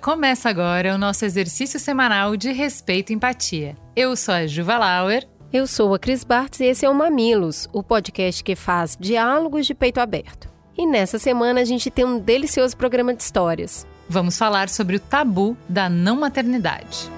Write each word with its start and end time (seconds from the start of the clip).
Começa 0.00 0.48
agora 0.48 0.94
o 0.94 0.98
nosso 0.98 1.24
exercício 1.24 1.80
semanal 1.80 2.36
de 2.36 2.52
respeito 2.52 3.10
e 3.10 3.16
empatia. 3.16 3.76
Eu 3.96 4.14
sou 4.14 4.32
a 4.32 4.46
Juva 4.46 4.78
Lauer. 4.78 5.26
Eu 5.52 5.66
sou 5.66 5.92
a 5.92 5.98
Cris 5.98 6.22
Bartz 6.22 6.60
e 6.60 6.66
esse 6.66 6.86
é 6.86 6.88
o 6.88 6.94
Mamilos, 6.94 7.68
o 7.72 7.82
podcast 7.82 8.44
que 8.44 8.54
faz 8.54 8.96
diálogos 8.98 9.66
de 9.66 9.74
peito 9.74 9.98
aberto. 9.98 10.48
E 10.78 10.86
nessa 10.86 11.18
semana 11.18 11.60
a 11.60 11.64
gente 11.64 11.90
tem 11.90 12.04
um 12.04 12.18
delicioso 12.18 12.76
programa 12.76 13.12
de 13.12 13.22
histórias. 13.22 13.86
Vamos 14.08 14.38
falar 14.38 14.68
sobre 14.68 14.96
o 14.96 15.00
tabu 15.00 15.56
da 15.68 15.88
não 15.88 16.20
maternidade. 16.20 17.10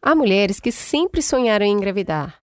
Há 0.00 0.14
mulheres 0.14 0.58
que 0.58 0.72
sempre 0.72 1.20
sonharam 1.20 1.66
em 1.66 1.72
engravidar, 1.72 2.37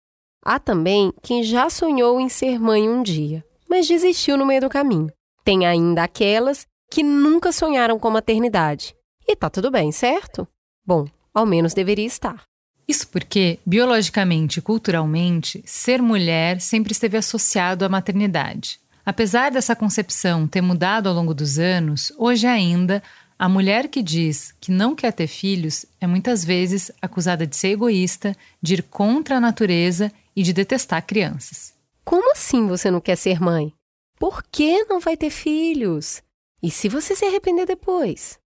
Há 0.45 0.59
também 0.59 1.11
quem 1.23 1.43
já 1.43 1.71
sonhou 1.71 2.21
em 2.21 2.29
ser 2.29 2.61
mãe 2.61 2.87
um 2.87 3.03
dia, 3.03 3.43
mas 3.69 3.89
desistiu 3.89 4.37
no 4.37 4.45
meio 4.45 4.61
do 4.61 4.69
caminho. 4.69 5.11
Tem 5.43 5.65
ainda 5.65 6.05
aquelas 6.05 6.67
que 6.91 7.03
nunca 7.03 7.51
sonharam 7.51 7.99
com 7.99 8.11
maternidade. 8.11 8.95
E 9.27 9.35
tá 9.35 9.49
tudo 9.49 9.71
bem, 9.71 9.91
certo? 9.91 10.47
Bom, 10.87 11.07
ao 11.33 11.47
menos 11.47 11.73
deveria 11.73 12.05
estar. 12.05 12.43
Isso 12.87 13.09
porque, 13.09 13.59
biologicamente 13.65 14.59
e 14.59 14.63
culturalmente, 14.63 15.63
ser 15.65 16.03
mulher 16.03 16.61
sempre 16.61 16.93
esteve 16.93 17.17
associado 17.17 17.83
à 17.83 17.89
maternidade. 17.89 18.79
Apesar 19.07 19.51
dessa 19.51 19.75
concepção 19.75 20.47
ter 20.47 20.61
mudado 20.61 21.09
ao 21.09 21.15
longo 21.15 21.33
dos 21.33 21.59
anos, 21.59 22.13
hoje 22.19 22.47
ainda, 22.47 23.03
a 23.39 23.49
mulher 23.49 23.89
que 23.89 24.03
diz 24.03 24.55
que 24.61 24.71
não 24.71 24.95
quer 24.95 25.13
ter 25.13 25.27
filhos 25.27 25.87
é 25.99 26.07
muitas 26.07 26.45
vezes 26.45 26.93
acusada 27.01 27.47
de 27.47 27.57
ser 27.57 27.69
egoísta, 27.69 28.37
de 28.61 28.75
ir 28.75 28.83
contra 28.83 29.39
a 29.39 29.41
natureza 29.41 30.13
e 30.37 30.43
de 30.43 30.53
detestar 30.53 31.07
crianças. 31.07 31.75
Como 32.05 32.33
assim 32.33 32.67
você 32.67 32.91
não 32.91 33.01
quer 33.01 33.17
ser 33.17 33.41
mãe? 33.41 33.73
Por 34.19 34.43
que 34.43 34.85
não 34.85 35.01
vai 35.01 35.17
ter 35.17 35.31
filhos? 35.31 36.23
E 36.63 36.71
se 36.71 36.89
você 36.89 37.15
se 37.15 37.25
arrepender 37.25 37.67
depois? 37.67 38.39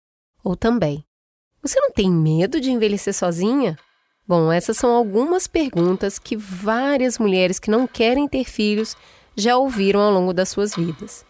Ou 0.43 0.57
também, 0.57 1.05
você 1.63 1.81
não 1.81 1.91
tem 1.91 2.11
medo 2.11 2.61
de 2.61 2.71
envelhecer 2.71 3.15
sozinha? 3.15 3.79
Bom, 4.27 4.53
essas 4.53 4.77
são 4.77 4.95
algumas 4.95 5.47
perguntas 5.47 6.19
que 6.19 6.37
várias 6.37 7.19
mulheres 7.19 7.59
que 7.59 7.71
não 7.71 7.87
querem 7.87 8.29
ter 8.29 8.45
filhos 8.45 8.97
já 9.37 9.57
ouviram 9.57 10.01
ao 10.01 10.13
longo 10.13 10.33
das 10.33 10.49
suas 10.49 10.75
vidas. 10.75 11.25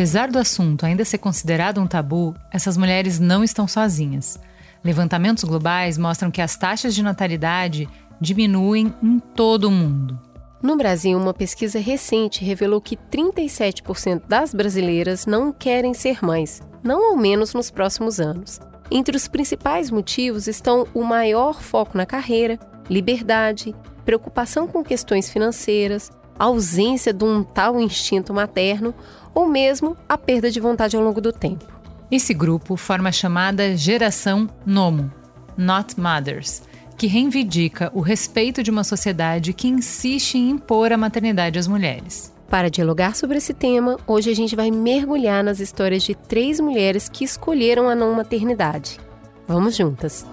Apesar 0.00 0.30
do 0.30 0.38
assunto 0.38 0.86
ainda 0.86 1.04
ser 1.04 1.18
considerado 1.18 1.78
um 1.78 1.86
tabu, 1.86 2.34
essas 2.50 2.74
mulheres 2.78 3.20
não 3.20 3.44
estão 3.44 3.68
sozinhas. 3.68 4.40
Levantamentos 4.82 5.44
globais 5.44 5.98
mostram 5.98 6.30
que 6.30 6.40
as 6.40 6.56
taxas 6.56 6.94
de 6.94 7.02
natalidade 7.02 7.86
diminuem 8.18 8.94
em 9.02 9.18
todo 9.18 9.64
o 9.64 9.70
mundo. 9.70 10.18
No 10.62 10.74
Brasil, 10.74 11.18
uma 11.18 11.34
pesquisa 11.34 11.78
recente 11.78 12.42
revelou 12.42 12.80
que 12.80 12.96
37% 12.96 14.22
das 14.26 14.54
brasileiras 14.54 15.26
não 15.26 15.52
querem 15.52 15.92
ser 15.92 16.24
mães, 16.24 16.62
não 16.82 17.10
ao 17.10 17.16
menos 17.18 17.52
nos 17.52 17.70
próximos 17.70 18.18
anos. 18.18 18.58
Entre 18.90 19.14
os 19.14 19.28
principais 19.28 19.90
motivos 19.90 20.46
estão 20.46 20.86
o 20.94 21.04
maior 21.04 21.60
foco 21.60 21.98
na 21.98 22.06
carreira, 22.06 22.58
liberdade, 22.88 23.74
preocupação 24.02 24.66
com 24.66 24.82
questões 24.82 25.28
financeiras, 25.28 26.10
ausência 26.40 27.12
de 27.12 27.22
um 27.22 27.42
tal 27.42 27.78
instinto 27.78 28.32
materno 28.32 28.94
ou 29.34 29.46
mesmo 29.46 29.96
a 30.08 30.16
perda 30.16 30.50
de 30.50 30.60
vontade 30.60 30.96
ao 30.96 31.02
longo 31.02 31.20
do 31.20 31.32
tempo. 31.32 31.66
Esse 32.10 32.34
grupo 32.34 32.76
forma 32.76 33.08
a 33.08 33.12
chamada 33.12 33.76
Geração 33.76 34.48
Nomo, 34.66 35.12
Not 35.56 35.98
Mothers, 36.00 36.62
que 36.98 37.06
reivindica 37.06 37.90
o 37.94 38.00
respeito 38.00 38.62
de 38.62 38.70
uma 38.70 38.84
sociedade 38.84 39.52
que 39.52 39.68
insiste 39.68 40.36
em 40.36 40.50
impor 40.50 40.92
a 40.92 40.96
maternidade 40.96 41.58
às 41.58 41.66
mulheres. 41.66 42.34
Para 42.48 42.68
dialogar 42.68 43.14
sobre 43.14 43.38
esse 43.38 43.54
tema, 43.54 43.96
hoje 44.08 44.28
a 44.28 44.34
gente 44.34 44.56
vai 44.56 44.72
mergulhar 44.72 45.44
nas 45.44 45.60
histórias 45.60 46.02
de 46.02 46.16
três 46.16 46.58
mulheres 46.58 47.08
que 47.08 47.24
escolheram 47.24 47.88
a 47.88 47.94
não 47.94 48.12
maternidade. 48.12 48.98
Vamos 49.46 49.76
juntas! 49.76 50.26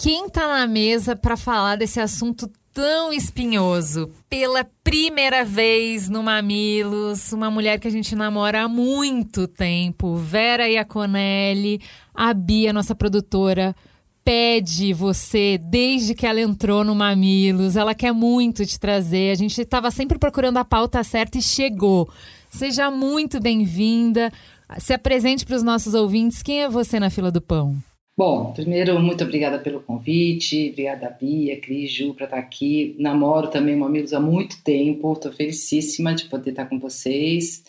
Quem 0.00 0.28
tá 0.28 0.46
na 0.46 0.64
mesa 0.64 1.16
para 1.16 1.36
falar 1.36 1.74
desse 1.74 1.98
assunto 1.98 2.48
tão 2.72 3.12
espinhoso? 3.12 4.08
Pela 4.30 4.64
primeira 4.84 5.44
vez 5.44 6.08
no 6.08 6.22
Mamilos, 6.22 7.32
uma 7.32 7.50
mulher 7.50 7.80
que 7.80 7.88
a 7.88 7.90
gente 7.90 8.14
namora 8.14 8.62
há 8.62 8.68
muito 8.68 9.48
tempo, 9.48 10.14
Vera 10.14 10.68
Iaconelli, 10.68 11.80
a 12.14 12.32
Bia, 12.32 12.72
nossa 12.72 12.94
produtora, 12.94 13.74
pede 14.24 14.92
você 14.92 15.58
desde 15.58 16.14
que 16.14 16.28
ela 16.28 16.40
entrou 16.40 16.84
no 16.84 16.94
Mamilos. 16.94 17.74
Ela 17.74 17.92
quer 17.92 18.12
muito 18.12 18.64
te 18.64 18.78
trazer. 18.78 19.32
A 19.32 19.34
gente 19.34 19.60
estava 19.60 19.90
sempre 19.90 20.16
procurando 20.16 20.58
a 20.58 20.64
pauta 20.64 21.02
certa 21.02 21.38
e 21.38 21.42
chegou. 21.42 22.08
Seja 22.50 22.88
muito 22.88 23.40
bem-vinda. 23.40 24.32
Se 24.78 24.92
apresente 24.92 25.44
para 25.44 25.56
os 25.56 25.64
nossos 25.64 25.92
ouvintes. 25.92 26.40
Quem 26.40 26.62
é 26.62 26.68
você 26.68 27.00
na 27.00 27.10
fila 27.10 27.32
do 27.32 27.40
pão? 27.40 27.82
Bom, 28.18 28.52
primeiro, 28.52 28.98
muito 29.00 29.22
obrigada 29.22 29.60
pelo 29.60 29.78
convite, 29.78 30.70
obrigada 30.70 31.08
Bia, 31.08 31.60
Cris, 31.60 31.92
Ju, 31.92 32.14
para 32.14 32.24
estar 32.24 32.36
tá 32.36 32.42
aqui. 32.42 32.96
Namoro 32.98 33.46
também 33.46 33.76
Mamilos 33.76 34.12
há 34.12 34.18
muito 34.18 34.60
tempo, 34.64 35.12
estou 35.12 35.30
felicíssima 35.30 36.12
de 36.12 36.24
poder 36.24 36.50
estar 36.50 36.66
com 36.66 36.80
vocês. 36.80 37.62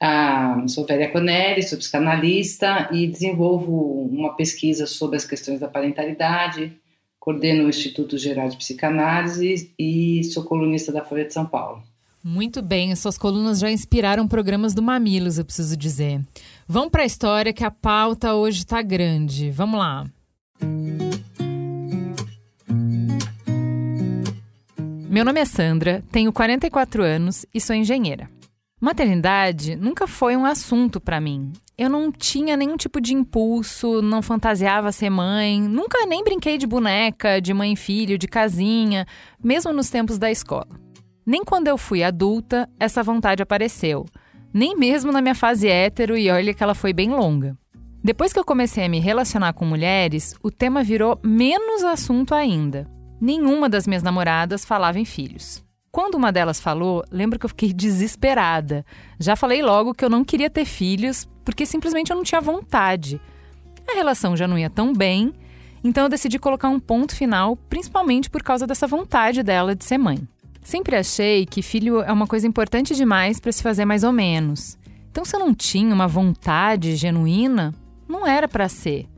Ah, 0.00 0.64
sou 0.68 0.86
Véria 0.86 1.10
Conelli, 1.10 1.62
sou 1.62 1.76
psicanalista 1.76 2.88
e 2.90 3.06
desenvolvo 3.06 4.08
uma 4.10 4.34
pesquisa 4.36 4.86
sobre 4.86 5.18
as 5.18 5.26
questões 5.26 5.60
da 5.60 5.68
parentalidade, 5.68 6.72
coordeno 7.18 7.66
o 7.66 7.68
Instituto 7.68 8.16
Geral 8.16 8.48
de 8.48 8.56
Psicanálise 8.56 9.70
e 9.78 10.24
sou 10.24 10.44
colunista 10.44 10.90
da 10.90 11.04
Folha 11.04 11.26
de 11.26 11.34
São 11.34 11.44
Paulo. 11.44 11.82
Muito 12.22 12.60
bem, 12.60 12.94
suas 12.96 13.16
colunas 13.16 13.58
já 13.58 13.70
inspiraram 13.70 14.28
programas 14.28 14.74
do 14.74 14.82
Mamilos, 14.82 15.38
eu 15.38 15.44
preciso 15.44 15.74
dizer. 15.74 16.20
Vamos 16.72 16.90
para 16.90 17.02
a 17.02 17.04
história 17.04 17.52
que 17.52 17.64
a 17.64 17.70
pauta 17.72 18.34
hoje 18.34 18.58
está 18.58 18.80
grande. 18.80 19.50
Vamos 19.50 19.80
lá. 19.80 20.06
Meu 25.08 25.24
nome 25.24 25.40
é 25.40 25.44
Sandra, 25.44 26.04
tenho 26.12 26.32
44 26.32 27.02
anos 27.02 27.44
e 27.52 27.60
sou 27.60 27.74
engenheira. 27.74 28.30
Maternidade 28.80 29.74
nunca 29.74 30.06
foi 30.06 30.36
um 30.36 30.44
assunto 30.44 31.00
para 31.00 31.20
mim. 31.20 31.52
Eu 31.76 31.90
não 31.90 32.12
tinha 32.12 32.56
nenhum 32.56 32.76
tipo 32.76 33.00
de 33.00 33.14
impulso, 33.14 34.00
não 34.00 34.22
fantasiava 34.22 34.92
ser 34.92 35.10
mãe, 35.10 35.60
nunca 35.60 36.06
nem 36.06 36.22
brinquei 36.22 36.56
de 36.56 36.68
boneca, 36.68 37.40
de 37.40 37.52
mãe 37.52 37.72
e 37.72 37.76
filho, 37.76 38.16
de 38.16 38.28
casinha, 38.28 39.08
mesmo 39.42 39.72
nos 39.72 39.90
tempos 39.90 40.18
da 40.18 40.30
escola. 40.30 40.68
Nem 41.26 41.44
quando 41.44 41.66
eu 41.66 41.76
fui 41.76 42.04
adulta 42.04 42.70
essa 42.78 43.02
vontade 43.02 43.42
apareceu, 43.42 44.06
nem 44.52 44.76
mesmo 44.76 45.12
na 45.12 45.20
minha 45.20 45.34
fase 45.34 45.68
hétero, 45.68 46.16
e 46.16 46.30
olha 46.30 46.54
que 46.54 46.62
ela 46.62 46.74
foi 46.74 46.92
bem 46.92 47.10
longa. 47.10 47.56
Depois 48.02 48.32
que 48.32 48.38
eu 48.38 48.44
comecei 48.44 48.84
a 48.84 48.88
me 48.88 48.98
relacionar 48.98 49.52
com 49.52 49.64
mulheres, 49.64 50.34
o 50.42 50.50
tema 50.50 50.82
virou 50.82 51.20
menos 51.22 51.84
assunto 51.84 52.34
ainda. 52.34 52.86
Nenhuma 53.20 53.68
das 53.68 53.86
minhas 53.86 54.02
namoradas 54.02 54.64
falava 54.64 54.98
em 54.98 55.04
filhos. 55.04 55.62
Quando 55.92 56.14
uma 56.14 56.32
delas 56.32 56.60
falou, 56.60 57.04
lembro 57.10 57.38
que 57.38 57.44
eu 57.44 57.50
fiquei 57.50 57.72
desesperada. 57.74 58.86
Já 59.18 59.36
falei 59.36 59.60
logo 59.62 59.92
que 59.92 60.04
eu 60.04 60.08
não 60.08 60.24
queria 60.24 60.48
ter 60.48 60.64
filhos 60.64 61.28
porque 61.44 61.66
simplesmente 61.66 62.10
eu 62.10 62.16
não 62.16 62.22
tinha 62.22 62.40
vontade. 62.40 63.20
A 63.86 63.94
relação 63.94 64.36
já 64.36 64.46
não 64.46 64.58
ia 64.58 64.70
tão 64.70 64.92
bem, 64.92 65.34
então 65.82 66.04
eu 66.04 66.08
decidi 66.08 66.38
colocar 66.38 66.68
um 66.68 66.78
ponto 66.78 67.14
final, 67.14 67.56
principalmente 67.56 68.30
por 68.30 68.42
causa 68.42 68.66
dessa 68.66 68.86
vontade 68.86 69.42
dela 69.42 69.74
de 69.74 69.84
ser 69.84 69.98
mãe. 69.98 70.26
Sempre 70.70 70.94
achei 70.94 71.44
que 71.46 71.62
filho 71.62 72.00
é 72.00 72.12
uma 72.12 72.28
coisa 72.28 72.46
importante 72.46 72.94
demais 72.94 73.40
para 73.40 73.50
se 73.50 73.60
fazer 73.60 73.84
mais 73.84 74.04
ou 74.04 74.12
menos. 74.12 74.78
Então, 75.10 75.24
se 75.24 75.34
eu 75.34 75.40
não 75.40 75.52
tinha 75.52 75.92
uma 75.92 76.06
vontade 76.06 76.94
genuína, 76.94 77.74
não 78.08 78.24
era 78.24 78.46
para 78.46 78.68
ser. 78.68 79.08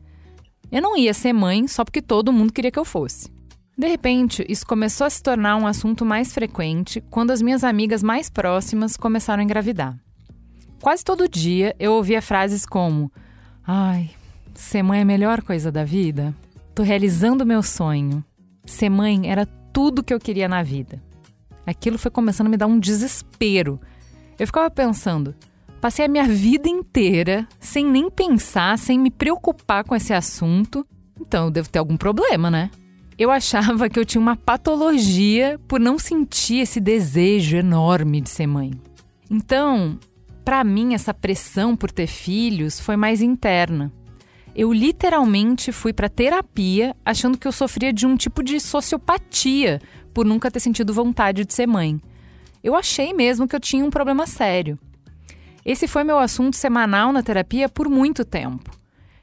Eu 0.71 0.81
não 0.81 0.97
ia 0.97 1.13
ser 1.13 1.35
mãe 1.35 1.69
só 1.69 1.85
porque 1.85 2.01
todo 2.01 2.33
mundo 2.33 2.55
queria 2.55 2.71
que 2.71 2.79
eu 2.79 2.87
fosse. 2.87 3.31
De 3.77 3.87
repente, 3.87 4.47
isso 4.49 4.67
começou 4.67 5.07
a 5.07 5.11
se 5.11 5.23
tornar 5.23 5.59
um 5.59 5.67
assunto 5.67 6.07
mais 6.07 6.33
frequente 6.33 7.03
quando 7.11 7.33
as 7.33 7.43
minhas 7.43 7.65
amigas 7.65 8.03
mais 8.03 8.31
próximas 8.31 8.97
começaram 8.97 9.43
a 9.43 9.45
engravidar. 9.45 9.95
Quase 10.81 11.05
todo 11.05 11.29
dia 11.29 11.77
eu 11.79 11.93
ouvia 11.93 12.23
frases 12.23 12.65
como: 12.65 13.13
Ai, 13.67 14.09
ser 14.55 14.83
mãe 14.83 15.01
é 15.01 15.03
a 15.03 15.05
melhor 15.05 15.43
coisa 15.43 15.71
da 15.71 15.85
vida. 15.85 16.35
Tô 16.75 16.83
realizando 16.83 17.45
meu 17.45 17.63
sonho. 17.63 18.25
Ser 18.65 18.89
mãe 18.89 19.31
era 19.31 19.45
tudo 19.71 20.03
que 20.03 20.15
eu 20.15 20.19
queria 20.19 20.49
na 20.49 20.63
vida. 20.63 21.12
Aquilo 21.67 21.99
foi 21.99 22.11
começando 22.11 22.49
a 22.49 22.50
me 22.50 22.56
dar 22.56 22.67
um 22.67 22.79
desespero. 22.79 23.81
Eu 24.38 24.47
ficava 24.47 24.70
pensando: 24.70 25.35
Passei 25.81 26.05
a 26.05 26.09
minha 26.09 26.25
vida 26.25 26.69
inteira 26.69 27.47
sem 27.59 27.85
nem 27.85 28.09
pensar, 28.09 28.79
sem 28.79 28.99
me 28.99 29.11
preocupar 29.11 29.82
com 29.82 29.97
esse 29.97 30.12
assunto. 30.12 30.87
Então 31.20 31.47
eu 31.47 31.50
devo 31.50 31.69
ter 31.69 31.81
algum 31.81 31.97
problema, 31.97 32.50
né? 32.50 32.70
Eu 33.19 33.31
achava 33.31 33.88
que 33.88 33.99
eu 33.99 34.05
tinha 34.05 34.20
uma 34.20 34.37
patologia 34.37 35.61
por 35.69 35.79
não 35.79 35.99
sentir 35.99 36.59
esse 36.59 36.81
desejo 36.81 37.56
enorme 37.56 38.20
de 38.20 38.31
ser 38.31 38.47
mãe. 38.47 38.73
Então, 39.31 39.99
para 40.44 40.62
mim, 40.65 40.94
essa 40.94 41.12
pressão 41.12 41.76
por 41.76 41.91
ter 41.91 42.06
filhos 42.06 42.81
foi 42.81 42.97
mais 42.97 43.20
interna. 43.20 43.93
Eu 44.55 44.73
literalmente 44.73 45.73
fui 45.73 45.93
para 45.93 46.08
terapia 46.08 46.94
achando 47.05 47.38
que 47.38 47.49
eu 47.49 47.53
sofria 47.53 47.93
de 47.93 48.06
um 48.06 48.17
tipo 48.17 48.43
de 48.43 48.61
sociopatia 48.61 49.81
por 50.12 50.25
nunca 50.26 50.50
ter 50.50 50.61
sentido 50.61 50.93
vontade 50.93 51.44
de 51.44 51.53
ser 51.53 51.67
mãe. 51.67 52.00
Eu 52.62 52.75
achei 52.75 53.12
mesmo 53.12 53.49
que 53.49 53.56
eu 53.56 53.61
tinha 53.61 53.85
um 53.85 53.91
problema 53.91 54.26
sério. 54.26 54.79
Esse 55.64 55.87
foi 55.87 56.05
meu 56.05 56.19
assunto 56.19 56.56
semanal 56.56 57.12
na 57.12 57.23
terapia 57.23 57.69
por 57.69 57.88
muito 57.88 58.25
tempo. 58.25 58.70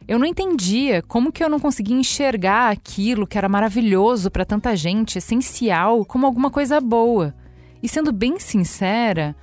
Eu 0.08 0.18
não 0.18 0.26
entendia 0.26 1.02
como 1.04 1.32
que 1.32 1.44
eu 1.44 1.50
não 1.50 1.60
conseguia 1.60 1.96
enxergar 1.96 2.72
aquilo 2.72 3.28
que 3.28 3.38
era 3.38 3.48
maravilhoso 3.48 4.32
para 4.32 4.44
tanta 4.44 4.76
gente, 4.76 5.20
essencial, 5.20 6.04
como 6.04 6.26
alguma 6.26 6.50
coisa 6.50 6.82
boa. 6.82 7.36
E 7.84 7.88
sendo 7.88 8.12
bem 8.12 8.40
sincera, 8.40 9.36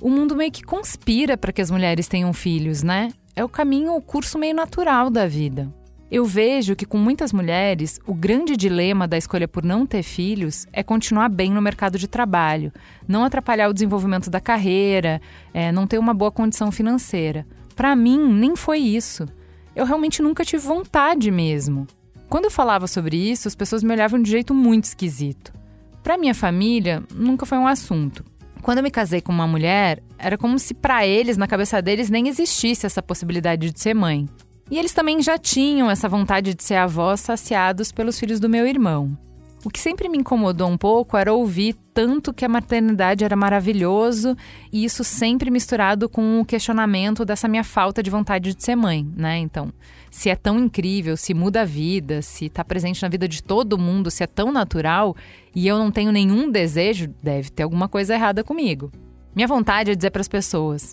o 0.00 0.08
mundo 0.08 0.36
meio 0.36 0.52
que 0.52 0.62
conspira 0.62 1.36
para 1.36 1.52
que 1.52 1.60
as 1.60 1.70
mulheres 1.70 2.06
tenham 2.06 2.32
filhos, 2.32 2.82
né? 2.82 3.12
É 3.34 3.44
o 3.44 3.48
caminho, 3.48 3.94
o 3.94 4.00
curso 4.00 4.38
meio 4.38 4.54
natural 4.54 5.10
da 5.10 5.26
vida. 5.26 5.72
Eu 6.14 6.24
vejo 6.24 6.76
que 6.76 6.86
com 6.86 6.96
muitas 6.96 7.32
mulheres, 7.32 7.98
o 8.06 8.14
grande 8.14 8.56
dilema 8.56 9.08
da 9.08 9.18
escolha 9.18 9.48
por 9.48 9.64
não 9.64 9.84
ter 9.84 10.04
filhos 10.04 10.64
é 10.72 10.80
continuar 10.80 11.28
bem 11.28 11.50
no 11.50 11.60
mercado 11.60 11.98
de 11.98 12.06
trabalho, 12.06 12.72
não 13.08 13.24
atrapalhar 13.24 13.68
o 13.68 13.72
desenvolvimento 13.72 14.30
da 14.30 14.40
carreira, 14.40 15.20
é, 15.52 15.72
não 15.72 15.88
ter 15.88 15.98
uma 15.98 16.14
boa 16.14 16.30
condição 16.30 16.70
financeira. 16.70 17.44
Para 17.74 17.96
mim, 17.96 18.32
nem 18.32 18.54
foi 18.54 18.78
isso. 18.78 19.26
Eu 19.74 19.84
realmente 19.84 20.22
nunca 20.22 20.44
tive 20.44 20.64
vontade 20.64 21.32
mesmo. 21.32 21.84
Quando 22.28 22.44
eu 22.44 22.50
falava 22.52 22.86
sobre 22.86 23.16
isso, 23.16 23.48
as 23.48 23.56
pessoas 23.56 23.82
me 23.82 23.92
olhavam 23.92 24.22
de 24.22 24.30
um 24.30 24.34
jeito 24.34 24.54
muito 24.54 24.84
esquisito. 24.84 25.52
Para 26.00 26.16
minha 26.16 26.32
família, 26.32 27.02
nunca 27.12 27.44
foi 27.44 27.58
um 27.58 27.66
assunto. 27.66 28.24
Quando 28.62 28.78
eu 28.78 28.84
me 28.84 28.90
casei 28.92 29.20
com 29.20 29.32
uma 29.32 29.48
mulher, 29.48 30.00
era 30.16 30.38
como 30.38 30.60
se 30.60 30.74
para 30.74 31.04
eles, 31.04 31.36
na 31.36 31.48
cabeça 31.48 31.82
deles, 31.82 32.08
nem 32.08 32.28
existisse 32.28 32.86
essa 32.86 33.02
possibilidade 33.02 33.72
de 33.72 33.80
ser 33.80 33.94
mãe. 33.94 34.28
E 34.70 34.78
eles 34.78 34.92
também 34.92 35.20
já 35.22 35.36
tinham 35.36 35.90
essa 35.90 36.08
vontade 36.08 36.54
de 36.54 36.64
ser 36.64 36.76
avós 36.76 37.20
saciados 37.20 37.92
pelos 37.92 38.18
filhos 38.18 38.40
do 38.40 38.48
meu 38.48 38.66
irmão. 38.66 39.16
O 39.64 39.70
que 39.70 39.80
sempre 39.80 40.10
me 40.10 40.18
incomodou 40.18 40.68
um 40.68 40.76
pouco 40.76 41.16
era 41.16 41.32
ouvir 41.32 41.74
tanto 41.94 42.34
que 42.34 42.44
a 42.44 42.48
maternidade 42.48 43.24
era 43.24 43.34
maravilhoso 43.34 44.36
e 44.70 44.84
isso 44.84 45.02
sempre 45.02 45.50
misturado 45.50 46.06
com 46.06 46.40
o 46.40 46.44
questionamento 46.44 47.24
dessa 47.24 47.48
minha 47.48 47.64
falta 47.64 48.02
de 48.02 48.10
vontade 48.10 48.54
de 48.54 48.62
ser 48.62 48.76
mãe, 48.76 49.10
né? 49.16 49.38
Então, 49.38 49.72
se 50.10 50.28
é 50.28 50.36
tão 50.36 50.58
incrível, 50.58 51.16
se 51.16 51.32
muda 51.32 51.62
a 51.62 51.64
vida, 51.64 52.20
se 52.20 52.46
está 52.46 52.62
presente 52.62 53.02
na 53.02 53.08
vida 53.08 53.26
de 53.26 53.42
todo 53.42 53.78
mundo, 53.78 54.10
se 54.10 54.22
é 54.22 54.26
tão 54.26 54.52
natural 54.52 55.16
e 55.54 55.66
eu 55.66 55.78
não 55.78 55.90
tenho 55.90 56.12
nenhum 56.12 56.50
desejo, 56.50 57.08
deve 57.22 57.48
ter 57.48 57.62
alguma 57.62 57.88
coisa 57.88 58.12
errada 58.12 58.44
comigo. 58.44 58.92
Minha 59.34 59.48
vontade 59.48 59.90
é 59.90 59.94
dizer 59.94 60.10
para 60.10 60.20
as 60.20 60.28
pessoas: 60.28 60.92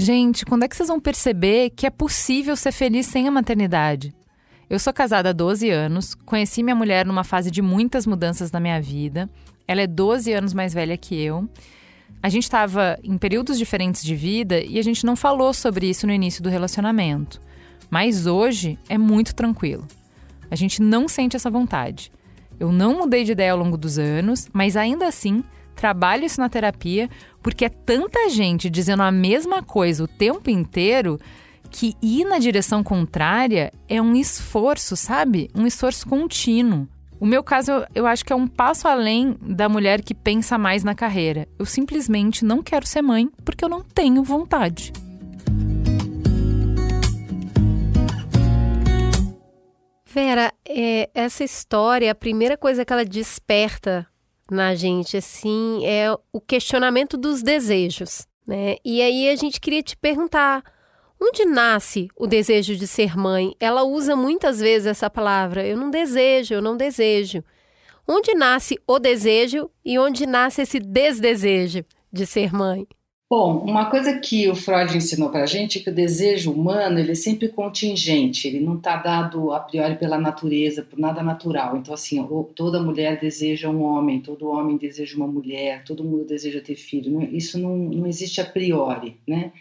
Gente, 0.00 0.46
quando 0.46 0.62
é 0.62 0.68
que 0.68 0.76
vocês 0.76 0.88
vão 0.88 1.00
perceber 1.00 1.70
que 1.70 1.84
é 1.84 1.90
possível 1.90 2.54
ser 2.54 2.70
feliz 2.70 3.04
sem 3.04 3.26
a 3.26 3.32
maternidade? 3.32 4.14
Eu 4.70 4.78
sou 4.78 4.92
casada 4.92 5.30
há 5.30 5.32
12 5.32 5.68
anos, 5.70 6.14
conheci 6.14 6.62
minha 6.62 6.76
mulher 6.76 7.04
numa 7.04 7.24
fase 7.24 7.50
de 7.50 7.60
muitas 7.60 8.06
mudanças 8.06 8.52
na 8.52 8.60
minha 8.60 8.80
vida. 8.80 9.28
Ela 9.66 9.82
é 9.82 9.88
12 9.88 10.32
anos 10.32 10.54
mais 10.54 10.72
velha 10.72 10.96
que 10.96 11.20
eu. 11.20 11.48
A 12.22 12.28
gente 12.28 12.44
estava 12.44 12.96
em 13.02 13.18
períodos 13.18 13.58
diferentes 13.58 14.04
de 14.04 14.14
vida 14.14 14.60
e 14.60 14.78
a 14.78 14.82
gente 14.82 15.04
não 15.04 15.16
falou 15.16 15.52
sobre 15.52 15.90
isso 15.90 16.06
no 16.06 16.12
início 16.12 16.44
do 16.44 16.48
relacionamento. 16.48 17.40
Mas 17.90 18.24
hoje 18.24 18.78
é 18.88 18.96
muito 18.96 19.34
tranquilo. 19.34 19.84
A 20.48 20.54
gente 20.54 20.80
não 20.80 21.08
sente 21.08 21.34
essa 21.34 21.50
vontade. 21.50 22.12
Eu 22.60 22.70
não 22.70 22.98
mudei 22.98 23.24
de 23.24 23.32
ideia 23.32 23.50
ao 23.50 23.58
longo 23.58 23.76
dos 23.76 23.98
anos, 23.98 24.48
mas 24.52 24.76
ainda 24.76 25.08
assim 25.08 25.42
trabalho 25.78 26.24
isso 26.24 26.40
na 26.40 26.48
terapia, 26.48 27.08
porque 27.40 27.64
é 27.64 27.68
tanta 27.68 28.28
gente 28.28 28.68
dizendo 28.68 29.02
a 29.02 29.12
mesma 29.12 29.62
coisa 29.62 30.02
o 30.02 30.08
tempo 30.08 30.50
inteiro 30.50 31.18
que 31.70 31.94
ir 32.02 32.24
na 32.24 32.38
direção 32.38 32.82
contrária 32.82 33.72
é 33.88 34.02
um 34.02 34.16
esforço, 34.16 34.96
sabe? 34.96 35.48
Um 35.54 35.66
esforço 35.66 36.08
contínuo. 36.08 36.88
O 37.20 37.26
meu 37.26 37.42
caso, 37.42 37.70
eu 37.94 38.06
acho 38.06 38.24
que 38.24 38.32
é 38.32 38.36
um 38.36 38.46
passo 38.46 38.88
além 38.88 39.36
da 39.40 39.68
mulher 39.68 40.02
que 40.02 40.14
pensa 40.14 40.56
mais 40.58 40.82
na 40.82 40.94
carreira. 40.94 41.46
Eu 41.58 41.66
simplesmente 41.66 42.44
não 42.44 42.62
quero 42.62 42.86
ser 42.86 43.02
mãe 43.02 43.28
porque 43.44 43.64
eu 43.64 43.68
não 43.68 43.82
tenho 43.82 44.22
vontade. 44.22 44.92
Vera, 50.06 50.52
é, 50.66 51.10
essa 51.14 51.44
história, 51.44 52.10
a 52.10 52.14
primeira 52.14 52.56
coisa 52.56 52.84
que 52.84 52.92
ela 52.92 53.04
desperta 53.04 54.06
na 54.50 54.74
gente, 54.74 55.16
assim, 55.16 55.84
é 55.84 56.10
o 56.32 56.40
questionamento 56.40 57.16
dos 57.16 57.42
desejos, 57.42 58.26
né? 58.46 58.76
E 58.84 59.02
aí 59.02 59.28
a 59.28 59.36
gente 59.36 59.60
queria 59.60 59.82
te 59.82 59.96
perguntar, 59.96 60.62
onde 61.20 61.44
nasce 61.44 62.08
o 62.16 62.26
desejo 62.26 62.76
de 62.76 62.86
ser 62.86 63.16
mãe? 63.16 63.54
Ela 63.60 63.82
usa 63.84 64.16
muitas 64.16 64.60
vezes 64.60 64.86
essa 64.86 65.10
palavra, 65.10 65.66
eu 65.66 65.76
não 65.76 65.90
desejo, 65.90 66.54
eu 66.54 66.62
não 66.62 66.76
desejo. 66.76 67.44
Onde 68.06 68.34
nasce 68.34 68.78
o 68.86 68.98
desejo 68.98 69.70
e 69.84 69.98
onde 69.98 70.24
nasce 70.26 70.62
esse 70.62 70.80
desdesejo 70.80 71.84
de 72.10 72.26
ser 72.26 72.52
mãe? 72.52 72.86
Bom, 73.30 73.58
uma 73.58 73.90
coisa 73.90 74.18
que 74.18 74.48
o 74.48 74.54
Freud 74.54 74.96
ensinou 74.96 75.28
para 75.28 75.42
a 75.42 75.46
gente 75.46 75.78
é 75.78 75.82
que 75.82 75.90
o 75.90 75.94
desejo 75.94 76.50
humano 76.50 76.98
ele 76.98 77.12
é 77.12 77.14
sempre 77.14 77.48
contingente, 77.48 78.48
ele 78.48 78.58
não 78.58 78.76
está 78.76 78.96
dado 78.96 79.52
a 79.52 79.60
priori 79.60 79.96
pela 79.96 80.18
natureza, 80.18 80.82
por 80.82 80.98
nada 80.98 81.22
natural. 81.22 81.76
Então, 81.76 81.92
assim, 81.92 82.26
toda 82.54 82.82
mulher 82.82 83.20
deseja 83.20 83.68
um 83.68 83.82
homem, 83.82 84.20
todo 84.20 84.48
homem 84.48 84.78
deseja 84.78 85.14
uma 85.14 85.26
mulher, 85.26 85.84
todo 85.84 86.02
mundo 86.02 86.24
deseja 86.24 86.62
ter 86.62 86.74
filho. 86.74 87.22
Isso 87.30 87.58
não, 87.58 87.76
não 87.76 88.06
existe 88.06 88.40
a 88.40 88.46
priori, 88.46 89.18
né? 89.26 89.52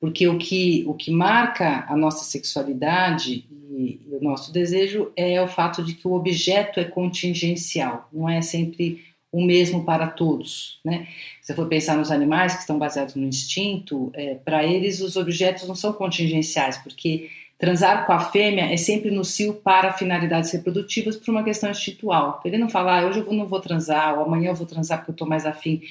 Porque 0.00 0.26
o 0.26 0.38
que, 0.38 0.82
o 0.86 0.94
que 0.94 1.10
marca 1.10 1.84
a 1.88 1.94
nossa 1.94 2.24
sexualidade 2.24 3.44
e, 3.70 4.00
o 4.10 4.24
nosso 4.24 4.50
desejo 4.50 5.12
é 5.14 5.42
o 5.42 5.48
fato 5.48 5.84
de 5.84 5.94
que 5.94 6.08
o 6.08 6.14
objeto 6.14 6.80
é 6.80 6.84
contingencial, 6.84 8.08
não 8.10 8.26
é 8.26 8.40
sempre 8.40 9.04
o 9.32 9.44
mesmo 9.44 9.84
para 9.84 10.08
todos. 10.08 10.80
Né? 10.84 11.06
Se 11.50 11.56
for 11.56 11.66
pensar 11.66 11.96
nos 11.96 12.12
animais 12.12 12.54
que 12.54 12.60
estão 12.60 12.78
baseados 12.78 13.16
no 13.16 13.26
instinto, 13.26 14.12
é, 14.14 14.36
para 14.36 14.64
eles 14.64 15.00
os 15.00 15.16
objetos 15.16 15.66
não 15.66 15.74
são 15.74 15.92
contingenciais, 15.92 16.78
porque 16.78 17.28
transar 17.58 18.06
com 18.06 18.12
a 18.12 18.20
fêmea 18.20 18.72
é 18.72 18.76
sempre 18.76 19.10
no 19.10 19.24
cio 19.24 19.54
para 19.54 19.92
finalidades 19.92 20.52
reprodutivas 20.52 21.16
por 21.16 21.32
uma 21.32 21.42
questão 21.42 21.68
instintual. 21.68 22.40
Ele 22.44 22.56
não 22.56 22.68
fala, 22.68 23.00
ah, 23.00 23.06
hoje 23.08 23.18
eu 23.18 23.32
não 23.32 23.48
vou 23.48 23.58
transar, 23.58 24.16
ou 24.16 24.26
amanhã 24.26 24.50
eu 24.50 24.54
vou 24.54 24.64
transar 24.64 24.98
porque 24.98 25.10
eu 25.10 25.14
estou 25.14 25.26
mais 25.26 25.44
afim. 25.44 25.82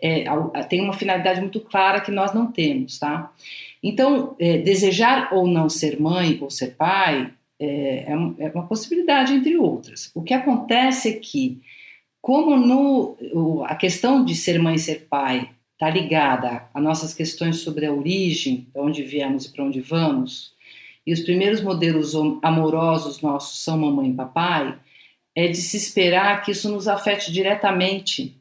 É, 0.00 0.22
tem 0.68 0.80
uma 0.80 0.92
finalidade 0.92 1.40
muito 1.40 1.58
clara 1.58 2.00
que 2.00 2.12
nós 2.12 2.32
não 2.32 2.52
temos, 2.52 3.00
tá? 3.00 3.32
Então, 3.82 4.36
é, 4.38 4.58
desejar 4.58 5.34
ou 5.34 5.48
não 5.48 5.68
ser 5.68 6.00
mãe 6.00 6.38
ou 6.40 6.48
ser 6.48 6.76
pai 6.76 7.32
é, 7.58 7.66
é, 7.66 8.12
é 8.12 8.50
uma 8.54 8.68
possibilidade 8.68 9.32
entre 9.32 9.56
outras. 9.56 10.12
O 10.14 10.22
que 10.22 10.32
acontece 10.32 11.08
é 11.08 11.12
que 11.14 11.60
como 12.20 12.56
no, 12.56 13.64
a 13.64 13.74
questão 13.74 14.24
de 14.24 14.34
ser 14.34 14.58
mãe 14.60 14.74
e 14.74 14.78
ser 14.78 15.06
pai 15.08 15.50
está 15.72 15.88
ligada 15.88 16.68
a 16.74 16.80
nossas 16.80 17.14
questões 17.14 17.56
sobre 17.58 17.86
a 17.86 17.92
origem, 17.92 18.66
de 18.74 18.80
onde 18.80 19.02
viemos 19.02 19.46
e 19.46 19.52
para 19.52 19.64
onde 19.64 19.80
vamos, 19.80 20.52
e 21.06 21.12
os 21.12 21.20
primeiros 21.20 21.62
modelos 21.62 22.14
amorosos 22.42 23.22
nossos 23.22 23.62
são 23.62 23.78
mamãe 23.78 24.10
e 24.10 24.14
papai, 24.14 24.78
é 25.34 25.48
de 25.48 25.56
se 25.56 25.76
esperar 25.76 26.42
que 26.42 26.50
isso 26.50 26.68
nos 26.68 26.88
afete 26.88 27.32
diretamente. 27.32 28.36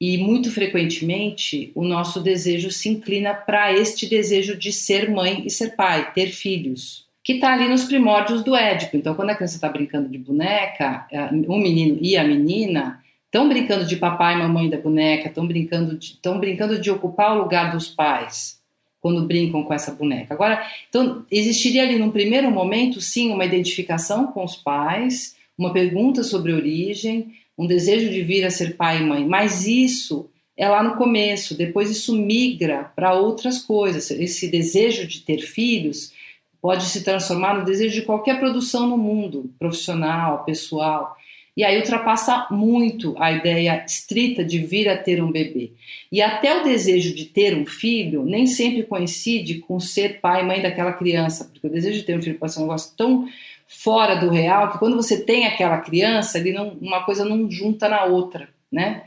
E 0.00 0.16
muito 0.16 0.50
frequentemente 0.50 1.72
o 1.74 1.82
nosso 1.82 2.20
desejo 2.20 2.70
se 2.70 2.88
inclina 2.88 3.34
para 3.34 3.72
este 3.72 4.06
desejo 4.06 4.56
de 4.56 4.72
ser 4.72 5.10
mãe 5.10 5.42
e 5.44 5.50
ser 5.50 5.74
pai, 5.74 6.12
ter 6.12 6.28
filhos, 6.28 7.06
que 7.24 7.34
está 7.34 7.52
ali 7.52 7.68
nos 7.68 7.84
primórdios 7.84 8.44
do 8.44 8.54
Édipo. 8.54 8.96
Então, 8.96 9.14
quando 9.14 9.30
a 9.30 9.34
criança 9.34 9.56
está 9.56 9.68
brincando 9.68 10.08
de 10.08 10.16
boneca, 10.16 11.06
o 11.48 11.58
menino 11.58 11.98
e 12.00 12.16
a 12.16 12.24
menina 12.24 13.02
estão 13.36 13.48
brincando 13.48 13.84
de 13.84 13.96
papai 13.96 14.34
e 14.34 14.38
mamãe 14.38 14.70
da 14.70 14.78
boneca, 14.78 15.28
estão 15.28 15.46
brincando 15.46 15.98
de, 15.98 16.18
brincando 16.38 16.78
de 16.80 16.90
ocupar 16.90 17.36
o 17.36 17.42
lugar 17.42 17.70
dos 17.70 17.88
pais 17.88 18.58
quando 18.98 19.26
brincam 19.26 19.62
com 19.62 19.74
essa 19.74 19.92
boneca. 19.92 20.32
Agora, 20.32 20.66
então 20.88 21.24
existiria 21.30 21.82
ali 21.82 21.98
num 21.98 22.10
primeiro 22.10 22.50
momento, 22.50 23.00
sim, 23.00 23.30
uma 23.30 23.44
identificação 23.44 24.28
com 24.28 24.42
os 24.42 24.56
pais, 24.56 25.36
uma 25.56 25.72
pergunta 25.72 26.24
sobre 26.24 26.52
origem, 26.52 27.34
um 27.58 27.66
desejo 27.66 28.10
de 28.10 28.22
vir 28.22 28.44
a 28.44 28.50
ser 28.50 28.74
pai 28.74 29.02
e 29.02 29.04
mãe, 29.04 29.24
mas 29.26 29.66
isso 29.66 30.28
é 30.56 30.66
lá 30.66 30.82
no 30.82 30.96
começo, 30.96 31.56
depois 31.56 31.90
isso 31.90 32.16
migra 32.16 32.90
para 32.96 33.12
outras 33.12 33.58
coisas. 33.58 34.10
Esse 34.10 34.48
desejo 34.48 35.06
de 35.06 35.20
ter 35.20 35.38
filhos 35.38 36.12
pode 36.60 36.86
se 36.86 37.04
transformar 37.04 37.58
no 37.58 37.64
desejo 37.66 37.94
de 37.94 38.06
qualquer 38.06 38.40
produção 38.40 38.88
no 38.88 38.96
mundo, 38.96 39.50
profissional, 39.58 40.42
pessoal. 40.44 41.16
E 41.56 41.64
aí 41.64 41.78
ultrapassa 41.78 42.46
muito 42.50 43.14
a 43.18 43.32
ideia 43.32 43.82
estrita 43.86 44.44
de 44.44 44.58
vir 44.58 44.88
a 44.88 44.96
ter 44.96 45.22
um 45.22 45.32
bebê. 45.32 45.72
E 46.12 46.20
até 46.20 46.60
o 46.60 46.64
desejo 46.64 47.14
de 47.14 47.24
ter 47.24 47.56
um 47.56 47.64
filho 47.64 48.24
nem 48.24 48.46
sempre 48.46 48.82
coincide 48.82 49.60
com 49.60 49.80
ser 49.80 50.20
pai 50.20 50.42
e 50.42 50.46
mãe 50.46 50.60
daquela 50.60 50.92
criança, 50.92 51.46
porque 51.46 51.66
o 51.66 51.70
desejo 51.70 51.98
de 51.98 52.04
ter 52.04 52.16
um 52.16 52.22
filho 52.22 52.38
pode 52.38 52.52
ser 52.52 52.58
um 52.60 52.64
negócio 52.64 52.94
tão 52.96 53.26
fora 53.66 54.14
do 54.14 54.28
real 54.28 54.70
que 54.70 54.78
quando 54.78 54.96
você 54.96 55.24
tem 55.24 55.46
aquela 55.46 55.78
criança, 55.78 56.38
ele 56.38 56.52
não, 56.52 56.76
uma 56.80 57.04
coisa 57.04 57.24
não 57.24 57.50
junta 57.50 57.88
na 57.88 58.04
outra, 58.04 58.48
né? 58.70 59.04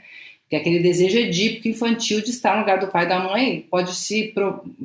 Que 0.50 0.56
aquele 0.56 0.79
desejo 0.79 1.18
edípico 1.18 1.68
infantil 1.68 2.22
de 2.22 2.32
estar 2.32 2.56
no 2.56 2.62
lugar 2.62 2.79
do 2.79 2.88
pai 2.88 3.06
e 3.06 3.10
da 3.10 3.20
mãe 3.20 3.68
pode 3.70 3.94
se 3.94 4.34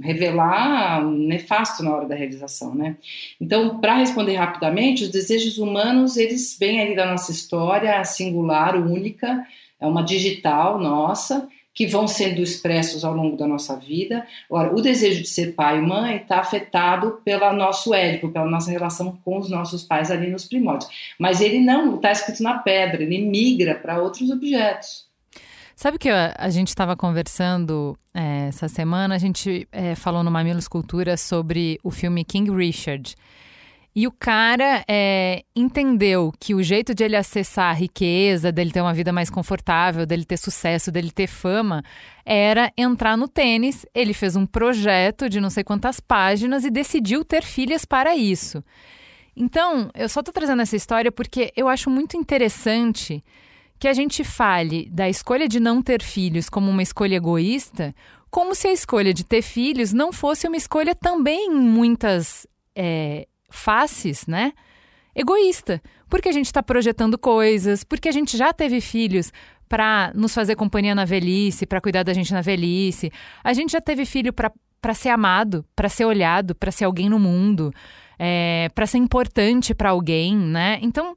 revelar 0.01 1.03
nefasto 1.03 1.83
na 1.83 1.97
hora 1.97 2.07
da 2.07 2.15
realização, 2.15 2.75
né? 2.75 2.97
Então, 3.41 3.81
para 3.81 3.97
responder 3.97 4.35
rapidamente, 4.35 5.05
os 5.05 5.11
desejos 5.11 5.57
humanos, 5.57 6.19
eles 6.19 6.57
vêm 6.59 6.81
aí 6.81 6.95
da 6.95 7.07
nossa 7.07 7.33
história 7.33 8.05
singular, 8.05 8.77
única, 8.77 9.47
é 9.81 9.87
uma 9.87 10.03
digital 10.03 10.79
nossa, 10.79 11.49
que 11.73 11.87
vão 11.87 12.07
sendo 12.07 12.41
expressos 12.41 13.05
ao 13.05 13.15
longo 13.15 13.37
da 13.37 13.49
nossa 13.49 13.75
vida. 13.77 14.25
Agora, 14.49 14.73
o 14.73 14.81
desejo 14.81 15.23
de 15.23 15.29
ser 15.29 15.55
pai 15.55 15.79
e 15.79 15.83
mãe 15.83 16.19
está 16.19 16.39
afetado 16.39 17.21
pelo 17.25 17.53
nosso 17.53 17.93
édipo, 17.93 18.31
pela 18.31 18.47
nossa 18.47 18.71
relação 18.71 19.19
com 19.25 19.39
os 19.39 19.51
nossos 19.51 19.83
pais 19.83 20.11
ali 20.11 20.31
nos 20.31 20.45
primórdios. 20.45 20.89
Mas 21.19 21.41
ele 21.41 21.59
não 21.59 21.97
está 21.97 22.13
escrito 22.13 22.43
na 22.43 22.59
pedra, 22.59 23.03
ele 23.03 23.19
migra 23.19 23.75
para 23.75 24.01
outros 24.01 24.31
objetos. 24.31 25.13
Sabe 25.77 25.99
que 25.99 26.09
a, 26.09 26.35
a 26.39 26.51
gente 26.51 26.69
estava 26.69 26.97
conversando 26.97 27.99
é, 28.13 28.49
essa 28.49 28.69
semana, 28.69 29.15
a 29.15 29.19
gente 29.19 29.67
é, 29.73 29.95
falou 29.95 30.23
no 30.23 30.31
Mamilo 30.31 30.59
Escultura 30.59 31.17
sobre 31.17 31.79
o 31.83 31.91
filme 31.91 32.25
King 32.25 32.51
Richard. 32.51 33.17
E 33.97 34.09
o 34.09 34.13
cara 34.13 34.85
é, 34.89 35.45
entendeu 35.55 36.33
que 36.41 36.53
o 36.53 36.63
jeito 36.63 36.93
de 36.93 37.05
ele 37.05 37.15
acessar 37.15 37.71
a 37.71 37.73
riqueza, 37.73 38.51
dele 38.51 38.73
ter 38.73 38.81
uma 38.81 38.93
vida 38.93 39.13
mais 39.13 39.31
confortável, 39.31 40.05
dele 40.05 40.25
ter 40.25 40.37
sucesso, 40.37 40.91
dele 40.91 41.13
ter 41.13 41.29
fama, 41.29 41.83
era 42.25 42.73
entrar 42.77 43.17
no 43.17 43.29
tênis. 43.29 43.87
Ele 43.95 44.13
fez 44.13 44.35
um 44.35 44.47
projeto 44.47 45.29
de 45.29 45.41
não 45.41 45.49
sei 45.49 45.63
quantas 45.63 46.01
páginas 46.01 46.65
e 46.65 46.71
decidiu 46.71 47.25
ter 47.25 47.45
filhas 47.45 47.85
para 47.85 48.17
isso. 48.17 48.65
Então, 49.37 49.89
eu 49.95 50.09
só 50.09 50.21
estou 50.21 50.33
trazendo 50.33 50.63
essa 50.63 50.75
história 50.75 51.13
porque 51.13 51.53
eu 51.57 51.69
acho 51.69 51.89
muito 51.89 52.17
interessante 52.17 53.23
que 53.79 53.89
a 53.89 53.93
gente 53.93 54.25
fale 54.25 54.89
da 54.91 55.09
escolha 55.09 55.49
de 55.49 55.61
não 55.61 55.83
ter 55.83 56.03
filhos 56.03 56.49
como 56.49 56.71
uma 56.71 56.83
escolha 56.83 57.17
egoísta, 57.17 57.95
como 58.31 58.55
se 58.55 58.67
a 58.67 58.73
escolha 58.73 59.15
de 59.15 59.25
ter 59.25 59.43
filhos 59.43 59.93
não 59.93 60.13
fosse 60.13 60.47
uma 60.49 60.57
escolha 60.57 60.95
também 60.95 61.51
em 61.51 61.55
muitas 61.55 62.47
é, 62.75 63.29
faces, 63.51 64.27
né? 64.27 64.53
Egoísta. 65.15 65.81
Porque 66.09 66.29
a 66.29 66.33
gente 66.33 66.47
está 66.47 66.63
projetando 66.63 67.17
coisas, 67.17 67.85
porque 67.85 68.09
a 68.09 68.13
gente 68.13 68.37
já 68.37 68.53
teve 68.53 68.81
filhos 68.81 69.33
para 69.69 70.13
nos 70.15 70.35
fazer 70.35 70.57
companhia 70.57 70.95
na 70.95 71.05
velhice, 71.05 71.67
para 71.67 71.81
cuidar 71.81 72.03
da 72.03 72.13
gente 72.13 72.33
na 72.33 72.41
velhice. 72.41 73.11
A 73.43 73.53
gente 73.53 73.73
já 73.73 73.81
teve 73.81 74.05
filho 74.05 74.33
para 74.33 74.95
ser 74.95 75.11
amado, 75.11 75.65
para 75.75 75.89
ser 75.89 76.05
olhado, 76.05 76.55
para 76.55 76.71
ser 76.71 76.85
alguém 76.85 77.09
no 77.09 77.19
mundo, 77.19 77.73
é, 78.19 78.69
para 78.75 78.87
ser 78.87 78.99
importante 78.99 79.75
para 79.75 79.91
alguém, 79.91 80.37
né? 80.37 80.79
Então 80.83 81.17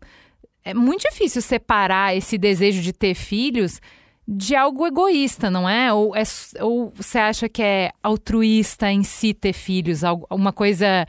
é 0.68 0.74
muito 0.74 1.02
difícil 1.10 1.42
separar 1.42 2.16
esse 2.16 2.38
desejo 2.38 2.82
de 2.82 2.92
ter 2.92 3.14
filhos 3.14 3.80
de 4.28 4.54
algo 4.54 4.86
egoísta, 4.86 5.50
não 5.50 5.70
é? 5.70 5.94
Ou, 5.94 6.14
é, 6.14 6.24
ou 6.60 6.92
você 6.94 7.18
acha 7.18 7.48
que 7.48 7.64
é 7.64 7.92
altruísta 8.04 8.92
em 8.92 9.02
si 9.02 9.34
ter 9.34 9.54
filhos, 9.54 10.04
alguma 10.04 10.52
coisa 10.52 11.08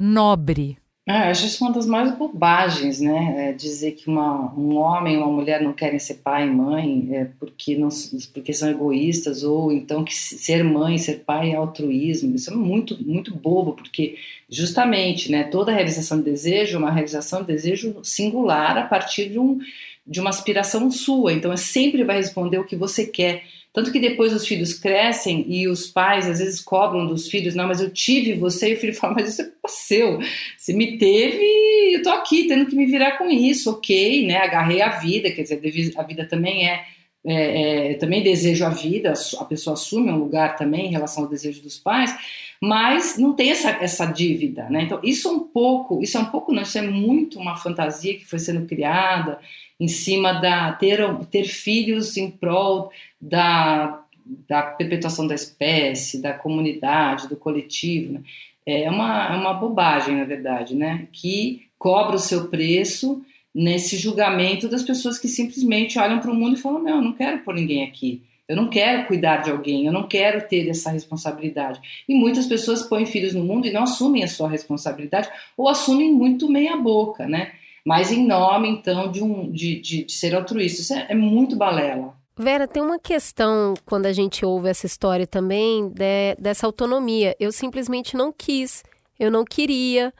nobre? 0.00 0.78
Ah, 1.06 1.28
acho 1.28 1.44
isso 1.44 1.62
uma 1.62 1.72
das 1.72 1.84
mais 1.84 2.16
bobagens, 2.16 2.98
né? 2.98 3.50
É 3.50 3.52
dizer 3.52 3.92
que 3.92 4.08
uma, 4.08 4.50
um 4.54 4.74
homem 4.76 5.14
e 5.14 5.18
uma 5.18 5.26
mulher 5.26 5.60
não 5.60 5.74
querem 5.74 5.98
ser 5.98 6.14
pai 6.14 6.46
e 6.46 6.50
mãe 6.50 7.08
é 7.12 7.26
porque, 7.38 7.76
não, 7.76 7.90
porque 8.32 8.54
são 8.54 8.70
egoístas, 8.70 9.42
ou 9.42 9.70
então 9.70 10.02
que 10.02 10.14
ser 10.14 10.64
mãe, 10.64 10.96
ser 10.96 11.20
pai 11.20 11.50
é 11.50 11.56
altruísmo. 11.56 12.34
Isso 12.34 12.50
é 12.50 12.56
muito, 12.56 12.96
muito 13.04 13.34
bobo, 13.34 13.74
porque 13.74 14.16
justamente 14.48 15.30
né, 15.30 15.44
toda 15.44 15.72
realização 15.72 16.16
de 16.18 16.24
desejo 16.24 16.76
é 16.76 16.78
uma 16.78 16.90
realização 16.90 17.42
de 17.42 17.48
desejo 17.48 18.02
singular 18.02 18.78
a 18.78 18.86
partir 18.86 19.28
de, 19.28 19.38
um, 19.38 19.58
de 20.06 20.20
uma 20.20 20.30
aspiração 20.30 20.90
sua. 20.90 21.34
Então, 21.34 21.52
é 21.52 21.56
sempre 21.58 22.02
vai 22.02 22.16
responder 22.16 22.58
o 22.58 22.64
que 22.64 22.76
você 22.76 23.06
quer 23.06 23.44
tanto 23.74 23.90
que 23.90 23.98
depois 23.98 24.32
os 24.32 24.46
filhos 24.46 24.72
crescem 24.72 25.44
e 25.48 25.66
os 25.66 25.88
pais 25.88 26.28
às 26.28 26.38
vezes 26.38 26.60
cobram 26.60 27.08
dos 27.08 27.28
filhos, 27.28 27.56
não, 27.56 27.66
mas 27.66 27.80
eu 27.80 27.90
tive 27.90 28.34
você, 28.34 28.70
e 28.70 28.74
o 28.74 28.76
filho 28.76 28.94
fala, 28.96 29.14
mas 29.14 29.30
isso 29.30 29.42
é 29.42 29.50
seu, 29.66 30.20
você 30.56 30.72
me 30.72 30.96
teve, 30.96 31.44
eu 31.92 32.00
tô 32.00 32.10
aqui 32.10 32.46
tendo 32.46 32.66
que 32.66 32.76
me 32.76 32.86
virar 32.86 33.18
com 33.18 33.28
isso, 33.28 33.72
ok, 33.72 34.24
né, 34.26 34.36
agarrei 34.36 34.80
a 34.80 34.90
vida, 34.90 35.28
quer 35.32 35.42
dizer, 35.42 35.92
a 35.96 36.02
vida 36.04 36.24
também 36.24 36.70
é, 36.70 36.84
é, 37.26 37.90
é 37.90 37.94
também 37.94 38.22
desejo 38.22 38.64
a 38.64 38.70
vida, 38.70 39.12
a 39.40 39.44
pessoa 39.44 39.74
assume 39.74 40.08
um 40.08 40.18
lugar 40.18 40.54
também 40.54 40.86
em 40.86 40.92
relação 40.92 41.24
ao 41.24 41.28
desejo 41.28 41.60
dos 41.60 41.76
pais, 41.76 42.16
mas 42.62 43.18
não 43.18 43.34
tem 43.34 43.50
essa, 43.50 43.70
essa 43.70 44.06
dívida, 44.06 44.70
né, 44.70 44.82
então 44.84 45.00
isso 45.02 45.26
é 45.26 45.32
um 45.32 45.40
pouco, 45.40 46.00
isso 46.00 46.16
é 46.16 46.20
um 46.20 46.26
pouco, 46.26 46.52
não, 46.52 46.62
isso 46.62 46.78
é 46.78 46.82
muito 46.82 47.40
uma 47.40 47.56
fantasia 47.56 48.14
que 48.14 48.24
foi 48.24 48.38
sendo 48.38 48.66
criada, 48.68 49.40
em 49.78 49.88
cima 49.88 50.32
da 50.32 50.72
ter, 50.72 51.00
ter 51.30 51.44
filhos 51.44 52.16
em 52.16 52.30
prol 52.30 52.90
da, 53.20 54.02
da 54.48 54.62
perpetuação 54.62 55.26
da 55.26 55.34
espécie, 55.34 56.22
da 56.22 56.32
comunidade, 56.32 57.28
do 57.28 57.36
coletivo. 57.36 58.14
Né? 58.14 58.22
É 58.66 58.90
uma, 58.90 59.34
é 59.34 59.36
uma 59.36 59.52
bobagem, 59.52 60.16
na 60.16 60.24
verdade, 60.24 60.74
né? 60.74 61.08
que 61.12 61.66
cobra 61.78 62.16
o 62.16 62.20
seu 62.20 62.48
preço 62.48 63.22
nesse 63.54 63.96
julgamento 63.96 64.68
das 64.68 64.82
pessoas 64.82 65.18
que 65.18 65.28
simplesmente 65.28 65.98
olham 65.98 66.18
para 66.18 66.30
o 66.30 66.34
mundo 66.34 66.56
e 66.56 66.60
falam: 66.60 66.82
Não, 66.82 66.96
eu 66.96 67.02
não 67.02 67.12
quero 67.12 67.38
pôr 67.40 67.54
ninguém 67.54 67.84
aqui. 67.84 68.22
Eu 68.46 68.56
não 68.56 68.68
quero 68.68 69.06
cuidar 69.06 69.38
de 69.38 69.50
alguém, 69.50 69.86
eu 69.86 69.92
não 69.92 70.06
quero 70.06 70.46
ter 70.46 70.68
essa 70.68 70.90
responsabilidade. 70.90 71.80
E 72.06 72.14
muitas 72.14 72.46
pessoas 72.46 72.82
põem 72.82 73.06
filhos 73.06 73.32
no 73.32 73.42
mundo 73.42 73.66
e 73.66 73.72
não 73.72 73.84
assumem 73.84 74.22
a 74.22 74.28
sua 74.28 74.50
responsabilidade 74.50 75.30
ou 75.56 75.66
assumem 75.66 76.12
muito 76.12 76.46
meia 76.48 76.76
boca, 76.76 77.26
né? 77.26 77.52
Mas 77.84 78.10
em 78.10 78.26
nome, 78.26 78.68
então, 78.68 79.10
de, 79.10 79.22
um, 79.22 79.50
de, 79.50 79.80
de, 79.80 80.04
de 80.04 80.12
ser 80.12 80.34
altruísta. 80.34 80.80
Isso 80.80 80.94
é, 80.94 81.06
é 81.10 81.14
muito 81.14 81.54
balela. 81.54 82.14
Vera, 82.36 82.66
tem 82.66 82.82
uma 82.82 82.98
questão 82.98 83.74
quando 83.84 84.06
a 84.06 84.12
gente 84.12 84.44
ouve 84.44 84.68
essa 84.68 84.86
história 84.86 85.26
também 85.26 85.88
de, 85.88 86.34
dessa 86.38 86.66
autonomia. 86.66 87.36
Eu 87.38 87.52
simplesmente 87.52 88.16
não 88.16 88.32
quis, 88.32 88.82
eu 89.20 89.30
não 89.30 89.44
queria, 89.44 90.12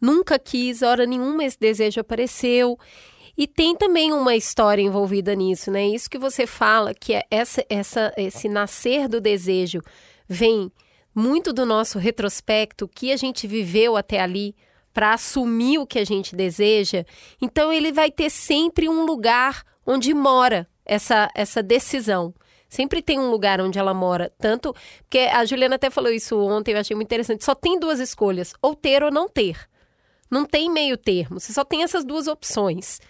nunca 0.00 0.38
quis, 0.38 0.82
hora 0.82 1.06
nenhuma 1.06 1.44
esse 1.44 1.58
desejo 1.58 2.00
apareceu. 2.00 2.76
E 3.36 3.46
tem 3.46 3.76
também 3.76 4.12
uma 4.12 4.34
história 4.34 4.82
envolvida 4.82 5.34
nisso, 5.34 5.70
né? 5.70 5.86
Isso 5.86 6.10
que 6.10 6.18
você 6.18 6.46
fala, 6.46 6.92
que 6.92 7.14
é 7.14 7.22
essa, 7.30 7.64
essa, 7.68 8.12
esse 8.16 8.48
nascer 8.48 9.08
do 9.08 9.20
desejo 9.20 9.80
vem 10.28 10.72
muito 11.14 11.52
do 11.52 11.64
nosso 11.64 11.98
retrospecto, 11.98 12.84
o 12.84 12.88
que 12.88 13.12
a 13.12 13.16
gente 13.16 13.46
viveu 13.46 13.96
até 13.96 14.20
ali, 14.20 14.54
para 14.92 15.14
assumir 15.14 15.78
o 15.78 15.86
que 15.86 15.98
a 15.98 16.04
gente 16.04 16.34
deseja, 16.34 17.04
então 17.40 17.72
ele 17.72 17.92
vai 17.92 18.10
ter 18.10 18.30
sempre 18.30 18.88
um 18.88 19.04
lugar 19.04 19.64
onde 19.86 20.12
mora 20.12 20.68
essa, 20.84 21.30
essa 21.34 21.62
decisão. 21.62 22.34
Sempre 22.68 23.02
tem 23.02 23.18
um 23.18 23.30
lugar 23.30 23.60
onde 23.60 23.78
ela 23.78 23.92
mora. 23.92 24.32
Tanto 24.38 24.74
que 25.08 25.18
a 25.18 25.44
Juliana 25.44 25.74
até 25.74 25.90
falou 25.90 26.12
isso 26.12 26.38
ontem, 26.38 26.72
eu 26.72 26.78
achei 26.78 26.94
muito 26.94 27.08
interessante. 27.08 27.44
Só 27.44 27.52
tem 27.54 27.78
duas 27.80 27.98
escolhas: 27.98 28.54
ou 28.62 28.76
ter 28.76 29.02
ou 29.02 29.10
não 29.10 29.28
ter. 29.28 29.68
Não 30.30 30.44
tem 30.44 30.70
meio 30.70 30.96
termo, 30.96 31.40
você 31.40 31.52
só 31.52 31.64
tem 31.64 31.82
essas 31.82 32.04
duas 32.04 32.28
opções. 32.28 33.00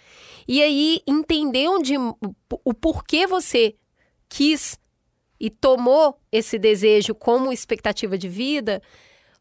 E 0.47 0.63
aí, 0.63 1.01
entender 1.05 1.67
onde, 1.67 1.93
o 1.95 2.73
porquê 2.73 3.27
você 3.27 3.75
quis 4.27 4.79
e 5.39 5.51
tomou 5.51 6.19
esse 6.31 6.57
desejo 6.57 7.13
como 7.13 7.53
expectativa 7.53 8.17
de 8.17 8.27
vida 8.27 8.81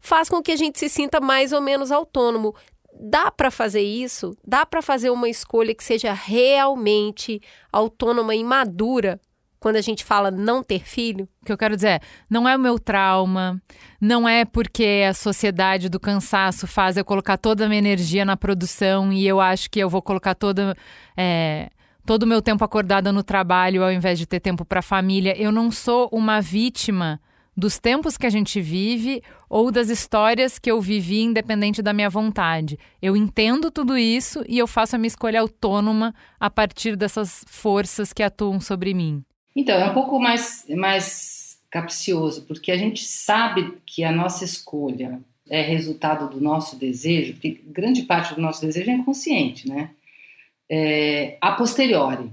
faz 0.01 0.29
com 0.29 0.43
que 0.43 0.53
a 0.53 0.57
gente 0.57 0.79
se 0.79 0.89
sinta 0.89 1.21
mais 1.21 1.53
ou 1.53 1.61
menos 1.61 1.91
autônomo. 1.91 2.55
Dá 2.99 3.31
para 3.31 3.51
fazer 3.51 3.83
isso? 3.83 4.37
Dá 4.47 4.67
para 4.67 4.83
fazer 4.83 5.11
uma 5.11 5.29
escolha 5.29 5.75
que 5.75 5.85
seja 5.85 6.13
realmente 6.13 7.41
autônoma 7.73 8.35
e 8.35 8.43
madura 8.43 9.21
quando 9.61 9.77
a 9.77 9.81
gente 9.81 10.05
fala 10.05 10.31
não 10.31 10.63
ter 10.63 10.81
filho? 10.81 11.29
O 11.43 11.45
que 11.45 11.53
eu 11.53 11.59
quero 11.59 11.77
dizer 11.77 11.89
é, 11.89 12.01
não 12.29 12.49
é 12.49 12.57
o 12.57 12.59
meu 12.59 12.79
trauma, 12.79 13.63
não 14.01 14.29
é 14.29 14.45
porque 14.45 15.05
a 15.09 15.15
sociedade 15.15 15.89
do 15.89 16.01
cansaço 16.01 16.67
faz 16.67 16.97
eu 16.97 17.05
colocar 17.05 17.37
toda 17.37 17.67
a 17.67 17.69
minha 17.69 17.79
energia 17.79 18.25
na 18.25 18.37
produção 18.37 19.13
e 19.13 19.27
eu 19.27 19.41
acho 19.41 19.71
que 19.71 19.79
eu 19.79 19.89
vou 19.89 20.03
colocar 20.03 20.35
toda. 20.35 20.75
É, 21.17 21.71
todo 22.07 22.25
o 22.25 22.27
meu 22.27 22.43
tempo 22.43 22.65
acordada 22.65 23.13
no 23.13 23.23
trabalho 23.23 23.85
ao 23.85 23.93
invés 23.93 24.19
de 24.19 24.27
ter 24.27 24.41
tempo 24.41 24.65
para 24.65 24.81
a 24.81 24.83
família. 24.83 25.37
Eu 25.41 25.53
não 25.53 25.71
sou 25.71 26.09
uma 26.11 26.41
vítima 26.41 27.21
dos 27.57 27.79
tempos 27.79 28.17
que 28.17 28.27
a 28.27 28.31
gente 28.31 28.61
vive 28.61 29.23
ou 29.49 29.71
das 29.71 29.89
histórias 29.89 30.59
que 30.59 30.71
eu 30.71 30.81
vivi 30.81 31.21
independente 31.23 31.83
da 31.83 31.93
minha 31.93 32.09
vontade. 32.09 32.79
Eu 33.03 33.17
entendo 33.17 33.71
tudo 33.71 33.99
isso 33.99 34.45
e 34.49 34.59
eu 34.59 34.67
faço 34.67 34.97
a 34.97 34.99
minha 34.99 35.09
escolha 35.09 35.41
autônoma 35.41 36.15
a 36.39 36.49
partir 36.49 36.97
dessas 36.97 37.45
forças 37.49 38.13
que 38.13 38.23
atuam 38.23 38.61
sobre 38.61 38.95
mim. 38.95 39.23
Então, 39.55 39.77
é 39.77 39.91
um 39.91 39.95
pouco 39.95 40.19
mais, 40.21 40.65
mais 40.69 41.59
capcioso, 41.71 42.43
porque 42.47 42.71
a 42.71 42.77
gente 42.77 43.05
sabe 43.05 43.79
que 43.85 44.05
a 44.05 44.13
nossa 44.13 44.45
escolha 44.45 45.21
é 45.49 45.63
resultado 45.63 46.31
do 46.31 46.41
nosso 46.41 46.77
desejo, 46.77 47.33
porque 47.33 47.61
grande 47.67 48.03
parte 48.03 48.35
do 48.35 48.41
nosso 48.41 48.61
desejo 48.61 48.91
é 48.91 48.95
inconsciente, 48.95 49.69
né? 49.69 49.91
É, 50.71 51.37
a 51.41 51.53
posteriori. 51.53 52.31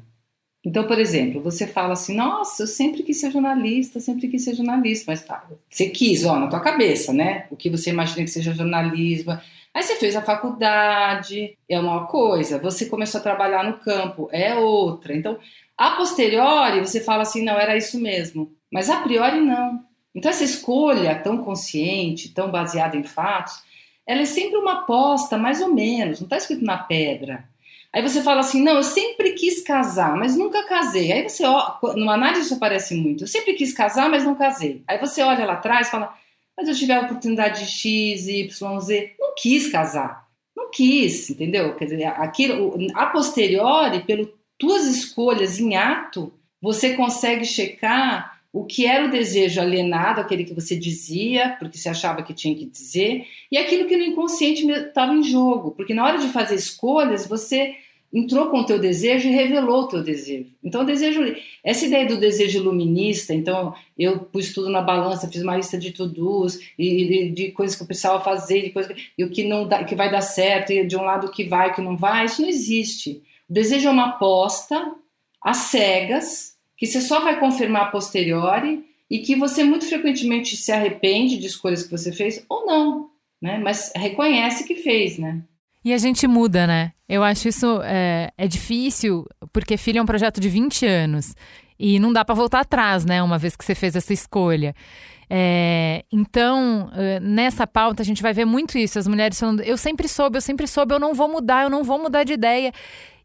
Então, 0.67 0.86
por 0.86 1.00
exemplo, 1.00 1.41
você 1.41 1.65
fala 1.65 1.93
assim, 1.93 2.13
nossa, 2.13 2.63
eu 2.63 2.67
sempre 2.67 3.01
quis 3.01 3.21
ser 3.21 3.31
jornalista, 3.31 4.01
sempre 4.01 4.27
quis 4.27 4.43
ser 4.43 4.53
jornalista, 4.53 5.05
mas 5.09 5.24
tá, 5.24 5.47
você 5.69 5.88
quis, 5.88 6.25
ó, 6.25 6.38
na 6.38 6.47
tua 6.47 6.59
cabeça, 6.59 7.13
né? 7.13 7.47
O 7.50 7.55
que 7.55 7.69
você 7.69 7.89
imagina 7.89 8.25
que 8.25 8.29
seja 8.29 8.53
jornalismo. 8.53 9.31
Aí 9.74 9.81
você 9.81 9.95
fez 9.95 10.13
a 10.17 10.21
faculdade, 10.21 11.57
é 11.69 11.79
uma 11.79 12.05
coisa, 12.07 12.59
você 12.59 12.86
começou 12.86 13.21
a 13.21 13.24
trabalhar 13.24 13.63
no 13.63 13.77
campo, 13.79 14.27
é 14.29 14.55
outra. 14.55 15.15
Então, 15.15 15.39
a 15.77 15.91
posteriori, 15.91 16.81
você 16.81 17.00
fala 17.00 17.21
assim, 17.21 17.45
não, 17.45 17.57
era 17.57 17.77
isso 17.77 17.97
mesmo. 17.97 18.51
Mas 18.69 18.89
a 18.89 18.97
priori, 18.97 19.39
não. 19.39 19.79
Então, 20.13 20.29
essa 20.29 20.43
escolha 20.43 21.15
tão 21.15 21.38
consciente, 21.38 22.33
tão 22.33 22.51
baseada 22.51 22.97
em 22.97 23.03
fatos, 23.03 23.63
ela 24.05 24.19
é 24.19 24.25
sempre 24.25 24.57
uma 24.57 24.81
aposta, 24.81 25.38
mais 25.38 25.62
ou 25.62 25.74
menos, 25.74 26.19
não 26.19 26.25
está 26.25 26.36
escrito 26.36 26.65
na 26.65 26.77
pedra. 26.77 27.45
Aí 27.94 28.01
você 28.01 28.22
fala 28.22 28.41
assim, 28.41 28.62
não, 28.62 28.75
eu 28.75 28.84
sempre 28.84 29.32
quis 29.32 29.62
casar, 29.62 30.15
mas 30.15 30.36
nunca 30.36 30.67
casei. 30.67 31.12
Aí 31.12 31.27
você, 31.27 31.44
numa 31.96 32.13
análise 32.13 32.41
isso 32.41 32.56
aparece 32.56 32.96
muito, 32.96 33.24
eu 33.24 33.27
sempre 33.27 33.53
quis 33.53 33.74
casar, 33.74 34.10
mas 34.10 34.24
não 34.24 34.36
casei. 34.36 34.84
Aí 34.88 34.98
você 34.98 35.22
olha 35.22 35.46
lá 35.46 35.53
atrás 35.53 35.88
e 35.88 35.91
fala, 35.91 36.13
mas 36.58 36.67
eu 36.67 36.75
tive 36.75 36.91
a 36.91 37.01
oportunidade 37.01 37.65
de 37.65 37.72
X, 37.72 38.27
Y, 38.27 38.79
Z, 38.79 39.15
não 39.20 39.34
quis 39.36 39.72
casar. 39.72 40.27
Não 40.56 40.72
quis, 40.72 41.29
entendeu? 41.29 41.75
Quer 41.75 41.86
dizer, 41.86 42.06
aquilo, 42.06 42.77
a 42.94 43.06
posteriori, 43.08 44.01
pelas 44.03 44.27
tuas 44.58 44.86
escolhas 44.86 45.60
em 45.60 45.75
ato, 45.75 46.34
você 46.62 46.96
consegue 46.96 47.46
checar 47.46 48.37
o 48.59 48.65
que 48.65 48.87
era 48.87 49.05
o 49.05 49.11
desejo 49.11 49.61
alienado, 49.61 50.19
aquele 50.19 50.43
que 50.43 50.53
você 50.53 50.75
dizia, 50.75 51.55
porque 51.59 51.77
você 51.77 51.89
achava 51.89 52.23
que 52.23 52.33
tinha 52.33 52.55
que 52.55 52.65
dizer, 52.65 53.27
e 53.51 53.57
aquilo 53.57 53.87
que 53.87 53.95
no 53.95 54.03
inconsciente 54.03 54.67
estava 54.67 55.13
em 55.13 55.21
jogo, 55.21 55.71
porque 55.71 55.93
na 55.93 56.03
hora 56.03 56.17
de 56.17 56.27
fazer 56.29 56.55
escolhas, 56.55 57.27
você 57.27 57.75
entrou 58.11 58.47
com 58.47 58.61
o 58.61 58.65
teu 58.65 58.79
desejo 58.79 59.27
e 59.27 59.31
revelou 59.31 59.83
o 59.83 59.87
teu 59.87 60.01
desejo. 60.01 60.47
Então, 60.63 60.81
o 60.81 60.85
desejo, 60.85 61.35
essa 61.63 61.85
ideia 61.85 62.07
do 62.07 62.17
desejo 62.17 62.57
iluminista, 62.57 63.31
então 63.31 63.75
eu 63.95 64.21
pus 64.21 64.51
tudo 64.53 64.69
na 64.69 64.81
balança, 64.81 65.29
fiz 65.29 65.43
uma 65.43 65.55
lista 65.55 65.77
de 65.77 65.91
to-dos 65.91 66.59
e, 66.79 67.27
e, 67.27 67.31
de 67.31 67.51
coisas 67.51 67.75
que 67.75 67.83
eu 67.83 67.87
precisava 67.87 68.23
fazer, 68.23 68.63
de 68.63 68.69
coisas 68.71 68.95
e 69.15 69.23
o 69.23 69.29
que 69.29 69.43
não 69.43 69.67
dá, 69.67 69.83
que 69.83 69.93
vai 69.93 70.09
dar 70.09 70.21
certo, 70.21 70.71
e 70.71 70.83
de 70.87 70.97
um 70.97 71.03
lado 71.03 71.29
que 71.29 71.43
vai, 71.43 71.75
que 71.75 71.81
não 71.81 71.95
vai, 71.95 72.25
isso 72.25 72.41
não 72.41 72.49
existe. 72.49 73.21
O 73.47 73.53
desejo 73.53 73.87
é 73.87 73.91
uma 73.91 74.07
aposta 74.07 74.95
às 75.43 75.57
cegas 75.57 76.56
que 76.77 76.86
você 76.86 77.01
só 77.01 77.19
vai 77.19 77.39
confirmar 77.39 77.84
a 77.84 77.91
posteriori 77.91 78.86
e 79.10 79.19
que 79.19 79.36
você 79.36 79.63
muito 79.63 79.86
frequentemente 79.88 80.55
se 80.55 80.72
arrepende 80.72 81.38
de 81.38 81.48
escolhas 81.48 81.84
que 81.84 81.91
você 81.91 82.12
fez 82.12 82.46
ou 82.48 82.65
não, 82.65 83.10
né? 83.41 83.57
Mas 83.57 83.91
reconhece 83.96 84.63
que 84.63 84.75
fez, 84.75 85.17
né? 85.17 85.41
E 85.84 85.93
a 85.93 85.98
gente 85.98 86.27
muda, 86.27 86.67
né? 86.67 86.91
Eu 87.07 87.24
acho 87.24 87.48
isso 87.48 87.81
é, 87.84 88.31
é 88.38 88.48
difícil, 88.48 89.25
porque 89.51 89.77
filho 89.77 90.00
é 90.00 90.01
um 90.01 90.05
projeto 90.05 90.39
de 90.39 90.50
20 90.50 90.86
anos 90.86 91.34
e 91.79 92.00
não 92.00 92.12
dá 92.12 92.25
para 92.25 92.36
voltar 92.36 92.60
atrás, 92.60 93.05
né? 93.05 93.24
Uma 93.24 93.38
vez 93.38 93.55
que 93.55 93.63
você 93.63 93.74
fez 93.74 93.96
essa 93.96 94.13
escolha. 94.13 94.75
É, 95.29 96.03
então, 96.12 96.90
nessa 97.22 97.66
pauta, 97.66 98.01
a 98.01 98.05
gente 98.05 98.22
vai 98.22 98.33
ver 98.33 98.46
muito 98.46 98.77
isso: 98.77 99.00
as 99.00 99.07
mulheres 99.07 99.40
falando, 99.40 99.61
eu 99.61 99.77
sempre 99.77 100.07
soube, 100.07 100.37
eu 100.37 100.42
sempre 100.42 100.68
soube, 100.68 100.94
eu 100.94 101.00
não 101.00 101.13
vou 101.13 101.29
mudar, 101.29 101.63
eu 101.63 101.70
não 101.70 101.83
vou 101.83 102.00
mudar 102.00 102.24
de 102.24 102.33
ideia. 102.33 102.72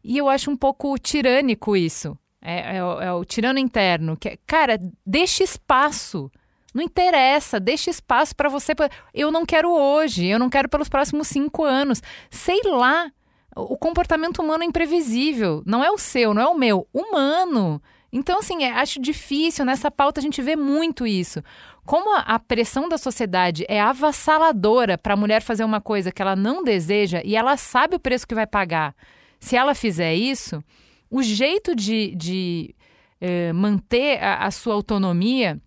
E 0.03 0.17
eu 0.17 0.29
acho 0.29 0.51
um 0.51 0.55
pouco 0.57 0.97
tirânico 0.97 1.75
isso. 1.75 2.17
É, 2.43 2.77
é, 2.77 2.83
o, 2.83 3.01
é 3.01 3.13
o 3.13 3.23
tirano 3.23 3.57
interno. 3.57 4.17
Que, 4.17 4.29
é, 4.29 4.37
cara, 4.45 4.77
deixa 5.05 5.43
espaço. 5.43 6.29
Não 6.73 6.83
interessa, 6.83 7.59
deixa 7.59 7.89
espaço 7.89 8.35
para 8.35 8.49
você. 8.49 8.73
Eu 9.13 9.31
não 9.31 9.45
quero 9.45 9.71
hoje, 9.71 10.25
eu 10.25 10.39
não 10.39 10.49
quero 10.49 10.67
pelos 10.67 10.89
próximos 10.89 11.27
cinco 11.27 11.63
anos. 11.63 12.01
Sei 12.29 12.59
lá. 12.65 13.11
O 13.55 13.77
comportamento 13.77 14.41
humano 14.41 14.63
é 14.63 14.65
imprevisível. 14.65 15.61
Não 15.65 15.83
é 15.83 15.91
o 15.91 15.97
seu, 15.97 16.33
não 16.33 16.41
é 16.41 16.47
o 16.47 16.57
meu. 16.57 16.87
Humano. 16.91 17.81
Então, 18.11 18.39
assim, 18.39 18.63
é, 18.63 18.71
acho 18.71 18.99
difícil. 18.99 19.63
Nessa 19.63 19.91
pauta 19.91 20.19
a 20.19 20.23
gente 20.23 20.41
vê 20.41 20.55
muito 20.55 21.05
isso. 21.05 21.41
Como 21.85 22.15
a, 22.15 22.21
a 22.21 22.39
pressão 22.39 22.89
da 22.89 22.97
sociedade 22.97 23.63
é 23.69 23.79
avassaladora 23.79 24.97
para 24.97 25.13
a 25.13 25.17
mulher 25.17 25.41
fazer 25.41 25.63
uma 25.63 25.79
coisa 25.79 26.11
que 26.11 26.21
ela 26.21 26.35
não 26.35 26.63
deseja 26.63 27.21
e 27.23 27.35
ela 27.35 27.55
sabe 27.57 27.95
o 27.95 27.99
preço 27.99 28.27
que 28.27 28.35
vai 28.35 28.47
pagar. 28.47 28.95
Se 29.39 29.55
ela 29.55 29.75
fizer 29.75 30.15
isso, 30.15 30.63
o 31.13 31.21
jeito 31.21 31.75
de, 31.75 32.15
de 32.15 32.75
eh, 33.21 33.53
manter 33.53 34.17
a, 34.17 34.47
a 34.47 34.51
sua 34.51 34.73
autonomia 34.73 35.61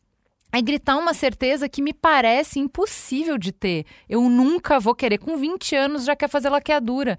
é 0.53 0.61
gritar 0.61 0.97
uma 0.97 1.15
certeza 1.15 1.69
que 1.69 1.81
me 1.81 1.93
parece 1.93 2.59
impossível 2.59 3.39
de 3.39 3.53
ter. 3.53 3.85
Eu 4.09 4.23
nunca 4.29 4.81
vou 4.81 4.93
querer. 4.93 5.19
Com 5.19 5.37
20 5.37 5.77
anos 5.77 6.05
já 6.05 6.17
quer 6.17 6.29
fazer 6.29 6.51
laqueadura. 6.51 7.17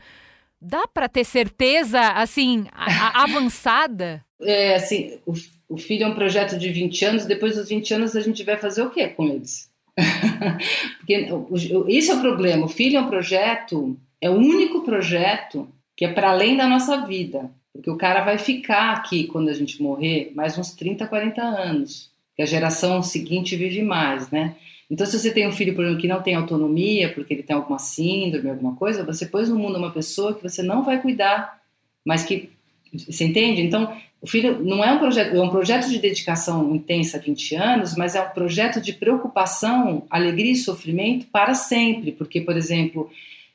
Dá 0.62 0.86
para 0.86 1.08
ter 1.08 1.24
certeza, 1.24 2.02
assim, 2.02 2.66
a, 2.74 3.22
a 3.22 3.24
avançada? 3.24 4.26
É, 4.42 4.76
assim, 4.76 5.18
o, 5.26 5.32
o, 5.70 5.78
filho 5.78 6.04
é 6.04 6.08
um 6.08 6.16
projeto 6.16 6.58
de 6.58 6.70
20 6.70 7.06
anos, 7.06 7.26
depois 7.26 7.56
dos 7.56 7.70
20 7.70 7.94
anos 7.94 8.14
a 8.14 8.20
gente 8.20 8.44
vai 8.44 8.58
fazer 8.58 8.82
o 8.82 8.90
quê 8.90 9.08
com 9.08 9.26
eles? 9.26 9.72
Porque 11.00 11.14
é 11.14 11.34
o 11.34 12.22
problema. 12.22 12.66
O 12.66 12.70
filho 12.70 12.98
é 12.98 13.02
um 13.02 13.08
projeto, 13.08 13.98
é 14.20 14.30
o 14.30 14.36
único 14.36 14.84
projeto 14.84 15.66
que 15.96 16.04
é 16.04 16.12
para 16.12 16.32
além 16.32 16.58
da 16.58 16.68
nossa 16.68 17.06
vida. 17.06 17.50
Porque 17.78 17.92
o 17.92 17.96
cara 17.96 18.22
vai 18.22 18.40
ficar 18.40 18.94
aqui 18.94 19.26
quando 19.26 19.50
a 19.50 19.54
gente 19.54 19.82
morrer 19.84 20.32
mais 20.36 20.58
uns 20.58 20.72
30, 20.72 21.06
40 21.06 21.42
anos. 21.44 22.10
Que 22.36 22.42
a 22.42 22.46
geração 22.46 23.04
seguinte 23.04 23.56
vive 23.56 23.84
mais, 23.84 24.32
né? 24.32 24.56
Então, 24.90 25.06
se 25.06 25.20
você 25.20 25.32
tem 25.32 25.48
um 25.48 25.52
filho, 25.52 25.76
por 25.76 25.84
exemplo, 25.84 26.02
que 26.02 26.08
não 26.08 26.22
tem 26.22 26.34
autonomia, 26.34 27.14
porque 27.14 27.36
ele 27.36 27.44
tem 27.44 27.56
alguma 27.56 27.78
síndrome, 27.78 28.50
alguma 28.50 28.76
coisa, 28.76 29.04
você 29.04 29.28
pôs 29.28 29.50
no 29.50 29.60
mundo 29.60 29.78
uma 29.78 29.92
pessoa 29.92 30.34
que 30.34 30.42
você 30.42 30.64
não 30.64 30.84
vai 30.84 31.00
cuidar, 31.00 31.62
mas 32.04 32.24
que. 32.24 32.50
Você 32.94 33.26
entende? 33.26 33.62
Então, 33.62 33.96
o 34.20 34.26
filho 34.26 34.64
não 34.64 34.84
é 34.84 34.92
um 34.92 34.98
projeto, 34.98 35.36
é 35.36 35.42
um 35.42 35.50
projeto 35.50 35.88
de 35.88 36.00
dedicação 36.00 36.74
intensa 36.74 37.20
20 37.20 37.56
anos, 37.56 37.96
mas 37.96 38.16
é 38.16 38.22
um 38.22 38.30
projeto 38.30 38.82
de 38.82 38.94
preocupação, 38.94 40.08
alegria 40.10 40.54
e 40.54 40.56
sofrimento 40.56 41.28
para 41.28 41.54
sempre. 41.54 42.12
Porque, 42.14 42.42
por 42.42 42.58
exemplo, 42.58 43.12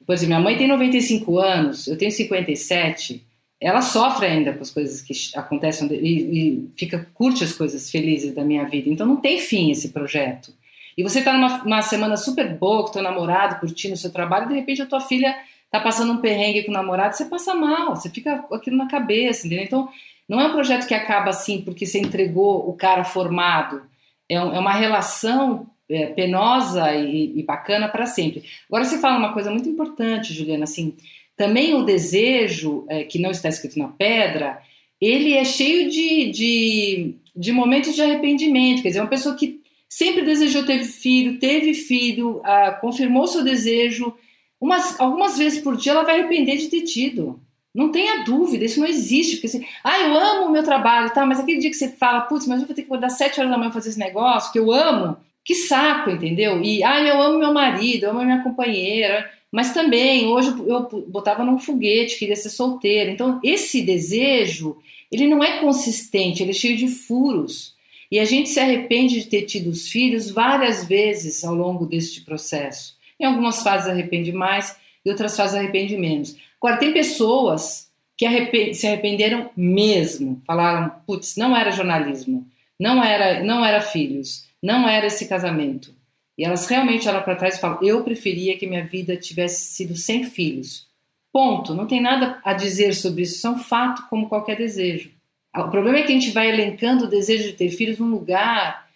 por 0.06 0.12
exemplo, 0.12 0.28
minha 0.28 0.44
mãe 0.44 0.56
tem 0.56 0.68
95 0.68 1.38
anos, 1.38 1.88
eu 1.88 1.98
tenho 1.98 2.12
57 2.12 3.20
ela 3.62 3.81
sofre 3.81 4.27
ainda 4.27 4.53
com 4.53 4.61
as 4.61 4.70
coisas 4.70 5.01
que 5.01 5.14
acontecem 5.37 5.88
e, 5.92 5.96
e, 5.96 6.70
fica 6.77 7.09
curte 7.14 7.44
as 7.44 7.53
coisas 7.53 7.90
felizes 7.90 8.35
da 8.35 8.42
minha 8.42 8.64
vida. 8.64 8.90
Então 8.90 9.07
não 9.07 9.16
tem 9.16 9.38
fim 9.38 9.70
esse 9.70 9.90
projeto. 9.90 10.53
E 10.98 11.03
você 11.03 11.20
está 11.20 11.33
numa 11.33 11.81
semana 11.81 12.16
super 12.16 12.55
boa 12.59 12.85
com 12.85 12.92
teu 12.92 13.03
namorado, 13.03 13.61
curtindo 13.61 13.94
o 13.94 13.96
seu 13.96 14.12
trabalho, 14.12 14.46
e 14.46 14.48
de 14.48 14.55
repente 14.55 14.83
a 14.83 14.87
tua 14.87 15.01
filha 15.01 15.35
está 15.64 15.81
passando 15.81 16.12
um 16.12 16.18
perrengue 16.18 16.64
com 16.64 16.70
o 16.70 16.75
namorado, 16.75 17.16
você 17.16 17.25
passa 17.25 17.55
mal, 17.55 17.96
você 17.96 18.11
fica 18.11 18.38
com 18.38 18.55
aquilo 18.55 18.77
na 18.77 18.88
cabeça, 18.88 19.46
entendeu? 19.46 19.64
Então 19.64 19.88
não 20.29 20.40
é 20.40 20.48
um 20.48 20.53
projeto 20.53 20.87
que 20.87 20.94
acaba 20.94 21.31
assim 21.31 21.62
porque 21.62 21.87
você 21.87 21.98
entregou 21.98 22.68
o 22.68 22.75
cara 22.75 23.05
formado. 23.05 23.83
É, 24.29 24.42
um, 24.42 24.55
é 24.55 24.59
uma 24.59 24.72
relação 24.72 25.66
é, 25.88 26.07
penosa 26.07 26.92
e, 26.94 27.38
e 27.38 27.42
bacana 27.42 27.88
para 27.88 28.07
sempre. 28.07 28.44
Agora 28.68 28.85
você 28.85 28.98
fala 28.98 29.18
uma 29.18 29.33
coisa 29.33 29.51
muito 29.51 29.68
importante, 29.68 30.35
Juliana, 30.35 30.64
assim 30.64 30.94
também 31.37 31.75
o 31.75 31.85
desejo, 31.85 32.85
é, 32.88 33.05
que 33.05 33.18
não 33.18 33.31
está 33.31 33.49
escrito 33.49 33.79
na 33.79 33.88
pedra, 33.88 34.61
ele 35.01 35.35
é 35.35 35.45
cheio 35.45 35.90
de, 35.90 36.31
de, 36.31 37.14
de 37.35 37.53
momentos 37.53 37.95
de 37.95 38.03
arrependimento. 38.03 38.83
Quer 38.83 38.88
dizer, 38.88 39.01
uma 39.01 39.09
pessoa 39.09 39.35
que 39.35 39.61
sempre 39.88 40.23
desejou 40.23 40.64
ter 40.64 40.85
filho, 40.85 41.38
teve 41.38 41.75
filho, 41.75 42.40
ah, 42.45 42.79
confirmou 42.81 43.27
seu 43.27 43.42
desejo, 43.42 44.14
umas, 44.61 44.99
algumas 45.01 45.37
vezes 45.37 45.61
por 45.61 45.77
dia 45.77 45.92
ela 45.92 46.05
vai 46.05 46.21
arrepender 46.21 46.57
de 46.57 46.68
ter 46.68 46.83
tido. 46.83 47.40
Não 47.75 47.90
tenha 47.90 48.23
dúvida, 48.25 48.64
isso 48.64 48.81
não 48.81 48.87
existe. 48.87 49.37
Porque 49.37 49.49
assim, 49.49 49.66
ah, 49.83 49.99
eu 50.01 50.14
amo 50.16 50.47
o 50.47 50.53
meu 50.53 50.62
trabalho, 50.62 51.12
tá? 51.12 51.27
Mas 51.27 51.40
aquele 51.40 51.59
dia 51.59 51.71
que 51.71 51.77
você 51.77 51.88
fala, 51.88 52.23
putz, 52.23 52.47
mas 52.47 52.61
eu 52.61 52.66
vou 52.66 52.77
ter 52.77 52.83
que 52.83 52.87
acordar 52.87 53.11
sete 53.11 53.40
horas 53.40 53.51
da 53.51 53.59
manhã 53.59 53.73
fazer 53.73 53.90
esse 53.90 53.99
negócio, 53.99 54.53
que 54.53 54.59
eu 54.59 54.71
amo, 54.71 55.16
que 55.45 55.55
saco, 55.55 56.11
entendeu? 56.11 56.62
E, 56.62 56.85
ah, 56.85 57.01
eu 57.01 57.21
amo 57.21 57.38
meu 57.38 57.53
marido, 57.53 58.05
eu 58.05 58.11
amo 58.11 58.23
minha 58.25 58.42
companheira. 58.42 59.29
Mas 59.53 59.75
também, 59.75 60.27
hoje 60.29 60.49
eu 60.67 61.05
botava 61.07 61.45
num 61.45 61.59
foguete, 61.59 62.19
queria 62.19 62.35
ser 62.35 62.49
solteira. 62.49 63.11
Então, 63.11 63.38
esse 63.45 63.83
desejo, 63.83 64.79
ele 65.11 65.27
não 65.29 65.45
é 65.45 65.61
consistente, 65.61 66.43
ele 66.43 66.53
é 66.53 66.55
cheio 66.55 66.75
de 66.75 66.88
furos. 66.88 67.75
E 68.11 68.19
a 68.19 68.25
gente 68.25 68.49
se 68.49 68.59
arrepende 68.59 69.21
de 69.21 69.27
ter 69.27 69.43
tido 69.43 69.69
os 69.69 69.88
filhos 69.88 70.31
várias 70.31 70.87
vezes 70.87 71.45
ao 71.45 71.55
longo 71.55 71.85
deste 71.85 72.23
processo. 72.23 72.97
Em 73.21 73.27
algumas 73.27 73.62
fases 73.62 73.88
arrepende 73.88 74.33
mais, 74.33 74.75
em 75.05 75.11
outras 75.11 75.37
fases 75.37 75.55
arrepende 75.55 75.99
menos. 75.99 76.35
Agora, 76.59 76.79
tem 76.79 76.93
pessoas 76.93 77.91
que 78.17 78.75
se 78.75 78.87
arrependeram 78.87 79.51
mesmo. 79.55 80.41
Falaram, 80.47 80.93
putz, 81.07 81.37
não 81.37 81.55
era 81.55 81.71
jornalismo, 81.71 82.47
não 82.79 83.03
era, 83.03 83.43
não 83.43 83.65
era 83.65 83.81
filhos, 83.81 84.47
não 84.62 84.88
era 84.88 85.07
esse 85.07 85.27
casamento. 85.29 85.95
E 86.37 86.45
elas 86.45 86.66
realmente 86.66 87.09
olham 87.09 87.23
para 87.23 87.37
trás 87.37 87.57
e 87.57 87.61
falam: 87.61 87.79
eu 87.83 88.03
preferia 88.03 88.57
que 88.59 88.66
minha 88.66 88.85
vida 88.85 89.16
tivesse 89.16 89.75
sido 89.75 89.97
sem 89.97 90.25
filhos. 90.25 90.88
Ponto. 91.33 91.75
Não 91.75 91.87
tem 91.87 92.01
nada 92.01 92.40
a 92.45 92.53
dizer 92.53 92.95
sobre 92.95 93.23
isso. 93.23 93.37
Isso 93.37 93.47
é 93.47 93.51
um 93.51 93.59
fato 93.59 94.07
como 94.09 94.29
qualquer 94.29 94.57
desejo. 94.57 95.11
O 95.55 95.68
problema 95.68 95.99
é 95.99 96.03
que 96.03 96.12
a 96.12 96.14
gente 96.14 96.31
vai 96.31 96.49
elencando 96.49 97.05
o 97.05 97.09
desejo 97.09 97.45
de 97.45 97.53
ter 97.53 97.71
filhos 97.71 97.99
num 97.99 98.11
lugar 98.11 98.88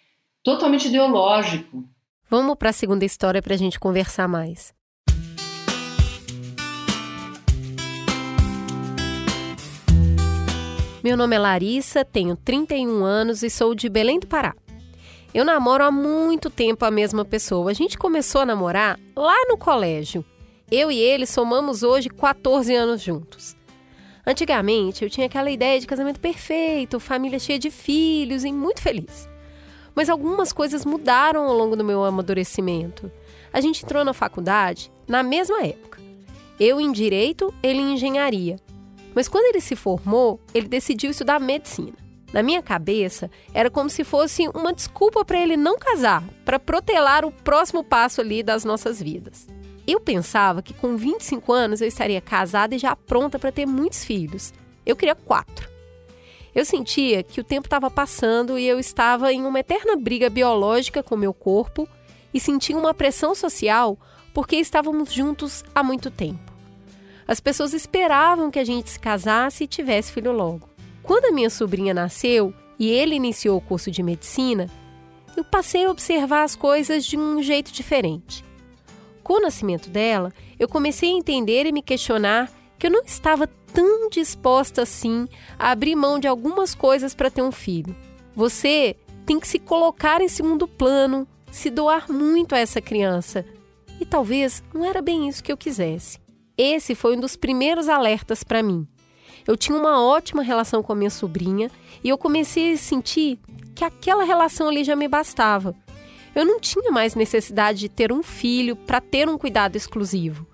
totalmente 0.43 0.87
ideológico. 0.87 1.83
Vamos 2.29 2.55
para 2.55 2.69
a 2.69 2.73
segunda 2.73 3.05
história 3.05 3.41
para 3.41 3.53
a 3.53 3.57
gente 3.57 3.79
conversar 3.79 4.27
mais. 4.27 4.73
Meu 11.03 11.15
nome 11.15 11.35
é 11.35 11.39
Larissa, 11.39 12.03
tenho 12.03 12.35
31 12.35 13.03
anos 13.03 13.43
e 13.43 13.49
sou 13.49 13.73
de 13.73 13.87
Belém 13.87 14.19
do 14.19 14.27
Pará. 14.27 14.53
Eu 15.37 15.45
namoro 15.45 15.83
há 15.83 15.91
muito 15.91 16.49
tempo 16.49 16.83
a 16.83 16.89
mesma 16.89 17.23
pessoa. 17.23 17.69
A 17.69 17.73
gente 17.75 17.95
começou 17.95 18.41
a 18.41 18.45
namorar 18.47 18.99
lá 19.15 19.37
no 19.47 19.55
colégio. 19.55 20.25
Eu 20.71 20.91
e 20.91 20.97
ele 20.97 21.27
somamos 21.27 21.83
hoje 21.83 22.09
14 22.09 22.73
anos 22.73 23.03
juntos. 23.03 23.55
Antigamente 24.25 25.03
eu 25.03 25.11
tinha 25.11 25.27
aquela 25.27 25.51
ideia 25.51 25.79
de 25.79 25.85
casamento 25.85 26.19
perfeito, 26.19 26.99
família 26.99 27.37
cheia 27.37 27.59
de 27.59 27.69
filhos 27.69 28.43
e 28.43 28.51
muito 28.51 28.81
feliz. 28.81 29.29
Mas 29.93 30.09
algumas 30.09 30.51
coisas 30.51 30.83
mudaram 30.83 31.43
ao 31.43 31.55
longo 31.55 31.75
do 31.75 31.83
meu 31.83 32.03
amadurecimento. 32.03 33.11
A 33.53 33.61
gente 33.61 33.85
entrou 33.85 34.03
na 34.03 34.15
faculdade 34.15 34.91
na 35.07 35.21
mesma 35.21 35.61
época. 35.61 36.01
Eu 36.59 36.81
em 36.81 36.91
direito, 36.91 37.53
ele 37.61 37.77
em 37.77 37.93
engenharia. 37.93 38.55
Mas 39.13 39.27
quando 39.27 39.45
ele 39.53 39.61
se 39.61 39.75
formou, 39.75 40.39
ele 40.51 40.67
decidiu 40.67 41.11
estudar 41.11 41.39
medicina. 41.39 42.06
Na 42.33 42.43
minha 42.43 42.61
cabeça, 42.61 43.31
era 43.53 43.69
como 43.69 43.89
se 43.89 44.03
fosse 44.03 44.47
uma 44.49 44.73
desculpa 44.73 45.23
para 45.23 45.39
ele 45.39 45.55
não 45.55 45.77
casar, 45.77 46.23
para 46.43 46.59
protelar 46.59 47.25
o 47.25 47.31
próximo 47.31 47.83
passo 47.83 48.19
ali 48.19 48.43
das 48.43 48.65
nossas 48.65 49.01
vidas. 49.01 49.47
Eu 49.87 50.01
pensava 50.01 50.61
que 50.61 50.73
com 50.73 50.97
25 50.97 51.53
anos 51.53 51.79
eu 51.79 51.87
estaria 51.87 52.19
casada 52.19 52.75
e 52.75 52.79
já 52.79 52.95
pronta 52.95 53.39
para 53.39 53.53
ter 53.53 53.65
muitos 53.65 54.03
filhos. 54.03 54.53
Eu 54.85 54.95
queria 54.95 55.15
quatro. 55.15 55.69
Eu 56.53 56.65
sentia 56.65 57.23
que 57.23 57.39
o 57.39 57.43
tempo 57.43 57.67
estava 57.67 57.89
passando 57.89 58.59
e 58.59 58.67
eu 58.67 58.79
estava 58.79 59.31
em 59.31 59.45
uma 59.45 59.59
eterna 59.59 59.95
briga 59.95 60.29
biológica 60.29 61.01
com 61.01 61.15
meu 61.15 61.33
corpo 61.33 61.87
e 62.33 62.39
sentia 62.39 62.77
uma 62.77 62.93
pressão 62.93 63.33
social 63.33 63.97
porque 64.33 64.57
estávamos 64.57 65.13
juntos 65.13 65.63
há 65.73 65.81
muito 65.81 66.11
tempo. 66.11 66.51
As 67.27 67.39
pessoas 67.39 67.73
esperavam 67.73 68.51
que 68.51 68.59
a 68.59 68.63
gente 68.65 68.89
se 68.89 68.99
casasse 68.99 69.63
e 69.63 69.67
tivesse 69.67 70.11
filho 70.11 70.31
logo. 70.31 70.69
Quando 71.07 71.27
a 71.27 71.31
minha 71.31 71.49
sobrinha 71.49 71.93
nasceu 71.93 72.53
e 72.77 72.89
ele 72.89 73.15
iniciou 73.15 73.57
o 73.57 73.61
curso 73.61 73.89
de 73.89 74.03
medicina, 74.03 74.69
eu 75.37 75.43
passei 75.43 75.85
a 75.85 75.89
observar 75.89 76.43
as 76.43 76.53
coisas 76.53 77.05
de 77.05 77.17
um 77.17 77.41
jeito 77.41 77.71
diferente. 77.71 78.43
Com 79.23 79.35
o 79.35 79.39
nascimento 79.39 79.89
dela, 79.89 80.33
eu 80.59 80.67
comecei 80.67 81.09
a 81.09 81.17
entender 81.17 81.65
e 81.65 81.71
me 81.71 81.81
questionar 81.81 82.51
que 82.77 82.87
eu 82.87 82.91
não 82.91 83.03
estava 83.03 83.47
tão 83.73 84.09
disposta 84.09 84.81
assim 84.81 85.29
a 85.57 85.71
abrir 85.71 85.95
mão 85.95 86.19
de 86.19 86.27
algumas 86.27 86.75
coisas 86.75 87.15
para 87.15 87.31
ter 87.31 87.41
um 87.41 87.53
filho. 87.53 87.95
Você 88.35 88.97
tem 89.25 89.39
que 89.39 89.47
se 89.47 89.59
colocar 89.59 90.21
em 90.21 90.27
segundo 90.27 90.67
plano, 90.67 91.25
se 91.49 91.69
doar 91.69 92.11
muito 92.11 92.53
a 92.53 92.59
essa 92.59 92.81
criança. 92.81 93.45
E 93.97 94.05
talvez 94.05 94.61
não 94.73 94.83
era 94.83 95.01
bem 95.01 95.29
isso 95.29 95.41
que 95.41 95.53
eu 95.53 95.57
quisesse. 95.57 96.19
Esse 96.57 96.93
foi 96.93 97.15
um 97.15 97.19
dos 97.19 97.37
primeiros 97.37 97.87
alertas 97.87 98.43
para 98.43 98.61
mim. 98.61 98.85
Eu 99.47 99.55
tinha 99.55 99.77
uma 99.77 100.01
ótima 100.01 100.43
relação 100.43 100.83
com 100.83 100.91
a 100.91 100.95
minha 100.95 101.09
sobrinha 101.09 101.71
e 102.03 102.09
eu 102.09 102.17
comecei 102.17 102.73
a 102.73 102.77
sentir 102.77 103.39
que 103.73 103.85
aquela 103.85 104.25
relação 104.25 104.67
ali 104.67 104.83
já 104.83 104.95
me 104.95 105.07
bastava. 105.07 105.73
Eu 106.35 106.45
não 106.45 106.59
tinha 106.59 106.91
mais 106.91 107.15
necessidade 107.15 107.79
de 107.79 107.89
ter 107.89 108.11
um 108.11 108.21
filho 108.21 108.75
para 108.75 108.99
ter 108.99 109.29
um 109.29 109.37
cuidado 109.37 109.77
exclusivo. 109.77 110.45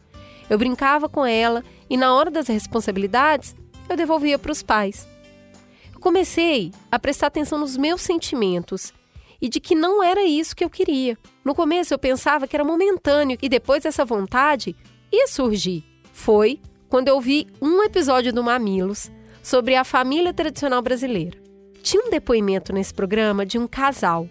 Eu 0.49 0.57
brincava 0.57 1.09
com 1.09 1.25
ela 1.25 1.63
e, 1.89 1.97
na 1.97 2.13
hora 2.13 2.29
das 2.29 2.47
responsabilidades, 2.47 3.55
eu 3.89 3.97
devolvia 3.97 4.37
para 4.37 4.51
os 4.51 4.61
pais. 4.61 5.07
Eu 5.93 5.99
comecei 5.99 6.71
a 6.91 6.99
prestar 6.99 7.27
atenção 7.27 7.57
nos 7.57 7.75
meus 7.75 8.01
sentimentos 8.01 8.93
e 9.41 9.49
de 9.49 9.59
que 9.59 9.75
não 9.75 10.03
era 10.03 10.23
isso 10.23 10.55
que 10.55 10.63
eu 10.63 10.69
queria. 10.69 11.17
No 11.43 11.55
começo 11.55 11.93
eu 11.93 11.99
pensava 11.99 12.47
que 12.47 12.55
era 12.55 12.63
momentâneo 12.63 13.37
e 13.41 13.49
depois 13.49 13.85
essa 13.85 14.05
vontade 14.05 14.75
ia 15.11 15.27
surgir 15.27 15.83
foi 16.13 16.61
quando 16.93 17.07
eu 17.07 17.19
vi 17.19 17.47
um 17.59 17.81
episódio 17.81 18.31
do 18.31 18.43
Mamilos 18.43 19.11
sobre 19.41 19.75
a 19.75 19.83
família 19.83 20.31
tradicional 20.31 20.79
brasileira. 20.79 21.35
Tinha 21.81 22.05
um 22.05 22.11
depoimento 22.11 22.71
nesse 22.71 22.93
programa 22.93 23.47
de 23.47 23.57
um 23.57 23.65
casal. 23.65 24.29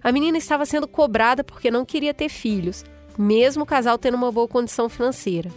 A 0.00 0.12
menina 0.12 0.38
estava 0.38 0.64
sendo 0.64 0.86
cobrada 0.86 1.42
porque 1.42 1.72
não 1.72 1.84
queria 1.84 2.14
ter 2.14 2.28
filhos, 2.28 2.84
mesmo 3.18 3.64
o 3.64 3.66
casal 3.66 3.98
tendo 3.98 4.14
uma 4.14 4.30
boa 4.30 4.46
condição 4.46 4.88
financeira. 4.88 5.50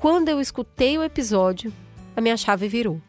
Quando 0.00 0.30
eu 0.30 0.40
escutei 0.40 0.98
o 0.98 1.04
episódio, 1.04 1.72
a 2.16 2.20
minha 2.20 2.36
chave 2.36 2.66
virou. 2.66 3.00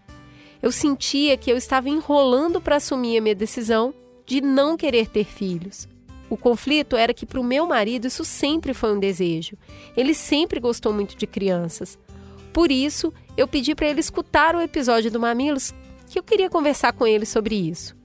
Eu 0.62 0.71
sentia 0.71 1.38
que 1.38 1.52
eu 1.52 1.58
estava 1.58 1.89
enrolando 1.89 2.62
para 2.62 2.76
assumir 2.76 3.17
a 3.17 3.21
minha 3.21 3.34
decisão 3.34 3.95
de 4.28 4.41
não 4.41 4.78
querer 4.78 5.08
ter 5.08 5.26
filhos. 5.26 5.88
O 6.30 6.38
conflito 6.38 6.95
era 6.95 7.15
que 7.15 7.26
para 7.26 7.39
o 7.39 7.43
meu 7.43 7.65
marido 7.65 8.06
isso 8.06 8.23
sempre 8.23 8.76
foi 8.76 8.93
um 8.95 9.00
desejo. 9.00 9.58
Ele 9.95 10.13
sempre 10.13 10.60
gostou 10.60 10.93
muito 10.93 11.17
de 11.17 11.26
crianças. 11.26 11.97
Por 12.58 12.72
isso, 12.72 13.13
eu 13.38 13.48
pedi 13.48 13.76
para 13.76 13.86
ele 13.86 14.00
escutar 14.00 14.56
o 14.56 14.62
episódio 14.62 15.12
do 15.12 15.20
Mamilos, 15.20 15.76
que 16.10 16.17
eu 16.17 16.24
queria 16.24 16.50
conversar 16.50 16.91
com 16.91 17.06
ele 17.06 17.24
sobre 17.24 17.54
isso. 17.54 17.96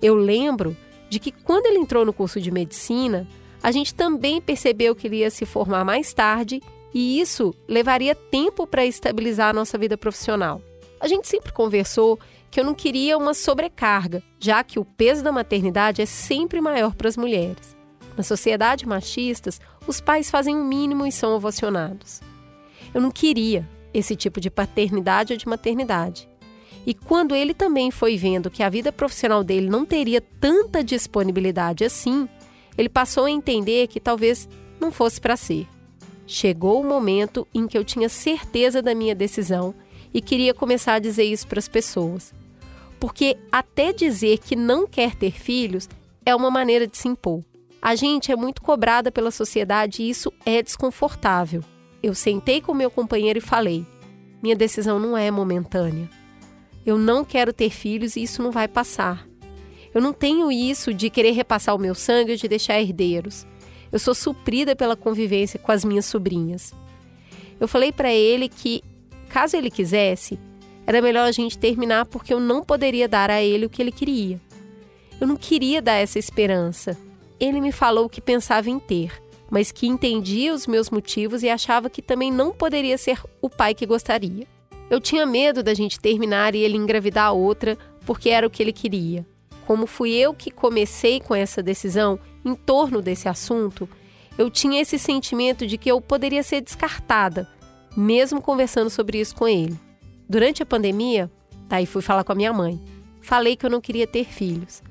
Eu 0.00 0.14
lembro 0.14 0.76
de 1.08 1.18
que 1.18 1.32
quando 1.32 1.66
ele 1.66 1.78
entrou 1.78 2.06
no 2.06 2.12
curso 2.12 2.40
de 2.40 2.52
medicina, 2.52 3.26
a 3.60 3.72
gente 3.72 3.92
também 3.92 4.40
percebeu 4.40 4.94
que 4.94 5.08
ele 5.08 5.16
ia 5.16 5.28
se 5.28 5.44
formar 5.44 5.84
mais 5.84 6.14
tarde 6.14 6.62
e 6.94 7.20
isso 7.20 7.52
levaria 7.66 8.14
tempo 8.14 8.64
para 8.64 8.86
estabilizar 8.86 9.48
a 9.48 9.52
nossa 9.52 9.76
vida 9.76 9.98
profissional. 9.98 10.62
A 11.00 11.08
gente 11.08 11.26
sempre 11.26 11.50
conversou 11.50 12.16
que 12.48 12.60
eu 12.60 12.64
não 12.64 12.76
queria 12.76 13.18
uma 13.18 13.34
sobrecarga, 13.34 14.22
já 14.38 14.62
que 14.62 14.78
o 14.78 14.84
peso 14.84 15.24
da 15.24 15.32
maternidade 15.32 16.00
é 16.00 16.06
sempre 16.06 16.60
maior 16.60 16.94
para 16.94 17.08
as 17.08 17.16
mulheres. 17.16 17.76
Na 18.16 18.22
sociedade 18.22 18.86
machistas, 18.86 19.60
os 19.84 20.00
pais 20.00 20.30
fazem 20.30 20.54
o 20.54 20.64
mínimo 20.64 21.04
e 21.04 21.10
são 21.10 21.34
ovacionados. 21.34 22.20
Eu 22.94 23.00
não 23.00 23.10
queria 23.10 23.68
esse 23.92 24.14
tipo 24.16 24.40
de 24.40 24.50
paternidade 24.50 25.32
ou 25.32 25.38
de 25.38 25.48
maternidade. 25.48 26.28
E 26.86 26.94
quando 26.94 27.34
ele 27.34 27.52
também 27.52 27.90
foi 27.90 28.16
vendo 28.16 28.50
que 28.50 28.62
a 28.62 28.68
vida 28.68 28.90
profissional 28.90 29.44
dele 29.44 29.68
não 29.68 29.84
teria 29.84 30.20
tanta 30.20 30.82
disponibilidade 30.82 31.84
assim, 31.84 32.28
ele 32.78 32.88
passou 32.88 33.24
a 33.24 33.30
entender 33.30 33.86
que 33.86 34.00
talvez 34.00 34.48
não 34.80 34.90
fosse 34.90 35.20
para 35.20 35.36
ser. 35.36 35.66
Chegou 36.26 36.80
o 36.80 36.84
momento 36.84 37.46
em 37.52 37.66
que 37.66 37.76
eu 37.76 37.84
tinha 37.84 38.08
certeza 38.08 38.80
da 38.80 38.94
minha 38.94 39.14
decisão 39.14 39.74
e 40.14 40.20
queria 40.20 40.54
começar 40.54 40.94
a 40.94 40.98
dizer 40.98 41.24
isso 41.24 41.46
para 41.46 41.58
as 41.58 41.68
pessoas 41.68 42.32
porque 43.00 43.38
até 43.50 43.92
dizer 43.94 44.38
que 44.38 44.54
não 44.54 44.86
quer 44.86 45.14
ter 45.16 45.32
filhos 45.32 45.88
é 46.24 46.36
uma 46.36 46.50
maneira 46.50 46.86
de 46.86 46.98
se 46.98 47.08
impor. 47.08 47.42
A 47.80 47.96
gente 47.96 48.30
é 48.30 48.36
muito 48.36 48.60
cobrada 48.60 49.10
pela 49.10 49.30
sociedade 49.30 50.02
e 50.02 50.10
isso 50.10 50.30
é 50.44 50.62
desconfortável. 50.62 51.64
Eu 52.02 52.14
sentei 52.14 52.60
com 52.60 52.72
meu 52.72 52.90
companheiro 52.90 53.38
e 53.38 53.42
falei: 53.42 53.86
minha 54.42 54.56
decisão 54.56 54.98
não 54.98 55.16
é 55.16 55.30
momentânea. 55.30 56.08
Eu 56.84 56.96
não 56.96 57.24
quero 57.24 57.52
ter 57.52 57.70
filhos 57.70 58.16
e 58.16 58.22
isso 58.22 58.42
não 58.42 58.50
vai 58.50 58.66
passar. 58.66 59.28
Eu 59.92 60.00
não 60.00 60.12
tenho 60.12 60.50
isso 60.50 60.94
de 60.94 61.10
querer 61.10 61.32
repassar 61.32 61.74
o 61.74 61.78
meu 61.78 61.94
sangue 61.94 62.32
ou 62.32 62.36
de 62.36 62.48
deixar 62.48 62.80
herdeiros. 62.80 63.46
Eu 63.92 63.98
sou 63.98 64.14
suprida 64.14 64.74
pela 64.74 64.96
convivência 64.96 65.58
com 65.58 65.72
as 65.72 65.84
minhas 65.84 66.06
sobrinhas. 66.06 66.72
Eu 67.58 67.68
falei 67.68 67.92
para 67.92 68.12
ele 68.12 68.48
que, 68.48 68.82
caso 69.28 69.56
ele 69.56 69.70
quisesse, 69.70 70.38
era 70.86 71.02
melhor 71.02 71.26
a 71.26 71.32
gente 71.32 71.58
terminar 71.58 72.06
porque 72.06 72.32
eu 72.32 72.40
não 72.40 72.64
poderia 72.64 73.06
dar 73.06 73.30
a 73.30 73.42
ele 73.42 73.66
o 73.66 73.70
que 73.70 73.82
ele 73.82 73.92
queria. 73.92 74.40
Eu 75.20 75.26
não 75.26 75.36
queria 75.36 75.82
dar 75.82 75.94
essa 75.94 76.18
esperança. 76.18 76.96
Ele 77.38 77.60
me 77.60 77.72
falou 77.72 78.08
que 78.08 78.20
pensava 78.20 78.70
em 78.70 78.78
ter, 78.78 79.12
mas 79.50 79.72
que 79.72 79.86
entendia 79.86 80.54
os 80.54 80.66
meus 80.66 80.88
motivos 80.88 81.42
e 81.42 81.48
achava 81.48 81.90
que 81.90 82.00
também 82.00 82.30
não 82.30 82.52
poderia 82.52 82.96
ser 82.96 83.20
o 83.42 83.50
pai 83.50 83.74
que 83.74 83.84
gostaria. 83.84 84.46
Eu 84.88 85.00
tinha 85.00 85.26
medo 85.26 85.62
da 85.62 85.74
gente 85.74 86.00
terminar 86.00 86.54
e 86.54 86.58
ele 86.58 86.76
engravidar 86.76 87.34
outra, 87.34 87.76
porque 88.06 88.30
era 88.30 88.46
o 88.46 88.50
que 88.50 88.62
ele 88.62 88.72
queria. 88.72 89.26
Como 89.66 89.86
fui 89.86 90.12
eu 90.12 90.32
que 90.32 90.50
comecei 90.50 91.20
com 91.20 91.34
essa 91.34 91.62
decisão 91.62 92.18
em 92.44 92.54
torno 92.54 93.02
desse 93.02 93.28
assunto, 93.28 93.88
eu 94.38 94.50
tinha 94.50 94.80
esse 94.80 94.98
sentimento 94.98 95.66
de 95.66 95.76
que 95.76 95.90
eu 95.90 96.00
poderia 96.00 96.42
ser 96.42 96.60
descartada, 96.60 97.48
mesmo 97.96 98.40
conversando 98.40 98.88
sobre 98.88 99.20
isso 99.20 99.34
com 99.34 99.46
ele. 99.46 99.78
Durante 100.28 100.62
a 100.62 100.66
pandemia, 100.66 101.30
daí 101.68 101.86
fui 101.86 102.02
falar 102.02 102.24
com 102.24 102.32
a 102.32 102.36
minha 102.36 102.52
mãe. 102.52 102.80
Falei 103.20 103.56
que 103.56 103.66
eu 103.66 103.70
não 103.70 103.80
queria 103.80 104.06
ter 104.06 104.24
filhos. 104.24 104.82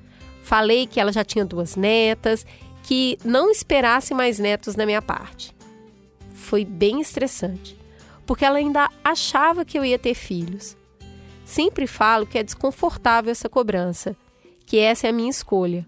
Falei 0.43 0.87
que 0.87 0.99
ela 0.99 1.11
já 1.11 1.23
tinha 1.23 1.45
duas 1.45 1.75
netas, 1.75 2.45
que 2.83 3.17
não 3.23 3.51
esperasse 3.51 4.13
mais 4.13 4.39
netos 4.39 4.75
da 4.75 4.85
minha 4.85 5.01
parte. 5.01 5.55
Foi 6.33 6.65
bem 6.65 7.01
estressante, 7.01 7.77
porque 8.25 8.45
ela 8.45 8.57
ainda 8.57 8.89
achava 9.03 9.63
que 9.63 9.77
eu 9.77 9.85
ia 9.85 9.99
ter 9.99 10.13
filhos. 10.13 10.75
Sempre 11.45 11.87
falo 11.87 12.25
que 12.25 12.37
é 12.37 12.43
desconfortável 12.43 13.31
essa 13.31 13.49
cobrança, 13.49 14.15
que 14.65 14.77
essa 14.77 15.07
é 15.07 15.09
a 15.09 15.13
minha 15.13 15.29
escolha. 15.29 15.85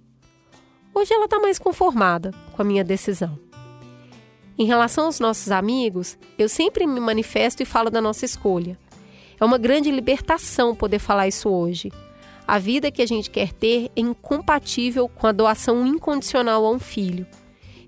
Hoje 0.94 1.14
ela 1.14 1.26
está 1.26 1.40
mais 1.40 1.58
conformada 1.58 2.32
com 2.54 2.62
a 2.62 2.66
minha 2.66 2.84
decisão. 2.84 3.40
Em 4.58 4.66
relação 4.66 5.06
aos 5.06 5.20
nossos 5.20 5.52
amigos, 5.52 6.18
eu 6.38 6.50
sempre 6.50 6.86
me 6.86 7.00
manifesto 7.00 7.64
e 7.64 7.66
falo 7.66 7.90
da 7.90 8.02
nossa 8.02 8.26
escolha. 8.26 8.78
É 9.40 9.46
uma 9.46 9.58
grande 9.58 9.90
libertação 9.90 10.76
poder 10.76 11.00
falar 11.00 11.28
isso 11.28 11.50
hoje. 11.50 11.92
A 12.48 12.60
vida 12.60 12.92
que 12.92 13.02
a 13.02 13.06
gente 13.06 13.30
quer 13.30 13.54
ter 13.54 13.92
é 13.96 14.02
incompatível 14.02 15.08
com 15.08 15.28
a 15.28 15.32
doação 15.32 15.86
incondicional 15.86 16.66
a 16.66 16.72
um 16.72 16.80
filho. 16.80 17.26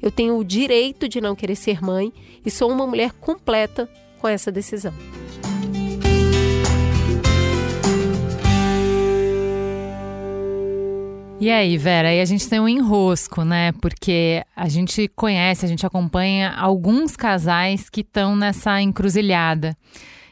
Eu 0.02 0.12
tenho 0.12 0.38
o 0.38 0.44
direito 0.44 1.08
de 1.08 1.22
não 1.22 1.36
querer 1.36 1.56
ser 1.56 1.82
mãe 1.82 2.12
e 2.46 2.52
sou 2.52 2.72
uma 2.72 2.86
mulher 2.86 3.12
completa 3.14 3.90
com 4.20 4.28
essa 4.28 4.52
decisão. 4.52 4.94
E 11.40 11.52
aí, 11.52 11.78
Vera, 11.78 12.08
aí 12.08 12.22
a 12.22 12.26
gente 12.26 12.48
tem 12.48 12.58
um 12.58 12.70
enrosco, 12.70 13.44
né? 13.44 13.74
Porque 13.82 14.46
a 14.56 14.70
gente 14.70 15.10
conhece, 15.10 15.66
a 15.66 15.68
gente 15.68 15.86
acompanha 15.86 16.52
alguns 16.52 17.18
casais 17.18 17.90
que 17.90 18.00
estão 18.00 18.34
nessa 18.34 18.82
encruzilhada 18.82 19.76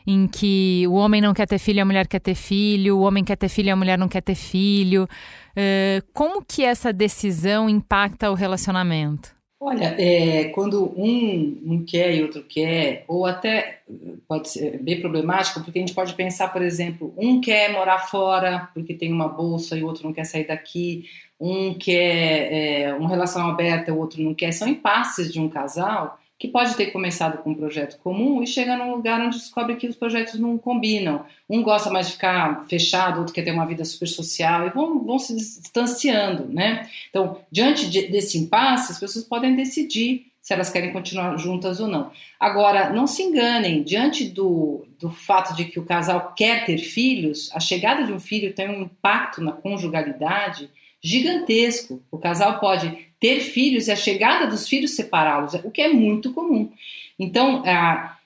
em 0.05 0.27
que 0.27 0.85
o 0.87 0.93
homem 0.93 1.21
não 1.21 1.33
quer 1.33 1.47
ter 1.47 1.59
filho, 1.59 1.81
a 1.81 1.85
mulher 1.85 2.07
quer 2.07 2.19
ter 2.19 2.35
filho, 2.35 2.97
o 2.97 3.01
homem 3.01 3.23
quer 3.23 3.37
ter 3.37 3.49
filho, 3.49 3.73
a 3.73 3.75
mulher 3.75 3.97
não 3.97 4.07
quer 4.07 4.21
ter 4.21 4.35
filho. 4.35 5.07
Uh, 5.51 6.05
como 6.13 6.43
que 6.43 6.63
essa 6.63 6.91
decisão 6.93 7.69
impacta 7.69 8.31
o 8.31 8.33
relacionamento? 8.33 9.35
Olha, 9.63 9.95
é, 9.99 10.45
quando 10.45 10.91
um 10.97 11.59
não 11.61 11.85
quer 11.85 12.15
e 12.15 12.23
outro 12.23 12.43
quer, 12.43 13.05
ou 13.07 13.27
até 13.27 13.81
pode 14.27 14.49
ser 14.49 14.81
bem 14.81 14.99
problemático, 14.99 15.61
porque 15.61 15.77
a 15.77 15.81
gente 15.81 15.93
pode 15.93 16.15
pensar, 16.15 16.51
por 16.51 16.63
exemplo, 16.63 17.13
um 17.15 17.39
quer 17.39 17.71
morar 17.71 17.99
fora 17.99 18.69
porque 18.73 18.95
tem 18.95 19.13
uma 19.13 19.29
bolsa 19.29 19.77
e 19.77 19.83
o 19.83 19.85
outro 19.85 20.03
não 20.03 20.13
quer 20.13 20.23
sair 20.23 20.47
daqui, 20.47 21.05
um 21.39 21.75
quer 21.75 22.51
é, 22.51 22.93
uma 22.95 23.07
relação 23.07 23.47
aberta, 23.47 23.93
o 23.93 23.99
outro 23.99 24.19
não 24.23 24.33
quer, 24.33 24.51
são 24.51 24.67
impasses 24.67 25.31
de 25.31 25.39
um 25.39 25.47
casal 25.47 26.17
que 26.41 26.47
pode 26.47 26.75
ter 26.75 26.87
começado 26.87 27.37
com 27.43 27.51
um 27.51 27.55
projeto 27.55 27.99
comum 27.99 28.41
e 28.41 28.47
chega 28.47 28.75
num 28.75 28.95
lugar 28.95 29.21
onde 29.21 29.37
descobre 29.37 29.75
que 29.75 29.87
os 29.87 29.95
projetos 29.95 30.39
não 30.39 30.57
combinam. 30.57 31.23
Um 31.47 31.61
gosta 31.61 31.91
mais 31.91 32.07
de 32.07 32.13
ficar 32.13 32.65
fechado, 32.67 33.19
outro 33.19 33.31
quer 33.31 33.43
ter 33.43 33.51
uma 33.51 33.67
vida 33.67 33.85
super 33.85 34.07
social 34.07 34.65
e 34.65 34.71
vão, 34.71 35.03
vão 35.03 35.19
se 35.19 35.35
distanciando, 35.35 36.47
né? 36.51 36.89
Então, 37.11 37.41
diante 37.51 37.87
de, 37.87 38.07
desse 38.07 38.39
impasse, 38.39 38.91
as 38.91 38.99
pessoas 38.99 39.23
podem 39.23 39.55
decidir 39.55 40.31
se 40.41 40.51
elas 40.51 40.71
querem 40.71 40.91
continuar 40.91 41.37
juntas 41.37 41.79
ou 41.79 41.87
não. 41.87 42.11
Agora, 42.39 42.89
não 42.89 43.05
se 43.05 43.21
enganem, 43.21 43.83
diante 43.83 44.27
do, 44.27 44.87
do 44.99 45.11
fato 45.11 45.55
de 45.55 45.65
que 45.65 45.79
o 45.79 45.85
casal 45.85 46.33
quer 46.35 46.65
ter 46.65 46.79
filhos, 46.79 47.51
a 47.53 47.59
chegada 47.59 48.03
de 48.03 48.11
um 48.11 48.19
filho 48.19 48.51
tem 48.51 48.67
um 48.67 48.81
impacto 48.81 49.43
na 49.43 49.51
conjugalidade 49.51 50.71
gigantesco. 50.99 52.01
O 52.09 52.17
casal 52.17 52.59
pode 52.59 53.10
ter 53.21 53.39
filhos 53.39 53.87
e 53.87 53.91
a 53.91 53.95
chegada 53.95 54.47
dos 54.47 54.67
filhos 54.67 54.95
separá-los, 54.95 55.53
o 55.63 55.69
que 55.69 55.81
é 55.81 55.87
muito 55.87 56.33
comum. 56.33 56.71
Então, 57.19 57.61
ah, 57.67 58.17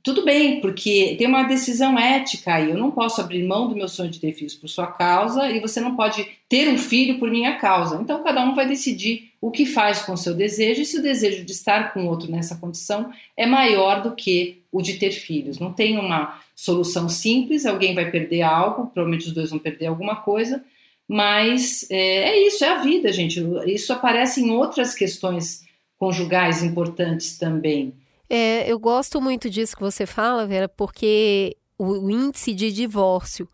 tudo 0.00 0.24
bem, 0.24 0.60
porque 0.60 1.16
tem 1.18 1.26
uma 1.26 1.42
decisão 1.42 1.98
ética 1.98 2.54
aí. 2.54 2.70
Eu 2.70 2.78
não 2.78 2.92
posso 2.92 3.20
abrir 3.20 3.42
mão 3.42 3.68
do 3.68 3.74
meu 3.74 3.88
sonho 3.88 4.10
de 4.10 4.20
ter 4.20 4.32
filhos 4.32 4.54
por 4.54 4.68
sua 4.68 4.86
causa 4.86 5.50
e 5.50 5.58
você 5.58 5.80
não 5.80 5.96
pode 5.96 6.24
ter 6.48 6.68
um 6.68 6.78
filho 6.78 7.18
por 7.18 7.30
minha 7.30 7.56
causa. 7.56 7.98
Então, 8.00 8.22
cada 8.22 8.44
um 8.44 8.54
vai 8.54 8.68
decidir 8.68 9.32
o 9.40 9.50
que 9.50 9.66
faz 9.66 10.02
com 10.02 10.12
o 10.12 10.16
seu 10.16 10.34
desejo 10.34 10.82
e 10.82 10.84
se 10.84 10.98
o 10.98 11.02
desejo 11.02 11.44
de 11.44 11.50
estar 11.50 11.92
com 11.92 12.06
outro 12.06 12.30
nessa 12.30 12.54
condição 12.54 13.10
é 13.36 13.46
maior 13.46 14.02
do 14.02 14.14
que 14.14 14.62
o 14.70 14.80
de 14.80 14.94
ter 14.94 15.10
filhos. 15.10 15.58
Não 15.58 15.72
tem 15.72 15.98
uma 15.98 16.38
solução 16.54 17.08
simples, 17.08 17.66
alguém 17.66 17.92
vai 17.92 18.08
perder 18.08 18.42
algo, 18.42 18.86
provavelmente 18.86 19.26
os 19.26 19.32
dois 19.32 19.50
vão 19.50 19.58
perder 19.58 19.86
alguma 19.86 20.16
coisa, 20.16 20.62
mas 21.08 21.86
é, 21.90 22.30
é, 22.30 22.46
isso, 22.46 22.64
é 22.64 22.68
a 22.68 22.82
vida, 22.82 23.12
gente. 23.12 23.40
Isso 23.66 23.92
aparece 23.92 24.40
em 24.40 24.50
outras 24.50 24.94
questões 24.94 25.62
conjugais 25.98 26.62
importantes 26.62 27.38
também. 27.38 27.94
É, 28.28 28.70
eu 28.70 28.78
gosto 28.78 29.20
muito 29.20 29.50
disso 29.50 29.76
que 29.76 29.82
você 29.82 30.06
fala, 30.06 30.46
Vera, 30.46 30.68
porque 30.68 31.56
o, 31.78 32.06
o 32.06 32.10
índice 32.10 32.54
de 32.54 32.72
divórcio 32.72 33.48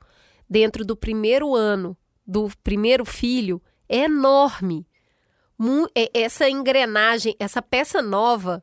dentro 0.48 0.84
do 0.84 0.96
primeiro 0.96 1.54
ano 1.54 1.96
do 2.26 2.48
primeiro 2.62 3.04
filho 3.04 3.60
é 3.88 4.04
enorme. 4.04 4.86
É, 5.94 6.10
essa 6.14 6.48
engrenagem, 6.48 7.34
essa 7.38 7.60
peça 7.60 8.00
nova, 8.00 8.62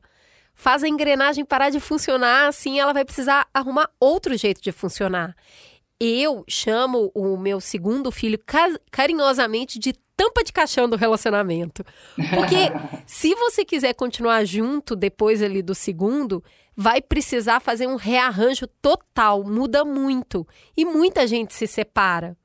faz 0.56 0.84
a 0.84 0.88
engrenagem 0.88 1.46
parar 1.46 1.70
de 1.70 1.80
funcionar, 1.80 2.48
assim 2.48 2.80
ela 2.80 2.94
vai 2.94 3.06
precisar 3.06 3.48
arrumar 3.54 3.90
outro 4.00 4.36
jeito 4.36 4.62
de 4.62 4.72
funcionar. 4.72 5.36
Eu 6.00 6.44
chamo 6.48 7.12
o 7.14 7.38
meu 7.38 7.60
segundo 7.60 8.12
filho 8.12 8.40
carinhosamente 8.92 9.80
de 9.80 9.94
tampa 10.18 10.44
de 10.44 10.52
caixão 10.52 10.90
do 10.90 10.96
relacionamento. 10.96 11.84
Porque 12.34 12.72
se 13.06 13.34
você 13.36 13.64
quiser 13.64 13.94
continuar 13.94 14.44
junto 14.44 14.96
depois 14.96 15.44
ali 15.44 15.62
do 15.62 15.76
segundo, 15.76 16.44
vai 16.76 17.02
precisar 17.02 17.60
fazer 17.60 17.88
um 17.88 17.96
rearranjo 17.96 18.68
total, 18.82 19.44
muda 19.44 19.86
muito. 19.86 20.46
E 20.76 20.84
muita 20.84 21.28
gente 21.28 21.54
se 21.54 21.68
separa. 21.68 22.36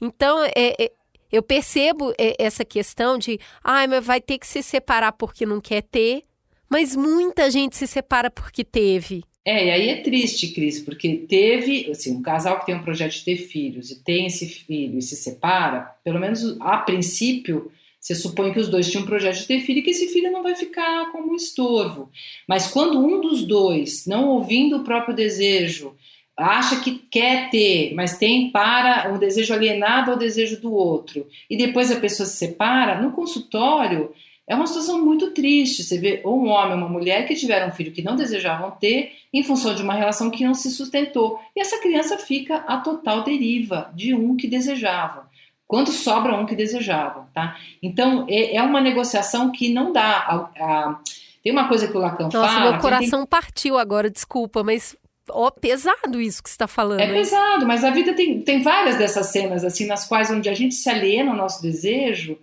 Então, 0.00 0.44
é, 0.44 0.74
é, 0.78 0.92
eu 1.32 1.42
percebo 1.42 2.12
é, 2.18 2.36
essa 2.38 2.64
questão 2.64 3.16
de, 3.16 3.40
ah, 3.62 3.86
mas 3.86 4.04
vai 4.04 4.20
ter 4.20 4.38
que 4.38 4.46
se 4.46 4.62
separar 4.62 5.12
porque 5.12 5.46
não 5.46 5.60
quer 5.60 5.82
ter, 5.82 6.24
mas 6.68 6.94
muita 6.96 7.50
gente 7.50 7.76
se 7.76 7.86
separa 7.86 8.30
porque 8.30 8.64
teve. 8.64 9.24
É, 9.46 9.66
e 9.66 9.70
aí 9.70 9.88
é 9.90 10.02
triste, 10.02 10.48
Cris, 10.48 10.80
porque 10.80 11.24
teve, 11.28 11.88
assim, 11.88 12.16
um 12.16 12.20
casal 12.20 12.58
que 12.58 12.66
tem 12.66 12.74
um 12.74 12.82
projeto 12.82 13.12
de 13.12 13.24
ter 13.24 13.36
filhos 13.36 13.92
e 13.92 14.02
tem 14.02 14.26
esse 14.26 14.48
filho 14.48 14.98
e 14.98 15.02
se 15.02 15.14
separa, 15.14 15.88
pelo 16.02 16.18
menos 16.18 16.60
a 16.60 16.78
princípio, 16.78 17.70
você 18.00 18.12
supõe 18.16 18.52
que 18.52 18.58
os 18.58 18.68
dois 18.68 18.90
tinham 18.90 19.04
um 19.04 19.06
projeto 19.06 19.38
de 19.38 19.46
ter 19.46 19.60
filho 19.60 19.78
e 19.78 19.82
que 19.82 19.90
esse 19.90 20.08
filho 20.08 20.32
não 20.32 20.42
vai 20.42 20.56
ficar 20.56 21.12
como 21.12 21.30
um 21.30 21.36
estorvo. 21.36 22.10
Mas 22.48 22.66
quando 22.66 22.98
um 22.98 23.20
dos 23.20 23.46
dois, 23.46 24.04
não 24.04 24.30
ouvindo 24.30 24.78
o 24.78 24.84
próprio 24.84 25.14
desejo, 25.14 25.94
acha 26.36 26.80
que 26.80 26.98
quer 27.08 27.48
ter, 27.48 27.94
mas 27.94 28.18
tem 28.18 28.50
para 28.50 29.12
um 29.14 29.18
desejo 29.18 29.54
alienado 29.54 30.10
ao 30.10 30.18
desejo 30.18 30.60
do 30.60 30.74
outro, 30.74 31.24
e 31.48 31.56
depois 31.56 31.92
a 31.92 32.00
pessoa 32.00 32.26
se 32.26 32.36
separa, 32.36 33.00
no 33.00 33.12
consultório 33.12 34.12
é 34.48 34.54
uma 34.54 34.66
situação 34.66 35.04
muito 35.04 35.32
triste. 35.32 35.82
Você 35.82 35.98
vê 35.98 36.20
ou 36.24 36.40
um 36.40 36.48
homem 36.48 36.72
ou 36.72 36.78
uma 36.78 36.88
mulher 36.88 37.26
que 37.26 37.34
tiveram 37.34 37.68
um 37.68 37.72
filho 37.72 37.92
que 37.92 38.02
não 38.02 38.14
desejavam 38.14 38.70
ter 38.70 39.12
em 39.32 39.42
função 39.42 39.74
de 39.74 39.82
uma 39.82 39.94
relação 39.94 40.30
que 40.30 40.44
não 40.44 40.54
se 40.54 40.70
sustentou. 40.70 41.40
E 41.54 41.60
essa 41.60 41.80
criança 41.80 42.16
fica 42.16 42.56
a 42.66 42.76
total 42.78 43.24
deriva 43.24 43.90
de 43.94 44.14
um 44.14 44.36
que 44.36 44.46
desejava. 44.46 45.28
Quando 45.66 45.90
sobra 45.90 46.36
um 46.36 46.46
que 46.46 46.54
desejava, 46.54 47.28
tá? 47.34 47.56
Então, 47.82 48.24
é, 48.28 48.54
é 48.54 48.62
uma 48.62 48.80
negociação 48.80 49.50
que 49.50 49.72
não 49.72 49.92
dá. 49.92 50.18
A, 50.18 50.34
a, 50.64 51.00
tem 51.42 51.50
uma 51.50 51.66
coisa 51.66 51.88
que 51.88 51.96
o 51.96 52.00
Lacan 52.00 52.24
Nossa, 52.24 52.38
fala... 52.38 52.52
Nossa, 52.52 52.70
meu 52.70 52.80
coração 52.80 53.20
tem... 53.20 53.26
partiu 53.26 53.76
agora, 53.76 54.08
desculpa, 54.08 54.62
mas 54.62 54.96
ó, 55.28 55.50
pesado 55.50 56.20
isso 56.20 56.40
que 56.40 56.48
você 56.48 56.54
está 56.54 56.68
falando. 56.68 57.00
É 57.00 57.12
pesado, 57.12 57.66
mas 57.66 57.82
a 57.82 57.90
vida 57.90 58.14
tem, 58.14 58.40
tem 58.42 58.62
várias 58.62 58.96
dessas 58.96 59.26
cenas, 59.26 59.64
assim, 59.64 59.86
nas 59.86 60.06
quais 60.06 60.30
onde 60.30 60.48
a 60.48 60.54
gente 60.54 60.76
se 60.76 60.88
aliena 60.88 61.32
ao 61.32 61.36
nosso 61.36 61.60
desejo 61.60 62.38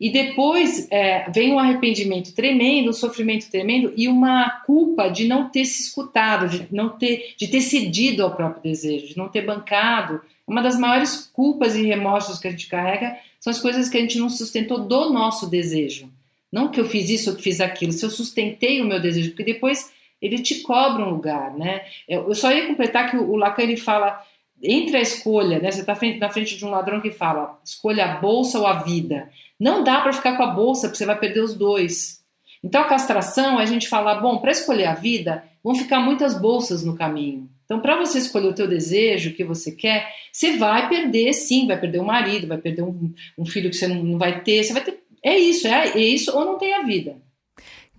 e 0.00 0.08
depois 0.08 0.88
é, 0.90 1.28
vem 1.30 1.52
um 1.52 1.58
arrependimento 1.58 2.34
tremendo, 2.34 2.88
um 2.88 2.94
sofrimento 2.94 3.50
tremendo 3.50 3.92
e 3.94 4.08
uma 4.08 4.48
culpa 4.64 5.08
de 5.10 5.28
não 5.28 5.50
ter 5.50 5.66
se 5.66 5.82
escutado, 5.82 6.48
de 6.48 6.66
não 6.74 6.88
ter, 6.88 7.34
de 7.36 7.46
ter 7.46 7.60
cedido 7.60 8.22
ao 8.24 8.34
próprio 8.34 8.62
desejo, 8.62 9.08
de 9.08 9.18
não 9.18 9.28
ter 9.28 9.42
bancado. 9.42 10.22
Uma 10.46 10.62
das 10.62 10.78
maiores 10.78 11.30
culpas 11.30 11.76
e 11.76 11.82
remorsos 11.82 12.38
que 12.38 12.48
a 12.48 12.50
gente 12.50 12.66
carrega 12.66 13.14
são 13.38 13.50
as 13.50 13.60
coisas 13.60 13.90
que 13.90 13.98
a 13.98 14.00
gente 14.00 14.18
não 14.18 14.30
sustentou 14.30 14.80
do 14.80 15.12
nosso 15.12 15.50
desejo. 15.50 16.08
Não 16.50 16.68
que 16.68 16.80
eu 16.80 16.86
fiz 16.86 17.10
isso 17.10 17.30
ou 17.30 17.36
que 17.36 17.42
fiz 17.42 17.60
aquilo, 17.60 17.92
se 17.92 18.04
eu 18.04 18.10
sustentei 18.10 18.80
o 18.80 18.86
meu 18.86 19.00
desejo, 19.00 19.30
porque 19.30 19.44
depois 19.44 19.92
ele 20.20 20.38
te 20.38 20.60
cobra 20.60 21.04
um 21.04 21.10
lugar, 21.10 21.56
né? 21.56 21.82
Eu 22.08 22.34
só 22.34 22.50
ia 22.52 22.66
completar 22.66 23.10
que 23.10 23.16
o 23.16 23.36
Lacan 23.36 23.62
ele 23.62 23.76
fala 23.76 24.22
entre 24.62 24.96
a 24.96 25.00
escolha, 25.00 25.58
né? 25.58 25.70
Você 25.70 25.80
está 25.80 25.96
na 26.18 26.30
frente 26.30 26.56
de 26.56 26.64
um 26.64 26.70
ladrão 26.70 27.00
que 27.00 27.10
fala 27.10 27.58
escolha 27.64 28.04
a 28.04 28.16
bolsa 28.20 28.58
ou 28.58 28.66
a 28.66 28.82
vida. 28.82 29.30
Não 29.58 29.84
dá 29.84 30.00
para 30.00 30.12
ficar 30.12 30.36
com 30.36 30.42
a 30.42 30.52
bolsa, 30.52 30.88
porque 30.88 30.98
você 30.98 31.06
vai 31.06 31.18
perder 31.18 31.40
os 31.40 31.54
dois. 31.54 32.20
Então 32.62 32.80
a 32.80 32.88
castração 32.88 33.58
é 33.58 33.62
a 33.62 33.66
gente 33.66 33.88
falar, 33.88 34.16
bom, 34.16 34.38
para 34.38 34.50
escolher 34.50 34.86
a 34.86 34.94
vida, 34.94 35.44
vão 35.62 35.74
ficar 35.74 36.00
muitas 36.00 36.38
bolsas 36.38 36.84
no 36.84 36.96
caminho. 36.96 37.48
Então, 37.70 37.78
para 37.78 37.96
você 37.96 38.18
escolher 38.18 38.48
o 38.48 38.52
teu 38.52 38.66
desejo, 38.66 39.30
o 39.30 39.32
que 39.32 39.44
você 39.44 39.70
quer, 39.70 40.12
você 40.32 40.56
vai 40.56 40.88
perder, 40.88 41.32
sim, 41.32 41.68
vai 41.68 41.78
perder 41.78 42.00
um 42.00 42.04
marido, 42.04 42.48
vai 42.48 42.58
perder 42.58 42.82
um, 42.82 43.14
um 43.38 43.46
filho 43.46 43.70
que 43.70 43.76
você 43.76 43.86
não, 43.86 44.02
não, 44.02 44.18
vai 44.18 44.42
ter, 44.42 44.64
você 44.64 44.72
vai 44.72 44.82
ter. 44.82 44.98
É 45.22 45.38
isso, 45.38 45.68
é, 45.68 45.90
é 45.90 46.00
isso 46.00 46.36
ou 46.36 46.44
não 46.44 46.58
tem 46.58 46.74
a 46.74 46.82
vida. 46.82 47.16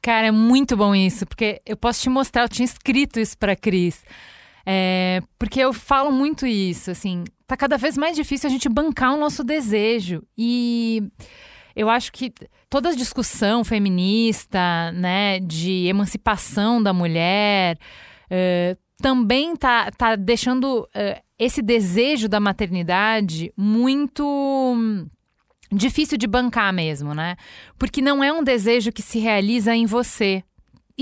Cara, 0.01 0.27
é 0.27 0.31
muito 0.31 0.75
bom 0.75 0.93
isso, 0.93 1.25
porque 1.25 1.61
eu 1.65 1.77
posso 1.77 2.01
te 2.01 2.09
mostrar, 2.09 2.41
eu 2.41 2.49
tinha 2.49 2.65
escrito 2.65 3.17
isso 3.17 3.37
para 3.37 3.55
Cris. 3.55 4.03
É, 4.65 5.21
porque 5.39 5.59
eu 5.59 5.73
falo 5.73 6.11
muito 6.11 6.45
isso, 6.45 6.91
assim, 6.91 7.23
tá 7.47 7.57
cada 7.57 7.77
vez 7.77 7.97
mais 7.97 8.15
difícil 8.15 8.47
a 8.47 8.51
gente 8.51 8.69
bancar 8.69 9.13
o 9.13 9.19
nosso 9.19 9.43
desejo. 9.43 10.23
E 10.37 11.03
eu 11.75 11.89
acho 11.89 12.11
que 12.11 12.33
toda 12.69 12.89
a 12.89 12.95
discussão 12.95 13.63
feminista, 13.63 14.91
né, 14.93 15.39
de 15.39 15.87
emancipação 15.87 16.81
da 16.81 16.93
mulher, 16.93 17.77
uh, 18.27 18.77
também 19.01 19.55
tá, 19.55 19.89
tá 19.91 20.15
deixando 20.15 20.81
uh, 20.83 21.21
esse 21.39 21.61
desejo 21.61 22.29
da 22.29 22.39
maternidade 22.39 23.51
muito 23.57 24.23
hum, 24.23 25.07
difícil 25.71 26.17
de 26.17 26.27
bancar 26.27 26.71
mesmo, 26.71 27.15
né? 27.15 27.35
Porque 27.79 28.01
não 28.01 28.23
é 28.23 28.31
um 28.31 28.43
desejo 28.43 28.91
que 28.91 29.01
se 29.01 29.17
realiza 29.17 29.73
em 29.75 29.85
você. 29.85 30.43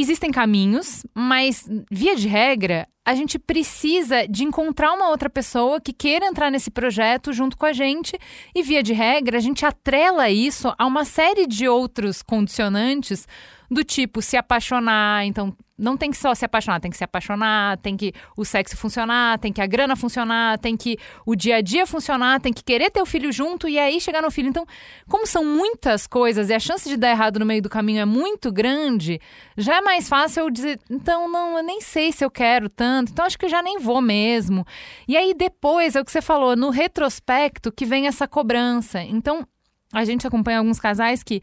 Existem 0.01 0.31
caminhos, 0.31 1.05
mas 1.13 1.67
via 1.91 2.15
de 2.15 2.25
regra, 2.25 2.87
a 3.05 3.13
gente 3.13 3.37
precisa 3.37 4.25
de 4.25 4.45
encontrar 4.45 4.93
uma 4.93 5.09
outra 5.09 5.29
pessoa 5.29 5.81
que 5.81 5.91
queira 5.91 6.25
entrar 6.25 6.49
nesse 6.49 6.71
projeto 6.71 7.33
junto 7.33 7.57
com 7.57 7.65
a 7.65 7.73
gente. 7.73 8.17
E 8.55 8.63
via 8.63 8.81
de 8.81 8.93
regra, 8.93 9.37
a 9.37 9.41
gente 9.41 9.65
atrela 9.65 10.29
isso 10.29 10.73
a 10.77 10.85
uma 10.85 11.03
série 11.03 11.45
de 11.45 11.67
outros 11.67 12.21
condicionantes 12.21 13.27
do 13.69 13.83
tipo 13.83 14.21
se 14.21 14.35
apaixonar, 14.35 15.25
então 15.25 15.55
não 15.79 15.95
tem 15.95 16.11
que 16.11 16.17
só 16.17 16.35
se 16.35 16.43
apaixonar, 16.43 16.81
tem 16.81 16.91
que 16.91 16.97
se 16.97 17.03
apaixonar, 17.03 17.77
tem 17.77 17.95
que 17.95 18.11
o 18.35 18.43
sexo 18.43 18.75
funcionar, 18.75 19.39
tem 19.39 19.53
que 19.53 19.61
a 19.61 19.65
grana 19.65 19.95
funcionar, 19.95 20.59
tem 20.59 20.75
que 20.75 20.97
o 21.25 21.35
dia 21.35 21.55
a 21.55 21.61
dia 21.61 21.87
funcionar, 21.87 22.41
tem 22.41 22.51
que 22.51 22.63
querer 22.63 22.91
ter 22.91 23.01
o 23.01 23.05
filho 23.05 23.31
junto 23.31 23.67
e 23.67 23.79
aí 23.79 24.01
chegar 24.01 24.21
no 24.21 24.29
filho. 24.29 24.49
Então, 24.49 24.65
como 25.07 25.25
são 25.25 25.45
muitas 25.45 26.05
coisas 26.05 26.49
e 26.49 26.53
a 26.53 26.59
chance 26.59 26.89
de 26.89 26.97
dar 26.97 27.11
errado 27.11 27.39
no 27.39 27.45
meio 27.45 27.61
do 27.61 27.69
caminho 27.69 28.01
é 28.01 28.05
muito 28.05 28.51
grande, 28.51 29.21
já 29.57 29.77
é 29.77 29.81
mais 29.81 30.09
fácil 30.09 30.41
eu 30.41 30.49
dizer, 30.49 30.79
então 30.89 31.31
não, 31.31 31.57
eu 31.57 31.63
nem 31.63 31.79
sei 31.79 32.11
se 32.11 32.25
eu 32.25 32.29
quero 32.29 32.69
tanto, 32.69 33.13
então 33.13 33.25
acho 33.25 33.39
que 33.39 33.45
eu 33.45 33.49
já 33.49 33.61
nem 33.61 33.79
vou 33.79 34.01
mesmo. 34.01 34.65
E 35.07 35.15
aí 35.15 35.33
depois, 35.33 35.95
é 35.95 36.01
o 36.01 36.05
que 36.05 36.11
você 36.11 36.21
falou, 36.21 36.57
no 36.57 36.69
retrospecto 36.69 37.71
que 37.71 37.85
vem 37.85 38.05
essa 38.05 38.27
cobrança. 38.27 39.01
Então, 39.01 39.47
a 39.93 40.03
gente 40.03 40.27
acompanha 40.27 40.59
alguns 40.59 40.79
casais 40.79 41.23
que 41.23 41.41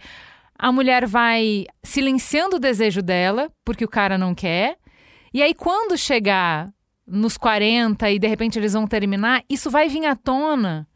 a 0.59 0.73
mulher 0.73 1.07
vai 1.07 1.67
silenciando 1.83 2.57
o 2.57 2.61
desejo 2.61 3.03
dela, 3.03 3.51
porque 3.65 3.85
o 3.85 3.89
cara 3.89 4.17
não 4.17 4.35
quer. 4.35 4.77
E 5.33 5.43
aí, 5.43 5.55
quando 5.55 5.97
chegar 5.97 6.73
nos 7.07 7.37
40 7.37 8.11
e 8.11 8.19
de 8.19 8.27
repente 8.27 8.59
eles 8.59 8.73
vão 8.73 8.87
terminar, 8.87 9.45
isso 9.49 9.71
vai 9.71 9.89
vir 9.89 10.07
à 10.07 10.17
tona 10.17 10.89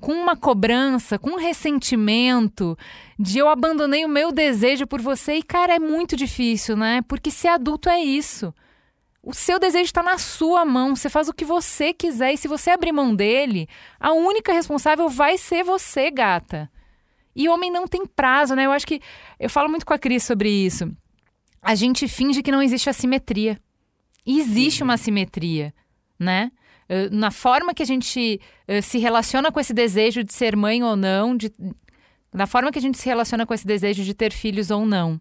com 0.00 0.12
uma 0.12 0.36
cobrança, 0.36 1.18
com 1.18 1.30
um 1.30 1.38
ressentimento 1.38 2.76
de 3.18 3.38
eu 3.38 3.48
abandonei 3.48 4.04
o 4.04 4.08
meu 4.08 4.30
desejo 4.32 4.86
por 4.86 5.00
você. 5.00 5.36
E, 5.36 5.42
cara, 5.42 5.76
é 5.76 5.78
muito 5.78 6.16
difícil, 6.16 6.76
né? 6.76 7.00
Porque 7.08 7.30
ser 7.30 7.48
adulto 7.48 7.88
é 7.88 8.00
isso. 8.00 8.52
O 9.22 9.32
seu 9.32 9.58
desejo 9.58 9.84
está 9.84 10.02
na 10.02 10.18
sua 10.18 10.66
mão, 10.66 10.94
você 10.94 11.08
faz 11.08 11.28
o 11.28 11.32
que 11.32 11.46
você 11.46 11.94
quiser 11.94 12.34
e 12.34 12.36
se 12.36 12.46
você 12.46 12.70
abrir 12.70 12.92
mão 12.92 13.14
dele, 13.14 13.66
a 13.98 14.12
única 14.12 14.52
responsável 14.52 15.08
vai 15.08 15.38
ser 15.38 15.64
você, 15.64 16.10
gata. 16.10 16.70
E 17.34 17.48
homem 17.48 17.70
não 17.70 17.86
tem 17.86 18.06
prazo, 18.06 18.54
né? 18.54 18.66
Eu 18.66 18.72
acho 18.72 18.86
que. 18.86 19.00
Eu 19.38 19.50
falo 19.50 19.68
muito 19.68 19.84
com 19.84 19.94
a 19.94 19.98
Cris 19.98 20.22
sobre 20.22 20.48
isso. 20.48 20.90
A 21.60 21.74
gente 21.74 22.06
finge 22.06 22.42
que 22.42 22.52
não 22.52 22.62
existe 22.62 22.88
assimetria. 22.88 23.58
E 24.26 24.40
existe 24.40 24.82
uma 24.82 24.94
assimetria, 24.94 25.74
né? 26.18 26.50
Na 27.10 27.30
forma 27.30 27.74
que 27.74 27.82
a 27.82 27.86
gente 27.86 28.40
se 28.82 28.98
relaciona 28.98 29.50
com 29.50 29.58
esse 29.58 29.72
desejo 29.72 30.22
de 30.22 30.32
ser 30.32 30.54
mãe 30.56 30.82
ou 30.82 30.96
não, 30.96 31.36
de, 31.36 31.50
na 32.32 32.46
forma 32.46 32.70
que 32.70 32.78
a 32.78 32.82
gente 32.82 32.98
se 32.98 33.06
relaciona 33.06 33.46
com 33.46 33.54
esse 33.54 33.66
desejo 33.66 34.02
de 34.02 34.12
ter 34.12 34.32
filhos 34.32 34.70
ou 34.70 34.84
não. 34.84 35.20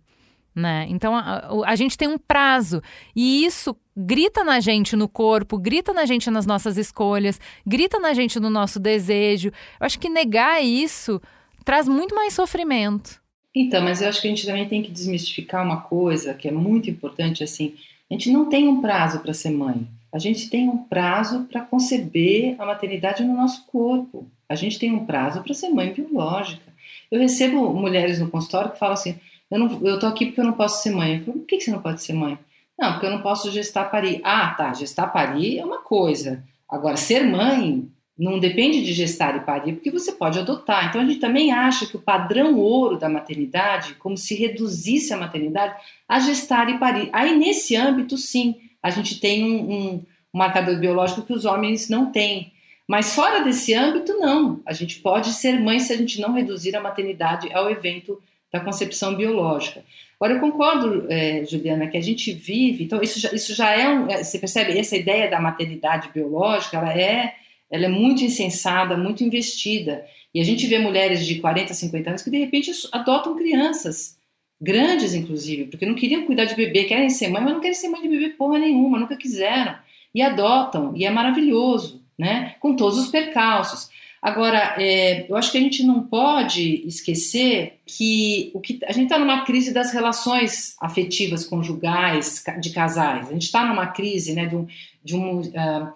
Né? 0.56 0.86
Então 0.90 1.16
a, 1.16 1.64
a, 1.66 1.76
gente 1.76 1.98
tem 1.98 2.08
um 2.08 2.18
prazo 2.18 2.80
e 3.16 3.44
isso 3.44 3.76
grita 3.98 4.44
na 4.44 4.60
gente 4.60 4.96
no 4.96 5.10
corpo, 5.10 5.58
grita 5.58 5.94
na 5.94 6.06
gente 6.06 6.30
nas 6.30 6.46
nossas 6.46 6.78
escolhas, 6.78 7.40
grita 7.66 8.00
na 8.00 8.14
gente 8.14 8.40
no 8.40 8.52
nosso 8.52 8.80
desejo. 8.80 9.50
Eu 9.80 9.86
acho 9.86 10.00
que 10.00 10.10
negar 10.10 10.64
isso 10.64 11.20
traz 11.64 11.88
muito 11.88 12.14
mais 12.14 12.34
sofrimento. 12.34 13.22
Então, 13.56 13.84
mas 13.84 14.02
eu 14.02 14.10
acho 14.10 14.22
que 14.22 14.28
a 14.28 14.30
gente 14.30 14.46
também 14.46 14.68
tem 14.68 14.82
que 14.82 14.92
desmistificar 14.92 15.64
uma 15.64 15.82
coisa 15.82 16.34
que 16.34 16.48
é 16.48 16.52
muito 16.52 16.90
importante, 16.90 17.44
assim, 17.44 17.76
a 18.10 18.14
gente 18.14 18.32
não 18.32 18.50
tem 18.50 18.68
um 18.68 18.82
prazo 18.82 19.20
para 19.20 19.34
ser 19.34 19.52
mãe. 19.52 19.88
A 20.12 20.20
gente 20.20 20.50
tem 20.50 20.70
um 20.70 20.78
prazo 20.78 21.48
para 21.52 21.62
conceber 21.62 22.56
a 22.60 22.66
maternidade 22.66 23.24
no 23.24 23.36
nosso 23.36 23.66
corpo. 23.66 24.28
A 24.48 24.54
gente 24.54 24.78
tem 24.78 24.92
um 24.92 25.06
prazo 25.06 25.42
para 25.42 25.54
ser 25.54 25.70
mãe 25.70 25.92
biológica. 25.92 26.72
Eu 27.10 27.20
recebo 27.20 27.74
mulheres 27.74 28.20
no 28.20 28.30
consultório 28.30 28.72
que 28.72 28.78
falam 28.78 28.94
assim: 28.94 29.16
eu, 29.50 29.58
não, 29.60 29.82
eu 29.84 30.00
tô 30.00 30.06
aqui 30.06 30.28
porque 30.28 30.42
eu 30.42 30.46
não 30.46 30.54
posso 30.54 30.84
ser 30.84 30.92
mãe. 30.92 31.18
Eu 31.18 31.26
falo, 31.26 31.40
por 31.40 31.48
que 31.48 31.60
você 31.60 31.72
não 31.72 31.82
pode 31.82 32.04
ser 32.04 32.14
mãe? 32.14 32.38
Não, 32.78 32.92
porque 32.92 33.06
eu 33.08 33.12
não 33.12 33.22
posso 33.22 33.52
gestar 33.52 33.86
parir. 33.86 34.22
Ah, 34.24 34.54
tá, 34.56 34.74
gestar 34.74 35.08
parir 35.08 35.58
é 35.58 35.66
uma 35.66 35.80
coisa. 35.80 36.44
Agora, 36.70 36.98
ser 36.98 37.24
mãe 37.24 37.88
não 38.18 38.40
depende 38.40 38.84
de 38.84 38.94
gestar 38.94 39.36
e 39.36 39.40
parir, 39.42 39.74
porque 39.74 39.90
você 39.90 40.12
pode 40.12 40.38
adotar. 40.38 40.88
Então 40.88 41.02
a 41.02 41.06
gente 41.06 41.20
também 41.20 41.52
acha 41.52 41.88
que 41.88 41.96
o 41.96 42.02
padrão 42.02 42.58
ouro 42.60 42.98
da 42.98 43.10
maternidade, 43.10 43.96
como 43.96 44.16
se 44.16 44.36
reduzisse 44.36 45.14
a 45.14 45.18
maternidade 45.18 45.76
a 46.08 46.20
gestar 46.20 46.70
e 46.70 46.78
parir. 46.78 47.10
Aí 47.12 47.36
nesse 47.36 47.76
âmbito, 47.76 48.18
sim, 48.18 48.56
a 48.82 48.90
gente 48.92 49.20
tem 49.20 49.44
um, 49.44 49.74
um, 49.74 50.04
marcador 50.32 50.78
biológico 50.80 51.24
que 51.24 51.34
os 51.34 51.46
homens 51.46 51.90
não 51.90 52.12
têm. 52.12 52.52
Mas 52.88 53.16
fora 53.16 53.44
desse 53.44 53.74
âmbito, 53.74 54.14
não. 54.20 54.62
A 54.66 54.74
gente 54.74 55.00
pode 55.00 55.32
ser 55.34 55.60
mãe 55.60 55.80
se 55.80 55.92
a 55.94 55.98
gente 55.98 56.22
não 56.22 56.34
reduzir 56.34 56.76
a 56.76 56.82
maternidade 56.82 57.52
ao 57.54 57.70
evento 57.72 58.22
da 58.52 58.60
concepção 58.60 59.16
biológica. 59.16 59.84
Agora, 60.20 60.34
eu 60.34 60.40
concordo, 60.40 61.08
é, 61.10 61.44
Juliana, 61.46 61.88
que 61.88 61.98
a 61.98 62.02
gente 62.02 62.32
vive, 62.32 62.84
então 62.84 63.02
isso 63.02 63.20
já, 63.20 63.34
isso 63.34 63.56
já 63.56 63.72
é 63.72 63.90
um. 63.90 64.08
É, 64.10 64.24
você 64.24 64.38
percebe, 64.38 64.78
essa 64.78 64.96
ideia 64.96 65.30
da 65.30 65.40
maternidade 65.40 66.10
biológica, 66.14 66.78
ela 66.78 66.94
é 66.94 67.36
ela 67.74 67.86
é 67.86 67.90
muito 67.90 68.24
insensada, 68.24 68.96
muito 68.96 69.24
investida. 69.24 70.06
E 70.32 70.40
a 70.40 70.44
gente 70.44 70.68
vê 70.68 70.78
mulheres 70.78 71.26
de 71.26 71.40
40, 71.40 71.74
50 71.74 72.10
anos 72.12 72.22
que 72.22 72.30
de 72.30 72.38
repente 72.38 72.72
adotam 72.92 73.36
crianças, 73.36 74.16
grandes 74.62 75.16
inclusive, 75.16 75.66
porque 75.66 75.86
não 75.86 75.96
queriam 75.96 76.24
cuidar 76.24 76.46
de 76.46 76.56
bebê, 76.56 76.84
querem 76.84 77.10
ser 77.10 77.30
mãe, 77.30 77.42
mas 77.42 77.52
não 77.52 77.60
querem 77.60 77.74
ser 77.74 77.90
mãe 77.90 78.00
de 78.00 78.08
bebê 78.08 78.30
porra 78.30 78.60
nenhuma, 78.60 79.00
nunca 79.00 79.18
quiseram. 79.18 79.76
E 80.14 80.22
adotam, 80.22 80.94
e 80.96 81.04
é 81.04 81.10
maravilhoso, 81.10 82.04
né? 82.16 82.54
Com 82.60 82.76
todos 82.76 83.00
os 83.00 83.08
percalços. 83.08 83.90
Agora, 84.22 84.76
é, 84.78 85.26
eu 85.28 85.36
acho 85.36 85.52
que 85.52 85.58
a 85.58 85.62
gente 85.62 85.84
não 85.84 86.04
pode 86.04 86.88
esquecer 86.88 87.80
que, 87.88 88.52
o 88.54 88.62
que 88.62 88.80
a 88.86 88.92
gente 88.92 89.06
está 89.06 89.18
numa 89.18 89.44
crise 89.46 89.74
das 89.74 89.92
relações 89.92 90.76
afetivas 90.80 91.44
conjugais 91.44 92.44
de 92.62 92.70
casais. 92.70 93.28
A 93.28 93.34
gente 93.34 93.46
está 93.46 93.66
numa 93.66 93.88
crise 93.88 94.36
né, 94.36 94.46
de 94.46 94.56
um, 94.56 94.68
de 95.04 95.16
um 95.16 95.40
uh, 95.40 95.92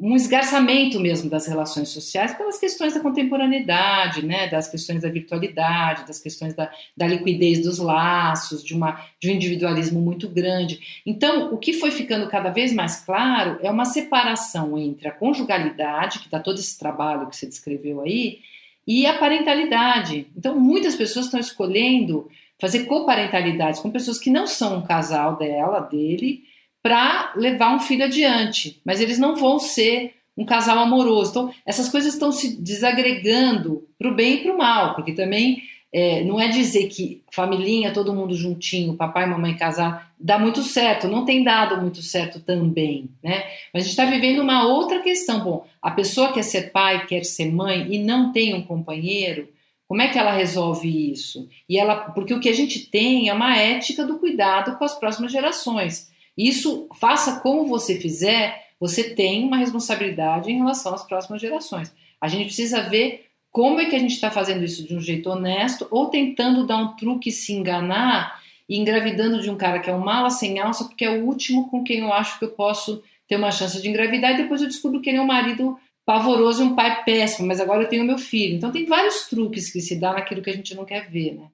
um 0.00 0.16
esgarçamento 0.16 0.98
mesmo 0.98 1.28
das 1.28 1.46
relações 1.46 1.90
sociais 1.90 2.34
pelas 2.34 2.58
questões 2.58 2.94
da 2.94 3.00
contemporaneidade, 3.00 4.24
né, 4.24 4.48
das 4.48 4.66
questões 4.66 5.02
da 5.02 5.10
virtualidade, 5.10 6.06
das 6.06 6.18
questões 6.18 6.54
da, 6.54 6.72
da 6.96 7.06
liquidez 7.06 7.62
dos 7.62 7.78
laços, 7.78 8.64
de, 8.64 8.74
uma, 8.74 8.98
de 9.20 9.30
um 9.30 9.34
individualismo 9.34 10.00
muito 10.00 10.26
grande. 10.26 11.02
Então, 11.04 11.52
o 11.52 11.58
que 11.58 11.74
foi 11.74 11.90
ficando 11.90 12.28
cada 12.28 12.48
vez 12.48 12.72
mais 12.72 13.04
claro 13.04 13.58
é 13.62 13.70
uma 13.70 13.84
separação 13.84 14.78
entre 14.78 15.06
a 15.06 15.12
conjugalidade, 15.12 16.20
que 16.20 16.30
dá 16.30 16.40
todo 16.40 16.58
esse 16.58 16.78
trabalho 16.78 17.28
que 17.28 17.36
você 17.36 17.46
descreveu 17.46 18.00
aí, 18.00 18.38
e 18.86 19.06
a 19.06 19.18
parentalidade. 19.18 20.26
Então, 20.34 20.58
muitas 20.58 20.96
pessoas 20.96 21.26
estão 21.26 21.38
escolhendo 21.38 22.26
fazer 22.58 22.84
coparentalidades 22.84 23.80
com 23.80 23.90
pessoas 23.90 24.18
que 24.18 24.30
não 24.30 24.46
são 24.46 24.78
um 24.78 24.82
casal 24.82 25.36
dela, 25.36 25.80
dele, 25.80 26.44
para 26.82 27.32
levar 27.36 27.74
um 27.74 27.80
filho 27.80 28.04
adiante, 28.04 28.80
mas 28.84 29.00
eles 29.00 29.18
não 29.18 29.36
vão 29.36 29.58
ser 29.58 30.14
um 30.36 30.44
casal 30.44 30.78
amoroso. 30.78 31.30
Então, 31.30 31.54
essas 31.66 31.88
coisas 31.88 32.14
estão 32.14 32.32
se 32.32 32.60
desagregando 32.60 33.86
para 33.98 34.08
o 34.08 34.14
bem 34.14 34.34
e 34.34 34.42
para 34.42 34.54
o 34.54 34.58
mal, 34.58 34.94
porque 34.94 35.12
também 35.12 35.62
é, 35.92 36.22
não 36.22 36.40
é 36.40 36.48
dizer 36.48 36.88
que 36.88 37.22
família, 37.30 37.92
todo 37.92 38.14
mundo 38.14 38.34
juntinho, 38.34 38.96
papai 38.96 39.24
e 39.24 39.26
mamãe 39.28 39.56
casar, 39.56 40.12
dá 40.18 40.38
muito 40.38 40.62
certo, 40.62 41.08
não 41.08 41.24
tem 41.24 41.42
dado 41.42 41.80
muito 41.80 42.00
certo 42.00 42.40
também, 42.40 43.10
né? 43.22 43.44
Mas 43.74 43.82
a 43.82 43.86
gente 43.86 43.90
está 43.90 44.04
vivendo 44.04 44.40
uma 44.40 44.66
outra 44.66 45.00
questão. 45.00 45.42
Bom, 45.42 45.66
a 45.82 45.90
pessoa 45.90 46.32
quer 46.32 46.44
ser 46.44 46.70
pai, 46.70 47.06
quer 47.06 47.24
ser 47.24 47.50
mãe 47.50 47.92
e 47.92 47.98
não 47.98 48.32
tem 48.32 48.54
um 48.54 48.62
companheiro, 48.62 49.48
como 49.90 50.02
é 50.02 50.06
que 50.06 50.16
ela 50.16 50.30
resolve 50.30 51.10
isso? 51.10 51.48
E 51.68 51.76
ela, 51.76 51.96
porque 51.96 52.32
o 52.32 52.38
que 52.38 52.48
a 52.48 52.54
gente 52.54 52.88
tem 52.88 53.28
é 53.28 53.34
uma 53.34 53.56
ética 53.56 54.06
do 54.06 54.20
cuidado 54.20 54.78
com 54.78 54.84
as 54.84 54.96
próximas 54.96 55.32
gerações. 55.32 56.08
Isso, 56.40 56.88
faça 56.98 57.40
como 57.40 57.66
você 57.66 57.96
fizer, 57.96 58.68
você 58.80 59.04
tem 59.14 59.44
uma 59.44 59.58
responsabilidade 59.58 60.50
em 60.50 60.56
relação 60.56 60.94
às 60.94 61.06
próximas 61.06 61.38
gerações. 61.38 61.92
A 62.18 62.28
gente 62.28 62.46
precisa 62.46 62.80
ver 62.80 63.26
como 63.50 63.78
é 63.78 63.84
que 63.84 63.94
a 63.94 63.98
gente 63.98 64.14
está 64.14 64.30
fazendo 64.30 64.64
isso 64.64 64.86
de 64.86 64.96
um 64.96 65.00
jeito 65.00 65.28
honesto 65.28 65.86
ou 65.90 66.06
tentando 66.06 66.66
dar 66.66 66.78
um 66.78 66.96
truque, 66.96 67.30
se 67.30 67.52
enganar 67.52 68.40
e 68.66 68.78
engravidando 68.78 69.42
de 69.42 69.50
um 69.50 69.56
cara 69.56 69.80
que 69.80 69.90
é 69.90 69.94
um 69.94 69.98
mala 69.98 70.30
sem 70.30 70.58
alça, 70.58 70.84
porque 70.84 71.04
é 71.04 71.10
o 71.10 71.26
último 71.26 71.68
com 71.68 71.84
quem 71.84 71.98
eu 71.98 72.12
acho 72.12 72.38
que 72.38 72.46
eu 72.46 72.52
posso 72.52 73.02
ter 73.28 73.36
uma 73.36 73.50
chance 73.50 73.80
de 73.82 73.88
engravidar 73.88 74.32
e 74.32 74.38
depois 74.38 74.62
eu 74.62 74.68
descubro 74.68 75.02
que 75.02 75.10
ele 75.10 75.18
é 75.18 75.22
um 75.22 75.26
marido 75.26 75.76
pavoroso 76.06 76.62
e 76.62 76.66
um 76.66 76.74
pai 76.74 77.04
péssimo, 77.04 77.48
mas 77.48 77.60
agora 77.60 77.82
eu 77.82 77.88
tenho 77.88 78.04
meu 78.04 78.16
filho. 78.16 78.56
Então 78.56 78.72
tem 78.72 78.86
vários 78.86 79.28
truques 79.28 79.70
que 79.70 79.80
se 79.82 79.94
dá 80.00 80.14
naquilo 80.14 80.40
que 80.40 80.48
a 80.48 80.56
gente 80.56 80.74
não 80.74 80.86
quer 80.86 81.10
ver, 81.10 81.34
né? 81.34 81.48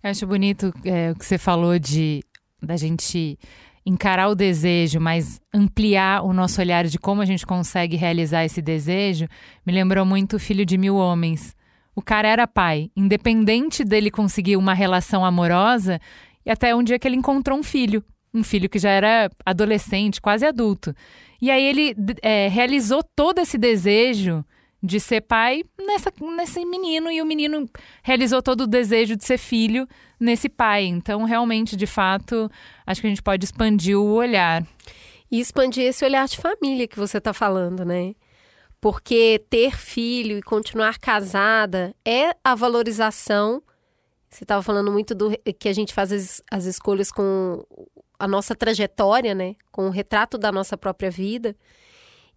Eu 0.00 0.10
acho 0.10 0.26
bonito 0.28 0.72
é, 0.84 1.10
o 1.10 1.18
que 1.18 1.26
você 1.26 1.38
falou 1.38 1.76
de 1.76 2.22
da 2.62 2.76
gente 2.76 3.38
encarar 3.88 4.28
o 4.28 4.34
desejo, 4.34 5.00
mas 5.00 5.40
ampliar 5.52 6.22
o 6.22 6.34
nosso 6.34 6.60
olhar 6.60 6.84
de 6.84 6.98
como 6.98 7.22
a 7.22 7.24
gente 7.24 7.46
consegue 7.46 7.96
realizar 7.96 8.44
esse 8.44 8.60
desejo, 8.60 9.26
me 9.64 9.72
lembrou 9.72 10.04
muito 10.04 10.36
o 10.36 10.38
Filho 10.38 10.66
de 10.66 10.76
Mil 10.76 10.96
Homens. 10.96 11.56
O 11.96 12.02
cara 12.02 12.28
era 12.28 12.46
pai, 12.46 12.90
independente 12.94 13.82
dele 13.84 14.10
conseguir 14.10 14.56
uma 14.56 14.74
relação 14.74 15.24
amorosa, 15.24 15.98
e 16.44 16.50
até 16.50 16.74
um 16.74 16.82
dia 16.82 16.98
que 16.98 17.08
ele 17.08 17.16
encontrou 17.16 17.58
um 17.58 17.62
filho. 17.62 18.04
um 18.32 18.44
filho 18.44 18.68
que 18.68 18.78
já 18.78 18.90
era 18.90 19.30
adolescente, 19.44 20.20
quase 20.20 20.44
adulto. 20.44 20.94
E 21.40 21.50
aí 21.50 21.64
ele 21.64 21.96
é, 22.22 22.46
realizou 22.48 23.02
todo 23.02 23.40
esse 23.40 23.56
desejo 23.56 24.44
de 24.82 25.00
ser 25.00 25.22
pai 25.22 25.64
nessa, 25.78 26.12
nesse 26.36 26.64
menino 26.64 27.10
e 27.10 27.20
o 27.20 27.26
menino 27.26 27.68
realizou 28.02 28.40
todo 28.40 28.62
o 28.62 28.66
desejo 28.66 29.16
de 29.16 29.24
ser 29.24 29.38
filho 29.38 29.88
nesse 30.18 30.48
pai. 30.48 30.84
Então, 30.84 31.24
realmente, 31.24 31.76
de 31.76 31.86
fato, 31.86 32.50
acho 32.86 33.00
que 33.00 33.06
a 33.06 33.10
gente 33.10 33.22
pode 33.22 33.44
expandir 33.44 33.98
o 33.98 34.12
olhar. 34.12 34.64
E 35.30 35.40
expandir 35.40 35.84
esse 35.84 36.04
olhar 36.04 36.26
de 36.26 36.38
família 36.38 36.88
que 36.88 36.98
você 36.98 37.18
está 37.18 37.32
falando, 37.32 37.84
né? 37.84 38.14
Porque 38.80 39.44
ter 39.50 39.76
filho 39.76 40.38
e 40.38 40.42
continuar 40.42 40.98
casada 40.98 41.94
é 42.04 42.30
a 42.42 42.54
valorização. 42.54 43.60
Você 44.30 44.44
estava 44.44 44.62
falando 44.62 44.92
muito 44.92 45.14
do 45.14 45.30
que 45.58 45.68
a 45.68 45.72
gente 45.72 45.92
faz 45.92 46.12
as, 46.12 46.42
as 46.50 46.64
escolhas 46.64 47.10
com 47.10 47.64
a 48.18 48.28
nossa 48.28 48.54
trajetória, 48.54 49.34
né? 49.34 49.56
Com 49.72 49.88
o 49.88 49.90
retrato 49.90 50.38
da 50.38 50.52
nossa 50.52 50.78
própria 50.78 51.10
vida. 51.10 51.56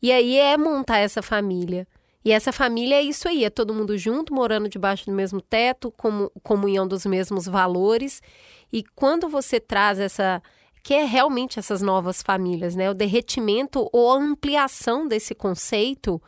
E 0.02 0.12
aí 0.12 0.38
é 0.38 0.58
montar 0.58 0.98
essa 0.98 1.22
família. 1.22 1.88
E 2.24 2.32
essa 2.32 2.51
família 2.51 2.95
é 2.95 3.01
isso 3.01 3.28
aí, 3.28 3.43
é 3.43 3.49
todo 3.49 3.74
mundo 3.74 3.97
junto, 3.97 4.34
morando 4.34 4.69
debaixo 4.69 5.05
do 5.05 5.11
mesmo 5.11 5.41
teto, 5.41 5.91
como 5.97 6.32
comunhão 6.43 6.88
dos 6.88 7.05
mesmos 7.05 7.45
valores. 7.45 8.22
E 8.72 8.84
quando 8.95 9.28
você 9.28 9.59
traz 9.59 9.99
essa 9.99 10.41
que 10.84 10.93
é 10.93 11.03
realmente 11.03 11.59
essas 11.59 11.82
novas 11.82 12.24
famílias, 12.24 12.76
né? 12.76 12.89
O 12.89 12.93
derretimento 12.93 13.88
ou 13.93 14.11
a 14.11 14.17
ampliação 14.17 15.07
desse 15.07 15.36
conceito 15.36 16.22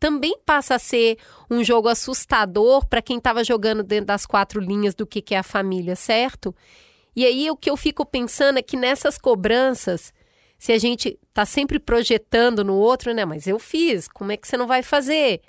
também 0.00 0.38
passa 0.46 0.76
a 0.76 0.78
ser 0.78 1.18
um 1.50 1.62
jogo 1.62 1.88
assustador 1.88 2.86
para 2.86 3.02
quem 3.02 3.18
estava 3.18 3.42
jogando 3.42 3.82
dentro 3.82 4.06
das 4.06 4.24
quatro 4.24 4.60
linhas 4.60 4.94
do 4.94 5.06
que, 5.06 5.20
que 5.20 5.34
é 5.34 5.38
a 5.38 5.42
família, 5.42 5.96
certo? 5.96 6.54
E 7.14 7.24
aí 7.24 7.50
o 7.50 7.56
que 7.56 7.68
eu 7.68 7.76
fico 7.76 8.06
pensando 8.06 8.58
é 8.58 8.62
que 8.62 8.76
nessas 8.76 9.18
cobranças, 9.18 10.12
se 10.56 10.72
a 10.72 10.78
gente 10.78 11.18
está 11.38 11.46
sempre 11.46 11.78
projetando 11.78 12.64
no 12.64 12.74
outro, 12.74 13.14
né? 13.14 13.24
Mas 13.24 13.46
eu 13.46 13.60
fiz, 13.60 14.08
como 14.08 14.32
é 14.32 14.36
que 14.36 14.48
você 14.48 14.56
não 14.56 14.66
vai 14.66 14.82
fazer? 14.82 15.40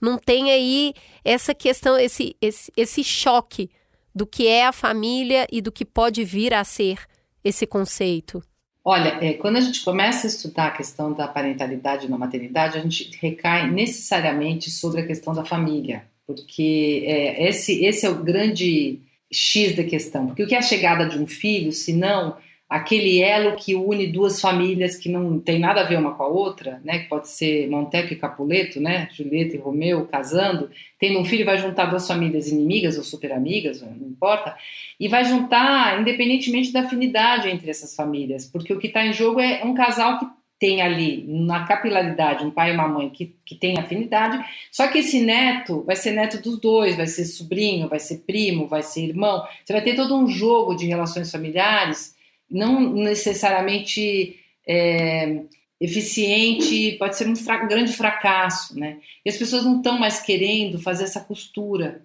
Não 0.00 0.18
tem 0.18 0.50
aí 0.50 0.92
essa 1.24 1.54
questão, 1.54 1.96
esse, 1.96 2.34
esse, 2.40 2.72
esse 2.76 3.04
choque 3.04 3.70
do 4.12 4.26
que 4.26 4.48
é 4.48 4.66
a 4.66 4.72
família 4.72 5.46
e 5.52 5.60
do 5.60 5.70
que 5.70 5.84
pode 5.84 6.24
vir 6.24 6.52
a 6.52 6.64
ser 6.64 6.98
esse 7.44 7.64
conceito? 7.64 8.42
Olha, 8.84 9.18
é, 9.20 9.34
quando 9.34 9.58
a 9.58 9.60
gente 9.60 9.84
começa 9.84 10.26
a 10.26 10.30
estudar 10.30 10.66
a 10.66 10.70
questão 10.72 11.12
da 11.12 11.28
parentalidade 11.28 12.10
na 12.10 12.18
maternidade, 12.18 12.78
a 12.78 12.80
gente 12.80 13.16
recai 13.20 13.70
necessariamente 13.70 14.68
sobre 14.68 15.02
a 15.02 15.06
questão 15.06 15.32
da 15.32 15.44
família, 15.44 16.06
porque 16.26 17.04
é, 17.06 17.48
esse, 17.48 17.84
esse 17.84 18.04
é 18.04 18.10
o 18.10 18.24
grande 18.24 18.98
X 19.30 19.76
da 19.76 19.84
questão. 19.84 20.26
Porque 20.26 20.42
o 20.42 20.46
que 20.48 20.56
é 20.56 20.58
a 20.58 20.62
chegada 20.62 21.06
de 21.06 21.18
um 21.18 21.26
filho, 21.26 21.70
se 21.70 21.92
não 21.92 22.36
aquele 22.70 23.20
elo 23.20 23.56
que 23.56 23.74
une 23.74 24.06
duas 24.06 24.40
famílias 24.40 24.96
que 24.96 25.08
não 25.08 25.40
tem 25.40 25.58
nada 25.58 25.80
a 25.80 25.84
ver 25.84 25.98
uma 25.98 26.14
com 26.14 26.22
a 26.22 26.28
outra, 26.28 26.80
né? 26.84 27.00
Que 27.00 27.08
pode 27.08 27.28
ser 27.28 27.68
Monteco 27.68 28.12
e 28.12 28.16
Capuleto, 28.16 28.80
né? 28.80 29.08
Julieta 29.12 29.56
e 29.56 29.58
Romeu 29.58 30.06
casando, 30.06 30.70
tendo 30.96 31.18
um 31.18 31.24
filho 31.24 31.44
vai 31.44 31.58
juntar 31.58 31.86
duas 31.86 32.06
famílias 32.06 32.46
inimigas 32.46 32.96
ou 32.96 33.02
super 33.02 33.32
amigas, 33.32 33.82
não 33.82 34.08
importa, 34.08 34.54
e 35.00 35.08
vai 35.08 35.24
juntar 35.24 36.00
independentemente 36.00 36.72
da 36.72 36.82
afinidade 36.82 37.48
entre 37.48 37.68
essas 37.68 37.96
famílias, 37.96 38.46
porque 38.46 38.72
o 38.72 38.78
que 38.78 38.86
está 38.86 39.04
em 39.04 39.12
jogo 39.12 39.40
é 39.40 39.64
um 39.64 39.74
casal 39.74 40.20
que 40.20 40.26
tem 40.56 40.80
ali 40.80 41.24
na 41.26 41.64
capilaridade 41.64 42.44
um 42.44 42.50
pai 42.52 42.70
e 42.70 42.74
uma 42.74 42.86
mãe 42.86 43.08
que, 43.08 43.34
que 43.44 43.56
tem 43.56 43.78
afinidade, 43.78 44.38
só 44.70 44.86
que 44.86 44.98
esse 44.98 45.20
neto 45.20 45.82
vai 45.84 45.96
ser 45.96 46.12
neto 46.12 46.40
dos 46.40 46.60
dois, 46.60 46.96
vai 46.96 47.08
ser 47.08 47.24
sobrinho, 47.24 47.88
vai 47.88 47.98
ser 47.98 48.18
primo, 48.18 48.68
vai 48.68 48.82
ser 48.82 49.06
irmão, 49.06 49.42
você 49.64 49.72
vai 49.72 49.82
ter 49.82 49.96
todo 49.96 50.14
um 50.14 50.28
jogo 50.28 50.76
de 50.76 50.86
relações 50.86 51.32
familiares 51.32 52.14
não 52.50 52.92
necessariamente 52.92 54.38
é, 54.66 55.42
eficiente, 55.80 56.96
pode 56.98 57.16
ser 57.16 57.28
um 57.28 57.36
fra 57.36 57.64
grande 57.64 57.92
fracasso, 57.92 58.78
né? 58.78 58.98
E 59.24 59.30
as 59.30 59.36
pessoas 59.36 59.64
não 59.64 59.78
estão 59.78 59.98
mais 59.98 60.20
querendo 60.20 60.78
fazer 60.78 61.04
essa 61.04 61.20
costura. 61.20 62.02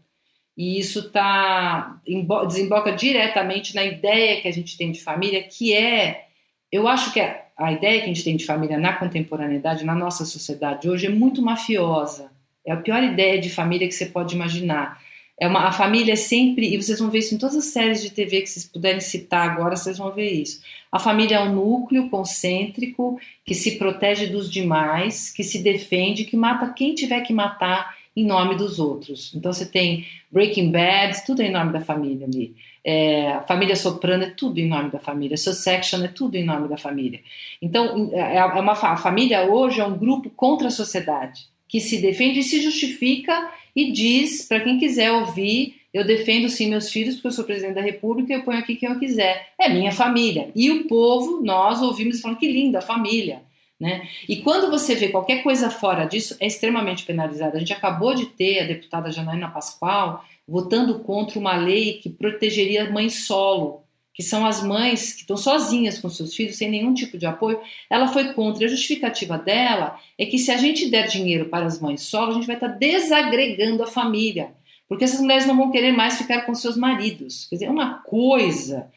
E 0.57 0.79
isso 0.79 1.09
tá, 1.11 1.99
desemboca 2.47 2.93
diretamente 2.93 3.75
na 3.75 3.83
ideia 3.83 4.39
que 4.41 4.47
a 4.47 4.53
gente 4.53 4.77
tem 4.77 4.91
de 4.91 5.01
família, 5.01 5.43
que 5.43 5.73
é, 5.73 6.27
eu 6.71 6.87
acho 6.87 7.11
que 7.11 7.19
a, 7.19 7.43
a 7.57 7.73
ideia 7.73 7.99
que 7.99 8.05
a 8.05 8.13
gente 8.13 8.23
tem 8.23 8.37
de 8.37 8.45
família 8.45 8.77
na 8.77 8.93
contemporaneidade, 8.93 9.83
na 9.83 9.95
nossa 9.95 10.23
sociedade 10.23 10.89
hoje, 10.89 11.07
é 11.07 11.09
muito 11.09 11.41
mafiosa. 11.41 12.31
É 12.65 12.71
a 12.71 12.77
pior 12.77 13.03
ideia 13.03 13.39
de 13.39 13.49
família 13.49 13.87
que 13.87 13.93
você 13.93 14.05
pode 14.05 14.33
imaginar. 14.33 15.01
É 15.37 15.47
uma, 15.47 15.67
a 15.67 15.71
família 15.71 16.13
é 16.13 16.15
sempre, 16.15 16.73
e 16.73 16.81
vocês 16.81 16.99
vão 16.99 17.09
ver 17.09 17.19
isso 17.19 17.35
em 17.35 17.37
todas 17.37 17.57
as 17.57 17.65
séries 17.65 18.01
de 18.01 18.09
TV 18.09 18.41
que 18.41 18.47
vocês 18.47 18.65
puderem 18.65 19.01
citar 19.01 19.49
agora, 19.49 19.75
vocês 19.75 19.97
vão 19.97 20.11
ver 20.11 20.31
isso. 20.31 20.61
A 20.91 20.97
família 20.97 21.35
é 21.35 21.39
um 21.41 21.53
núcleo 21.53 22.09
concêntrico 22.09 23.19
que 23.43 23.53
se 23.53 23.77
protege 23.77 24.27
dos 24.27 24.49
demais, 24.49 25.29
que 25.29 25.43
se 25.43 25.61
defende, 25.61 26.23
que 26.23 26.37
mata 26.37 26.71
quem 26.71 26.95
tiver 26.95 27.19
que 27.21 27.33
matar 27.33 27.93
em 28.15 28.25
nome 28.25 28.55
dos 28.55 28.79
outros. 28.79 29.33
Então 29.35 29.51
você 29.51 29.65
tem 29.65 30.05
Breaking 30.31 30.71
Bad, 30.71 31.25
tudo 31.25 31.41
é 31.41 31.47
em 31.47 31.51
nome 31.51 31.73
da 31.73 31.81
família 31.81 32.25
ali. 32.25 32.55
É, 32.81 33.41
família 33.45 33.75
Soprano 33.75 34.23
é 34.23 34.29
tudo 34.29 34.59
em 34.59 34.69
nome 34.69 34.89
da 34.89 34.99
família. 34.99 35.35
Succession 35.35 36.01
é 36.03 36.07
tudo 36.07 36.35
em 36.35 36.45
nome 36.45 36.69
da 36.69 36.77
família. 36.77 37.19
Então 37.61 38.09
é, 38.13 38.37
é 38.37 38.45
uma, 38.45 38.71
a 38.71 38.95
família 38.95 39.51
hoje 39.51 39.81
é 39.81 39.85
um 39.85 39.97
grupo 39.97 40.29
contra 40.29 40.69
a 40.69 40.71
sociedade 40.71 41.41
que 41.67 41.81
se 41.81 41.99
defende 42.01 42.39
e 42.39 42.43
se 42.43 42.61
justifica 42.61 43.51
e 43.75 43.91
diz 43.91 44.47
para 44.47 44.61
quem 44.61 44.79
quiser 44.79 45.11
ouvir: 45.11 45.81
eu 45.93 46.03
defendo 46.03 46.49
sim 46.49 46.69
meus 46.69 46.91
filhos 46.91 47.15
porque 47.15 47.27
eu 47.27 47.31
sou 47.31 47.45
presidente 47.45 47.75
da 47.75 47.81
República 47.81 48.33
e 48.33 48.35
eu 48.35 48.43
ponho 48.43 48.59
aqui 48.59 48.75
quem 48.75 48.89
eu 48.89 48.99
quiser. 48.99 49.53
É 49.57 49.69
minha 49.69 49.93
família. 49.93 50.51
E 50.53 50.69
o 50.69 50.87
povo, 50.87 51.41
nós 51.41 51.81
ouvimos 51.81 52.19
falando 52.19 52.37
que 52.37 52.51
linda 52.51 52.79
a 52.79 52.81
família. 52.81 53.41
Né? 53.79 54.07
E 54.27 54.37
quando 54.37 54.69
você 54.69 54.93
vê 54.93 55.07
qualquer 55.07 55.41
coisa 55.41 55.69
fora 55.69 56.03
disso, 56.03 56.35
é 56.41 56.47
extremamente 56.47 57.05
penalizada. 57.05 57.55
A 57.55 57.59
gente 57.59 57.71
acabou 57.71 58.13
de 58.13 58.25
ter 58.25 58.59
a 58.59 58.67
deputada 58.67 59.11
Janaína 59.11 59.51
Pascoal 59.51 60.23
votando 60.47 60.99
contra 60.99 61.39
uma 61.39 61.55
lei 61.55 61.93
que 61.93 62.09
protegeria 62.09 62.83
a 62.83 62.91
mãe 62.91 63.09
solo 63.09 63.84
que 64.15 64.23
são 64.23 64.45
as 64.45 64.63
mães 64.63 65.11
que 65.11 65.21
estão 65.21 65.35
sozinhas 65.35 65.99
com 65.99 66.09
seus 66.09 66.33
filhos, 66.33 66.55
sem 66.55 66.69
nenhum 66.69 66.93
tipo 66.93 67.17
de 67.17 67.25
apoio, 67.25 67.59
ela 67.89 68.07
foi 68.07 68.33
contra. 68.33 68.65
A 68.65 68.69
justificativa 68.69 69.37
dela 69.37 69.99
é 70.17 70.25
que 70.25 70.39
se 70.39 70.51
a 70.51 70.57
gente 70.57 70.89
der 70.89 71.07
dinheiro 71.07 71.49
para 71.49 71.65
as 71.65 71.81
mães 71.81 72.01
solo, 72.03 72.31
a 72.31 72.33
gente 72.35 72.47
vai 72.47 72.55
estar 72.55 72.69
desagregando 72.69 73.83
a 73.83 73.87
família, 73.87 74.51
porque 74.87 75.03
essas 75.03 75.19
mulheres 75.19 75.45
não 75.45 75.57
vão 75.57 75.69
querer 75.69 75.91
mais 75.91 76.17
ficar 76.17 76.43
com 76.43 76.55
seus 76.55 76.77
maridos. 76.77 77.45
Quer 77.49 77.55
dizer, 77.57 77.65
é 77.65 77.69
uma 77.69 77.95
coisa 78.03 78.87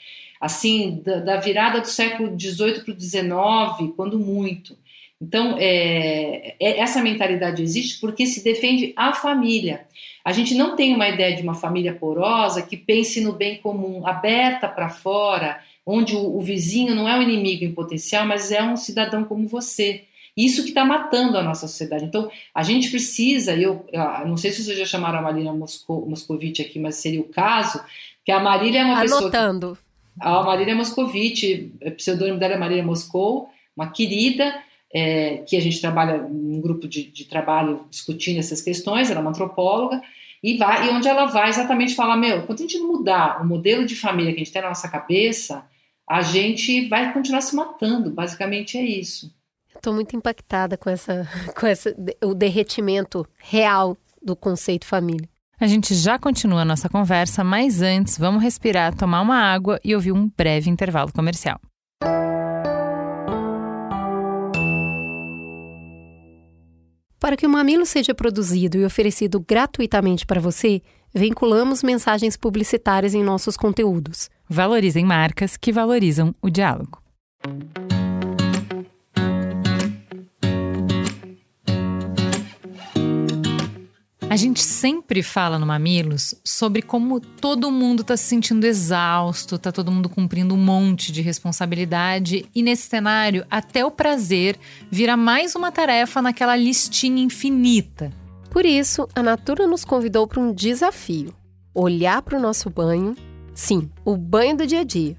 assim 0.41 1.03
da, 1.05 1.19
da 1.19 1.37
virada 1.37 1.81
do 1.81 1.89
século 1.89 2.39
XVIII 2.39 2.85
para 2.85 2.95
o 2.95 3.01
XIX, 3.01 3.93
quando 3.97 4.21
muito. 4.21 4.79
Então, 5.21 5.57
é, 5.59 6.55
é, 6.61 6.79
essa 6.79 7.03
mentalidade 7.03 7.61
existe 7.61 7.99
porque 8.01 8.25
se 8.25 8.45
defende 8.45 8.93
a 8.95 9.13
família. 9.13 9.85
A 10.29 10.33
gente 10.33 10.55
não 10.55 10.77
tem 10.77 10.95
uma 10.95 11.09
ideia 11.09 11.35
de 11.35 11.43
uma 11.43 11.55
família 11.55 11.95
porosa 11.95 12.61
que 12.61 12.77
pense 12.77 13.19
no 13.19 13.33
bem 13.33 13.57
comum, 13.63 14.07
aberta 14.07 14.69
para 14.69 14.91
fora, 14.91 15.59
onde 15.87 16.15
o, 16.15 16.37
o, 16.37 16.43
vizinho 16.43 16.95
não 16.95 17.09
é 17.09 17.17
um 17.17 17.23
inimigo 17.23 17.65
em 17.65 17.73
potencial, 17.73 18.27
mas 18.27 18.53
é 18.53 18.63
um 18.63 18.77
cidadão 18.77 19.25
como 19.25 19.49
você. 19.49 20.05
Isso 20.37 20.65
que 20.65 20.69
está 20.69 20.85
matando 20.85 21.39
a 21.39 21.43
nossa 21.43 21.67
sociedade. 21.67 22.05
Então, 22.05 22.31
a 22.55 22.63
gente 22.63 22.91
precisa, 22.91 23.55
eu, 23.55 23.87
eu 23.91 24.29
não 24.29 24.37
sei 24.37 24.53
se 24.53 24.63
vocês 24.63 24.77
já 24.77 24.85
chamaram 24.85 25.19
a 25.19 25.23
Marília 25.23 25.51
Mosco, 25.51 26.05
Moscovitch 26.07 26.61
aqui, 26.61 26.79
mas 26.79 26.97
seria 26.97 27.23
o 27.23 27.29
caso, 27.31 27.83
que 28.23 28.31
a 28.31 28.39
Marília 28.39 28.81
é 28.81 28.85
uma 28.85 29.01
Anotando. 29.01 29.31
pessoa... 29.31 29.45
Anotando. 29.45 29.79
A 30.21 30.43
Marília 30.43 30.75
Moscovitch, 30.75 31.71
o 31.81 31.91
pseudônimo 31.93 32.39
dela 32.39 32.53
é 32.53 32.59
Marília 32.59 32.85
Moscou, 32.85 33.49
uma 33.75 33.89
querida, 33.89 34.63
é, 34.93 35.39
que 35.39 35.57
a 35.57 35.61
gente 35.61 35.81
trabalha 35.81 36.19
num 36.19 36.61
grupo 36.61 36.87
de, 36.87 37.05
de, 37.05 37.25
trabalho 37.25 37.87
discutindo 37.91 38.39
essas 38.39 38.61
questões, 38.61 39.11
ela 39.11 39.21
é 39.21 39.23
uma 39.23 39.31
antropóloga, 39.31 40.03
e, 40.43 40.57
vai, 40.57 40.87
e 40.87 40.91
onde 40.91 41.09
ela 41.09 41.27
vai 41.27 41.49
exatamente 41.49 41.95
falar, 41.95 42.17
meu, 42.17 42.47
quando 42.47 42.59
a 42.59 42.63
gente 42.63 42.79
mudar 42.79 43.43
o 43.43 43.47
modelo 43.47 43.85
de 43.85 43.97
família 43.97 44.33
que 44.33 44.41
a 44.41 44.45
gente 44.45 44.53
tem 44.53 44.63
na 44.63 44.69
nossa 44.69 44.89
cabeça, 44.89 45.67
a 46.09 46.23
gente 46.23 46.89
vai 46.89 47.13
continuar 47.13 47.41
se 47.41 47.55
matando, 47.55 48.11
basicamente 48.11 48.79
é 48.79 48.85
isso. 48.85 49.33
Estou 49.75 49.93
muito 49.93 50.17
impactada 50.17 50.77
com 50.77 50.89
essa, 50.91 51.29
com 51.59 51.67
essa, 51.67 51.95
o 52.25 52.35
derretimento 52.35 53.27
real 53.39 53.97
do 54.23 54.35
conceito 54.35 54.87
família. 54.87 55.29
A 55.61 55.67
gente 55.67 55.93
já 55.95 56.19
continua 56.19 56.63
a 56.63 56.65
nossa 56.65 56.89
conversa, 56.89 57.43
mas 57.43 57.83
antes 57.83 58.17
vamos 58.17 58.43
respirar, 58.43 58.95
tomar 58.95 59.21
uma 59.21 59.37
água 59.37 59.81
e 59.85 59.95
ouvir 59.95 60.13
um 60.13 60.31
breve 60.37 60.71
intervalo 60.71 61.13
comercial. 61.13 61.61
Para 67.21 67.37
que 67.37 67.47
o 67.47 67.51
Mamilo 67.51 67.85
seja 67.85 68.15
produzido 68.15 68.79
e 68.79 68.85
oferecido 68.85 69.41
gratuitamente 69.41 70.25
para 70.25 70.41
você, 70.41 70.81
vinculamos 71.13 71.83
mensagens 71.83 72.37
publicitárias 72.37 73.13
em 73.13 73.25
nossos 73.25 73.57
conteúdos. 73.57 74.31
Valorizem 74.49 75.05
marcas 75.05 75.57
que 75.57 75.73
valorizam 75.73 76.33
o 76.41 76.49
diálogo. 76.49 77.03
Gente 84.39 84.63
sempre 84.63 85.23
fala 85.23 85.59
no 85.59 85.67
Mamilos 85.67 86.35
sobre 86.45 86.81
como 86.81 87.21
todo 87.21 87.71
mundo 87.71 88.03
está 88.03 88.17
se 88.17 88.25
sentindo 88.25 88.65
exausto, 88.67 89.57
está 89.57 89.73
todo 89.73 89.91
mundo 89.91 90.09
cumprindo 90.09 90.55
um 90.55 90.59
monte 90.59 91.11
de 91.11 91.21
responsabilidade 91.21 92.49
e 92.55 92.63
nesse 92.63 92.89
cenário 92.89 93.45
até 93.51 93.85
o 93.85 93.91
prazer 93.91 94.57
vira 94.91 95.17
mais 95.17 95.55
uma 95.55 95.73
tarefa 95.73 96.23
naquela 96.23 96.57
listinha 96.57 97.23
infinita. 97.23 98.13
Por 98.49 98.65
isso, 98.65 99.09
a 99.15 99.23
Natura 99.23 99.67
nos 99.67 99.85
convidou 99.85 100.27
para 100.27 100.41
um 100.41 100.55
desafio: 100.55 101.35
olhar 101.75 102.23
para 102.23 102.39
o 102.39 102.41
nosso 102.41 102.71
banho, 102.71 103.17
sim, 103.53 103.91
o 104.05 104.17
banho 104.17 104.57
do 104.57 104.67
dia 104.67 104.81
a 104.81 104.85
dia, 104.85 105.17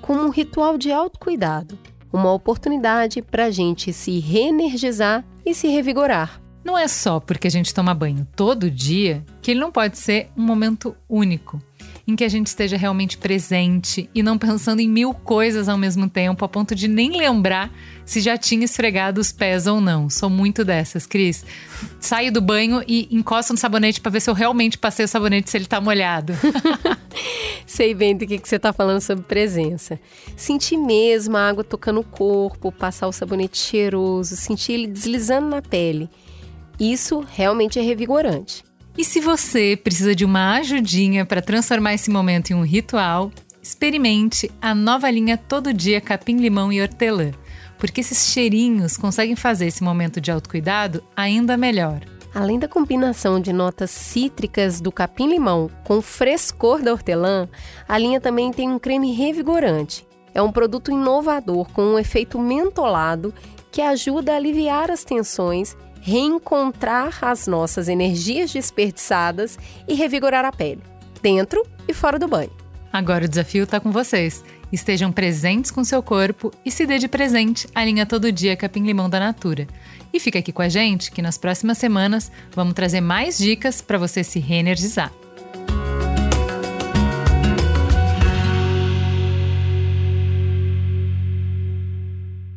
como 0.00 0.22
um 0.22 0.30
ritual 0.30 0.78
de 0.78 0.90
autocuidado, 0.90 1.78
uma 2.12 2.32
oportunidade 2.32 3.20
para 3.20 3.44
a 3.46 3.50
gente 3.50 3.92
se 3.92 4.18
reenergizar 4.18 5.24
e 5.44 5.54
se 5.54 5.68
revigorar. 5.68 6.43
Não 6.64 6.78
é 6.78 6.88
só 6.88 7.20
porque 7.20 7.46
a 7.46 7.50
gente 7.50 7.74
toma 7.74 7.92
banho 7.92 8.26
todo 8.34 8.70
dia 8.70 9.22
que 9.42 9.50
ele 9.50 9.60
não 9.60 9.70
pode 9.70 9.98
ser 9.98 10.30
um 10.34 10.42
momento 10.42 10.96
único, 11.06 11.62
em 12.08 12.16
que 12.16 12.24
a 12.24 12.28
gente 12.28 12.46
esteja 12.46 12.74
realmente 12.74 13.18
presente 13.18 14.08
e 14.14 14.22
não 14.22 14.38
pensando 14.38 14.80
em 14.80 14.88
mil 14.88 15.12
coisas 15.12 15.68
ao 15.68 15.76
mesmo 15.76 16.08
tempo, 16.08 16.42
a 16.42 16.48
ponto 16.48 16.74
de 16.74 16.88
nem 16.88 17.18
lembrar 17.18 17.70
se 18.06 18.20
já 18.20 18.38
tinha 18.38 18.64
esfregado 18.64 19.20
os 19.20 19.30
pés 19.30 19.66
ou 19.66 19.78
não. 19.78 20.08
Sou 20.08 20.30
muito 20.30 20.64
dessas, 20.64 21.06
Cris. 21.06 21.44
Saio 22.00 22.32
do 22.32 22.40
banho 22.40 22.82
e 22.88 23.08
encosto 23.10 23.52
no 23.52 23.58
sabonete 23.58 24.00
para 24.00 24.12
ver 24.12 24.20
se 24.20 24.30
eu 24.30 24.34
realmente 24.34 24.78
passei 24.78 25.04
o 25.04 25.08
sabonete, 25.08 25.50
se 25.50 25.58
ele 25.58 25.66
tá 25.66 25.82
molhado. 25.82 26.32
Sei 27.66 27.94
bem 27.94 28.16
do 28.16 28.26
que, 28.26 28.38
que 28.38 28.48
você 28.48 28.58
tá 28.58 28.72
falando 28.72 29.00
sobre 29.00 29.24
presença. 29.24 29.98
Sentir 30.36 30.76
mesmo 30.76 31.36
a 31.36 31.48
água 31.48 31.64
tocando 31.64 32.00
o 32.00 32.04
corpo, 32.04 32.72
passar 32.72 33.06
o 33.06 33.12
sabonete 33.12 33.58
cheiroso, 33.58 34.36
sentir 34.36 34.72
ele 34.72 34.86
deslizando 34.86 35.48
na 35.48 35.62
pele. 35.62 36.08
Isso 36.78 37.24
realmente 37.28 37.78
é 37.78 37.82
revigorante. 37.82 38.64
E 38.96 39.04
se 39.04 39.20
você 39.20 39.76
precisa 39.76 40.14
de 40.14 40.24
uma 40.24 40.54
ajudinha 40.54 41.26
para 41.26 41.42
transformar 41.42 41.94
esse 41.94 42.10
momento 42.10 42.50
em 42.50 42.54
um 42.54 42.62
ritual, 42.62 43.32
experimente 43.60 44.50
a 44.60 44.74
nova 44.74 45.10
linha 45.10 45.36
Todo 45.36 45.72
Dia 45.72 46.00
Capim 46.00 46.36
Limão 46.36 46.72
e 46.72 46.80
Hortelã, 46.80 47.32
porque 47.78 48.00
esses 48.00 48.32
cheirinhos 48.32 48.96
conseguem 48.96 49.34
fazer 49.34 49.66
esse 49.66 49.82
momento 49.82 50.20
de 50.20 50.30
autocuidado 50.30 51.02
ainda 51.16 51.56
melhor. 51.56 52.00
Além 52.34 52.58
da 52.58 52.66
combinação 52.66 53.38
de 53.38 53.52
notas 53.52 53.90
cítricas 53.90 54.80
do 54.80 54.90
capim-limão 54.90 55.70
com 55.84 55.98
o 55.98 56.02
frescor 56.02 56.82
da 56.82 56.90
hortelã, 56.90 57.48
a 57.88 57.96
linha 57.96 58.20
também 58.20 58.52
tem 58.52 58.68
um 58.68 58.78
creme 58.78 59.12
revigorante. 59.12 60.04
É 60.34 60.42
um 60.42 60.50
produto 60.50 60.90
inovador 60.90 61.70
com 61.72 61.82
um 61.82 61.98
efeito 61.98 62.38
mentolado 62.38 63.32
que 63.70 63.80
ajuda 63.80 64.32
a 64.32 64.36
aliviar 64.36 64.90
as 64.90 65.04
tensões 65.04 65.76
reencontrar 66.04 67.18
as 67.22 67.46
nossas 67.46 67.88
energias 67.88 68.52
desperdiçadas 68.52 69.58
e 69.88 69.94
revigorar 69.94 70.44
a 70.44 70.52
pele, 70.52 70.82
dentro 71.22 71.66
e 71.88 71.94
fora 71.94 72.18
do 72.18 72.28
banho. 72.28 72.50
Agora 72.92 73.24
o 73.24 73.28
desafio 73.28 73.64
está 73.64 73.80
com 73.80 73.90
vocês. 73.90 74.44
Estejam 74.70 75.10
presentes 75.10 75.70
com 75.70 75.82
seu 75.82 76.02
corpo 76.02 76.52
e 76.64 76.70
se 76.70 76.84
dê 76.84 76.98
de 76.98 77.08
presente 77.08 77.66
à 77.74 77.82
linha 77.84 78.04
Todo 78.04 78.30
Dia 78.30 78.54
Capim 78.54 78.82
Limão 78.82 79.08
da 79.08 79.18
Natura. 79.18 79.66
E 80.12 80.20
fica 80.20 80.40
aqui 80.40 80.52
com 80.52 80.60
a 80.60 80.68
gente 80.68 81.10
que 81.10 81.22
nas 81.22 81.38
próximas 81.38 81.78
semanas 81.78 82.30
vamos 82.52 82.74
trazer 82.74 83.00
mais 83.00 83.38
dicas 83.38 83.80
para 83.80 83.96
você 83.96 84.22
se 84.22 84.38
reenergizar. 84.38 85.10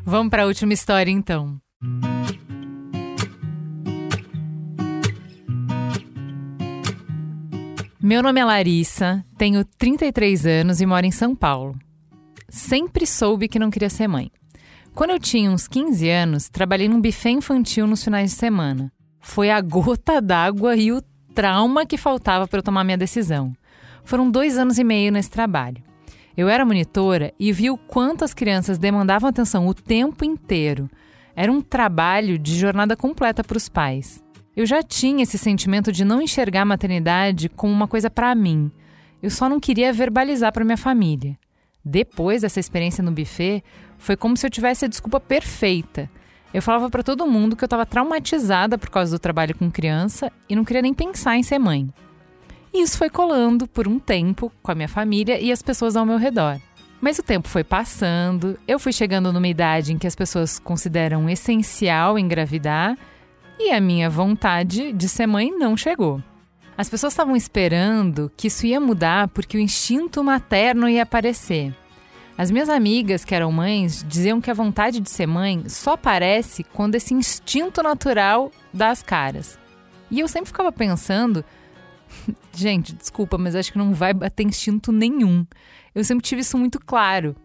Vamos 0.04 0.30
para 0.30 0.44
a 0.44 0.48
última 0.48 0.74
história 0.74 1.12
então. 1.12 1.58
Meu 8.00 8.22
nome 8.22 8.40
é 8.40 8.46
Larissa, 8.46 9.26
tenho 9.40 9.66
33 9.66 10.46
anos 10.46 10.80
e 10.80 10.86
moro 10.86 11.04
em 11.04 11.12
São 11.12 11.36
Paulo. 11.36 11.76
Sempre 12.48 13.08
soube 13.08 13.48
que 13.48 13.58
não 13.58 13.72
queria 13.72 13.90
ser 13.90 14.08
mãe. 14.08 14.32
Quando 14.94 15.10
eu 15.10 15.20
tinha 15.20 15.50
uns 15.50 15.68
15 15.68 16.08
anos, 16.08 16.48
trabalhei 16.48 16.88
num 16.88 17.02
buffet 17.02 17.32
infantil 17.32 17.88
nos 17.88 18.04
finais 18.04 18.30
de 18.30 18.38
semana. 18.38 18.92
Foi 19.20 19.50
a 19.50 19.60
gota 19.60 20.22
d'água 20.22 20.76
e 20.76 20.92
o 20.92 21.02
trauma 21.34 21.88
que 21.88 21.98
faltava 21.98 22.48
para 22.48 22.60
eu 22.60 22.64
tomar 22.64 22.84
minha 22.84 23.00
decisão. 23.00 23.52
Foram 24.04 24.30
dois 24.30 24.60
anos 24.60 24.78
e 24.78 24.84
meio 24.84 25.12
nesse 25.12 25.32
trabalho. 25.32 25.82
Eu 26.38 26.48
era 26.48 26.64
monitora 26.64 27.34
e 27.40 27.52
vi 27.52 27.72
o 27.72 27.78
quanto 27.78 28.24
as 28.24 28.32
crianças 28.32 28.78
demandavam 28.78 29.28
atenção 29.28 29.66
o 29.66 29.74
tempo 29.74 30.24
inteiro. 30.24 30.88
Era 31.36 31.52
um 31.52 31.62
trabalho 31.62 32.38
de 32.38 32.56
jornada 32.56 32.96
completa 32.96 33.44
para 33.44 33.58
os 33.58 33.68
pais. 33.68 34.22
Eu 34.58 34.66
já 34.66 34.82
tinha 34.82 35.22
esse 35.22 35.38
sentimento 35.38 35.92
de 35.92 36.04
não 36.04 36.20
enxergar 36.20 36.64
a 36.64 36.66
maternidade 36.66 37.48
como 37.48 37.72
uma 37.72 37.88
coisa 37.88 38.10
para 38.10 38.34
mim. 38.34 38.72
Eu 39.22 39.30
só 39.30 39.48
não 39.48 39.60
queria 39.60 39.94
verbalizar 39.94 40.52
para 40.52 40.66
minha 40.66 40.76
família. 40.76 41.38
Depois 41.86 42.42
dessa 42.42 42.60
experiência 42.60 43.04
no 43.04 43.12
buffet, 43.12 43.64
foi 44.00 44.18
como 44.18 44.36
se 44.36 44.48
eu 44.48 44.50
tivesse 44.50 44.84
a 44.84 44.88
desculpa 44.88 45.20
perfeita. 45.20 46.10
Eu 46.52 46.64
falava 46.64 46.90
para 46.90 47.04
todo 47.04 47.28
mundo 47.28 47.56
que 47.56 47.64
eu 47.64 47.68
estava 47.68 47.86
traumatizada 47.86 48.80
por 48.80 48.90
causa 48.90 49.16
do 49.16 49.20
trabalho 49.20 49.56
com 49.56 49.70
criança 49.70 50.32
e 50.50 50.56
não 50.56 50.66
queria 50.66 50.82
nem 50.82 50.94
pensar 50.94 51.38
em 51.38 51.44
ser 51.44 51.60
mãe. 51.60 51.88
E 52.74 52.82
isso 52.82 52.98
foi 52.98 53.12
colando 53.12 53.68
por 53.68 53.88
um 53.88 54.00
tempo 54.00 54.52
com 54.64 54.72
a 54.72 54.76
minha 54.76 54.90
família 54.90 55.40
e 55.40 55.52
as 55.52 55.62
pessoas 55.62 55.96
ao 55.96 56.04
meu 56.04 56.18
redor. 56.18 56.60
Mas 57.00 57.20
o 57.20 57.24
tempo 57.24 57.48
foi 57.48 57.64
passando, 57.64 58.58
eu 58.68 58.80
fui 58.80 58.92
chegando 58.92 59.32
numa 59.32 59.48
idade 59.48 59.94
em 59.94 60.00
que 60.00 60.08
as 60.08 60.16
pessoas 60.16 60.58
consideram 60.58 61.30
essencial 61.30 62.18
engravidar 62.18 62.98
e 63.60 63.72
a 63.72 63.82
minha 63.82 64.10
vontade 64.10 64.94
de 64.94 65.10
ser 65.10 65.28
mãe 65.28 65.52
não 65.52 65.76
chegou. 65.76 66.22
As 66.78 66.90
pessoas 66.90 67.14
estavam 67.14 67.36
esperando 67.36 68.32
que 68.38 68.48
isso 68.48 68.66
ia 68.68 68.80
mudar 68.80 69.30
porque 69.30 69.58
o 69.58 69.60
instinto 69.60 70.24
materno 70.24 70.88
ia 70.88 71.04
aparecer. 71.04 71.76
As 72.38 72.52
minhas 72.52 72.70
amigas 72.70 73.26
que 73.26 73.34
eram 73.34 73.52
mães 73.52 74.06
diziam 74.08 74.40
que 74.40 74.52
a 74.52 74.54
vontade 74.54 75.00
de 75.00 75.10
ser 75.10 75.26
mãe 75.26 75.68
só 75.68 75.94
aparece 75.94 76.64
quando 76.64 76.94
esse 76.94 77.16
instinto 77.16 77.82
natural 77.82 78.52
dá 78.72 78.92
as 78.92 79.02
caras. 79.02 79.58
E 80.12 80.20
eu 80.20 80.28
sempre 80.28 80.48
ficava 80.50 80.72
pensando, 80.72 81.44
gente, 82.54 82.94
desculpa, 82.94 83.40
mas 83.40 83.56
acho 83.56 83.72
que 83.72 83.80
não 83.80 83.92
vai 83.92 84.14
bater 84.14 84.46
instinto 84.46 84.92
nenhum. 84.92 85.48
Eu 85.96 86.04
sempre 86.04 86.24
tive 86.24 86.42
isso 86.42 86.60
muito 86.60 86.80
claro. 86.80 87.36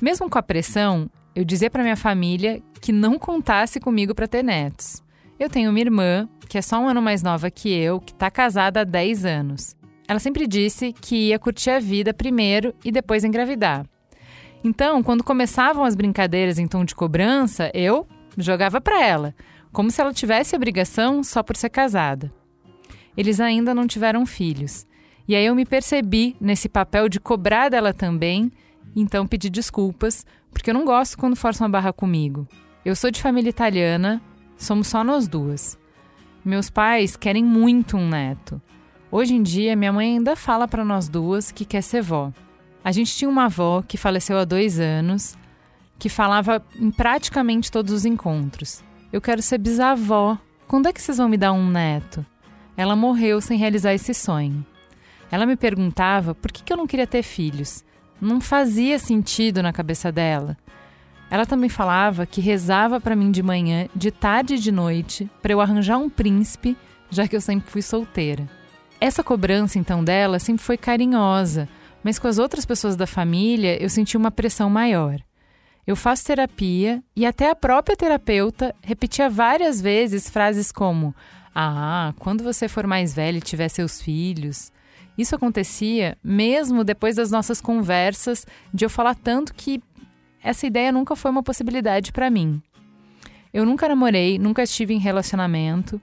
Mesmo 0.00 0.30
com 0.30 0.38
a 0.38 0.42
pressão, 0.44 1.10
eu 1.34 1.44
dizia 1.44 1.68
para 1.68 1.82
minha 1.82 1.96
família 1.96 2.62
que 2.80 2.92
não 2.92 3.18
contasse 3.18 3.80
comigo 3.80 4.14
para 4.14 4.28
ter 4.28 4.44
netos. 4.44 5.02
Eu 5.38 5.48
tenho 5.48 5.70
uma 5.70 5.78
irmã, 5.78 6.28
que 6.48 6.58
é 6.58 6.62
só 6.62 6.80
um 6.80 6.88
ano 6.88 7.00
mais 7.00 7.22
nova 7.22 7.48
que 7.48 7.72
eu, 7.72 8.00
que 8.00 8.10
está 8.10 8.28
casada 8.28 8.80
há 8.80 8.84
10 8.84 9.24
anos. 9.24 9.76
Ela 10.08 10.18
sempre 10.18 10.48
disse 10.48 10.92
que 10.92 11.28
ia 11.28 11.38
curtir 11.38 11.70
a 11.70 11.78
vida 11.78 12.12
primeiro 12.12 12.74
e 12.84 12.90
depois 12.90 13.22
engravidar. 13.22 13.86
Então, 14.64 15.00
quando 15.00 15.22
começavam 15.22 15.84
as 15.84 15.94
brincadeiras 15.94 16.58
em 16.58 16.66
tom 16.66 16.84
de 16.84 16.92
cobrança, 16.92 17.70
eu 17.72 18.04
jogava 18.36 18.80
para 18.80 19.00
ela, 19.04 19.32
como 19.72 19.92
se 19.92 20.00
ela 20.00 20.12
tivesse 20.12 20.56
obrigação 20.56 21.22
só 21.22 21.40
por 21.40 21.56
ser 21.56 21.70
casada. 21.70 22.32
Eles 23.16 23.38
ainda 23.38 23.72
não 23.72 23.86
tiveram 23.86 24.26
filhos. 24.26 24.84
E 25.28 25.36
aí 25.36 25.46
eu 25.46 25.54
me 25.54 25.64
percebi 25.64 26.34
nesse 26.40 26.68
papel 26.68 27.08
de 27.08 27.20
cobrar 27.20 27.68
dela 27.68 27.92
também, 27.92 28.50
então 28.96 29.24
pedi 29.24 29.48
desculpas, 29.48 30.26
porque 30.50 30.70
eu 30.70 30.74
não 30.74 30.84
gosto 30.84 31.16
quando 31.16 31.36
forçam 31.36 31.66
a 31.66 31.70
barra 31.70 31.92
comigo. 31.92 32.48
Eu 32.84 32.96
sou 32.96 33.10
de 33.10 33.22
família 33.22 33.50
italiana, 33.50 34.20
Somos 34.58 34.88
só 34.88 35.04
nós 35.04 35.28
duas. 35.28 35.78
Meus 36.44 36.68
pais 36.68 37.16
querem 37.16 37.44
muito 37.44 37.96
um 37.96 38.08
neto. 38.08 38.60
Hoje 39.10 39.34
em 39.34 39.42
dia, 39.42 39.76
minha 39.76 39.92
mãe 39.92 40.16
ainda 40.16 40.34
fala 40.34 40.66
para 40.66 40.84
nós 40.84 41.08
duas 41.08 41.52
que 41.52 41.64
quer 41.64 41.80
ser 41.80 42.02
vó. 42.02 42.32
A 42.84 42.90
gente 42.90 43.14
tinha 43.14 43.30
uma 43.30 43.44
avó 43.44 43.82
que 43.86 43.96
faleceu 43.96 44.36
há 44.36 44.44
dois 44.44 44.80
anos, 44.80 45.38
que 45.98 46.08
falava 46.08 46.62
em 46.76 46.90
praticamente 46.90 47.70
todos 47.70 47.92
os 47.92 48.04
encontros: 48.04 48.82
Eu 49.12 49.20
quero 49.20 49.40
ser 49.40 49.58
bisavó. 49.58 50.36
Quando 50.66 50.88
é 50.88 50.92
que 50.92 51.00
vocês 51.00 51.18
vão 51.18 51.28
me 51.28 51.38
dar 51.38 51.52
um 51.52 51.70
neto? 51.70 52.26
Ela 52.76 52.96
morreu 52.96 53.40
sem 53.40 53.56
realizar 53.56 53.94
esse 53.94 54.12
sonho. 54.12 54.66
Ela 55.30 55.46
me 55.46 55.56
perguntava 55.56 56.34
por 56.34 56.50
que 56.52 56.70
eu 56.70 56.76
não 56.76 56.86
queria 56.86 57.06
ter 57.06 57.22
filhos. 57.22 57.84
Não 58.20 58.40
fazia 58.40 58.98
sentido 58.98 59.62
na 59.62 59.72
cabeça 59.72 60.10
dela. 60.10 60.56
Ela 61.30 61.44
também 61.44 61.68
falava 61.68 62.24
que 62.24 62.40
rezava 62.40 63.00
para 63.00 63.16
mim 63.16 63.30
de 63.30 63.42
manhã, 63.42 63.88
de 63.94 64.10
tarde 64.10 64.54
e 64.54 64.58
de 64.58 64.72
noite, 64.72 65.30
para 65.42 65.52
eu 65.52 65.60
arranjar 65.60 65.98
um 65.98 66.08
príncipe, 66.08 66.76
já 67.10 67.28
que 67.28 67.36
eu 67.36 67.40
sempre 67.40 67.70
fui 67.70 67.82
solteira. 67.82 68.48
Essa 69.00 69.22
cobrança 69.22 69.78
então 69.78 70.02
dela 70.02 70.38
sempre 70.38 70.64
foi 70.64 70.76
carinhosa, 70.76 71.68
mas 72.02 72.18
com 72.18 72.26
as 72.26 72.38
outras 72.38 72.64
pessoas 72.64 72.96
da 72.96 73.06
família 73.06 73.80
eu 73.82 73.88
senti 73.88 74.16
uma 74.16 74.30
pressão 74.30 74.70
maior. 74.70 75.20
Eu 75.86 75.96
faço 75.96 76.24
terapia 76.24 77.02
e 77.16 77.24
até 77.24 77.50
a 77.50 77.54
própria 77.54 77.96
terapeuta 77.96 78.74
repetia 78.82 79.30
várias 79.30 79.80
vezes 79.80 80.28
frases 80.28 80.72
como: 80.72 81.14
Ah, 81.54 82.12
quando 82.18 82.44
você 82.44 82.68
for 82.68 82.86
mais 82.86 83.14
velha 83.14 83.38
e 83.38 83.42
tiver 83.42 83.68
seus 83.68 84.00
filhos. 84.00 84.72
Isso 85.16 85.34
acontecia 85.34 86.16
mesmo 86.22 86.84
depois 86.84 87.16
das 87.16 87.30
nossas 87.30 87.60
conversas, 87.60 88.46
de 88.72 88.84
eu 88.84 88.90
falar 88.90 89.16
tanto 89.16 89.52
que 89.52 89.82
essa 90.42 90.66
ideia 90.66 90.92
nunca 90.92 91.16
foi 91.16 91.30
uma 91.30 91.42
possibilidade 91.42 92.12
para 92.12 92.30
mim. 92.30 92.62
Eu 93.52 93.64
nunca 93.64 93.88
namorei, 93.88 94.38
nunca 94.38 94.62
estive 94.62 94.94
em 94.94 94.98
relacionamento. 94.98 96.00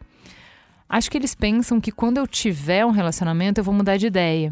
Acho 0.90 1.10
que 1.10 1.18
eles 1.18 1.36
pensam 1.36 1.80
que 1.80 1.92
quando 1.92 2.18
eu 2.18 2.28
tiver 2.28 2.86
um 2.86 2.92
relacionamento 2.92 3.60
eu 3.60 3.64
vou 3.64 3.74
mudar 3.74 3.98
de 3.98 4.08
ideia. 4.08 4.52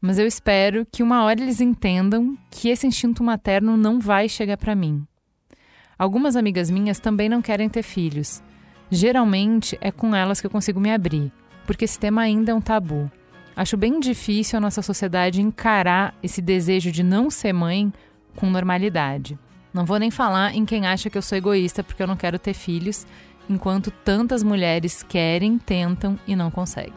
Mas 0.00 0.18
eu 0.18 0.26
espero 0.26 0.86
que 0.90 1.02
uma 1.02 1.24
hora 1.24 1.40
eles 1.40 1.60
entendam 1.60 2.36
que 2.50 2.68
esse 2.68 2.86
instinto 2.86 3.24
materno 3.24 3.76
não 3.76 3.98
vai 3.98 4.28
chegar 4.28 4.56
para 4.56 4.74
mim. 4.74 5.06
Algumas 5.98 6.36
amigas 6.36 6.68
minhas 6.70 6.98
também 6.98 7.28
não 7.28 7.40
querem 7.40 7.68
ter 7.68 7.82
filhos. 7.82 8.42
Geralmente 8.90 9.78
é 9.80 9.90
com 9.90 10.14
elas 10.14 10.40
que 10.40 10.46
eu 10.46 10.50
consigo 10.50 10.78
me 10.78 10.92
abrir, 10.92 11.32
porque 11.66 11.84
esse 11.84 11.98
tema 11.98 12.22
ainda 12.22 12.52
é 12.52 12.54
um 12.54 12.60
tabu. 12.60 13.10
Acho 13.56 13.76
bem 13.76 14.00
difícil 14.00 14.58
a 14.58 14.60
nossa 14.60 14.82
sociedade 14.82 15.40
encarar 15.40 16.14
esse 16.22 16.42
desejo 16.42 16.90
de 16.90 17.02
não 17.02 17.30
ser 17.30 17.52
mãe 17.52 17.92
com 18.36 18.50
normalidade. 18.50 19.38
Não 19.72 19.84
vou 19.84 19.98
nem 19.98 20.10
falar 20.10 20.54
em 20.54 20.64
quem 20.64 20.86
acha 20.86 21.10
que 21.10 21.18
eu 21.18 21.22
sou 21.22 21.36
egoísta 21.36 21.82
porque 21.82 22.02
eu 22.02 22.06
não 22.06 22.16
quero 22.16 22.38
ter 22.38 22.54
filhos, 22.54 23.06
enquanto 23.48 23.90
tantas 23.90 24.42
mulheres 24.42 25.02
querem, 25.02 25.58
tentam 25.58 26.18
e 26.26 26.36
não 26.36 26.50
conseguem. 26.50 26.94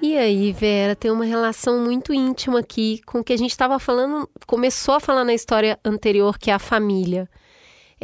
E 0.00 0.18
aí, 0.18 0.52
Vera, 0.52 0.96
tem 0.96 1.10
uma 1.10 1.24
relação 1.24 1.84
muito 1.84 2.12
íntima 2.12 2.58
aqui 2.58 3.00
com 3.06 3.20
o 3.20 3.24
que 3.24 3.32
a 3.32 3.36
gente 3.36 3.52
estava 3.52 3.78
falando, 3.78 4.28
começou 4.46 4.96
a 4.96 5.00
falar 5.00 5.24
na 5.24 5.32
história 5.32 5.78
anterior, 5.84 6.38
que 6.38 6.50
é 6.50 6.54
a 6.54 6.58
família. 6.58 7.30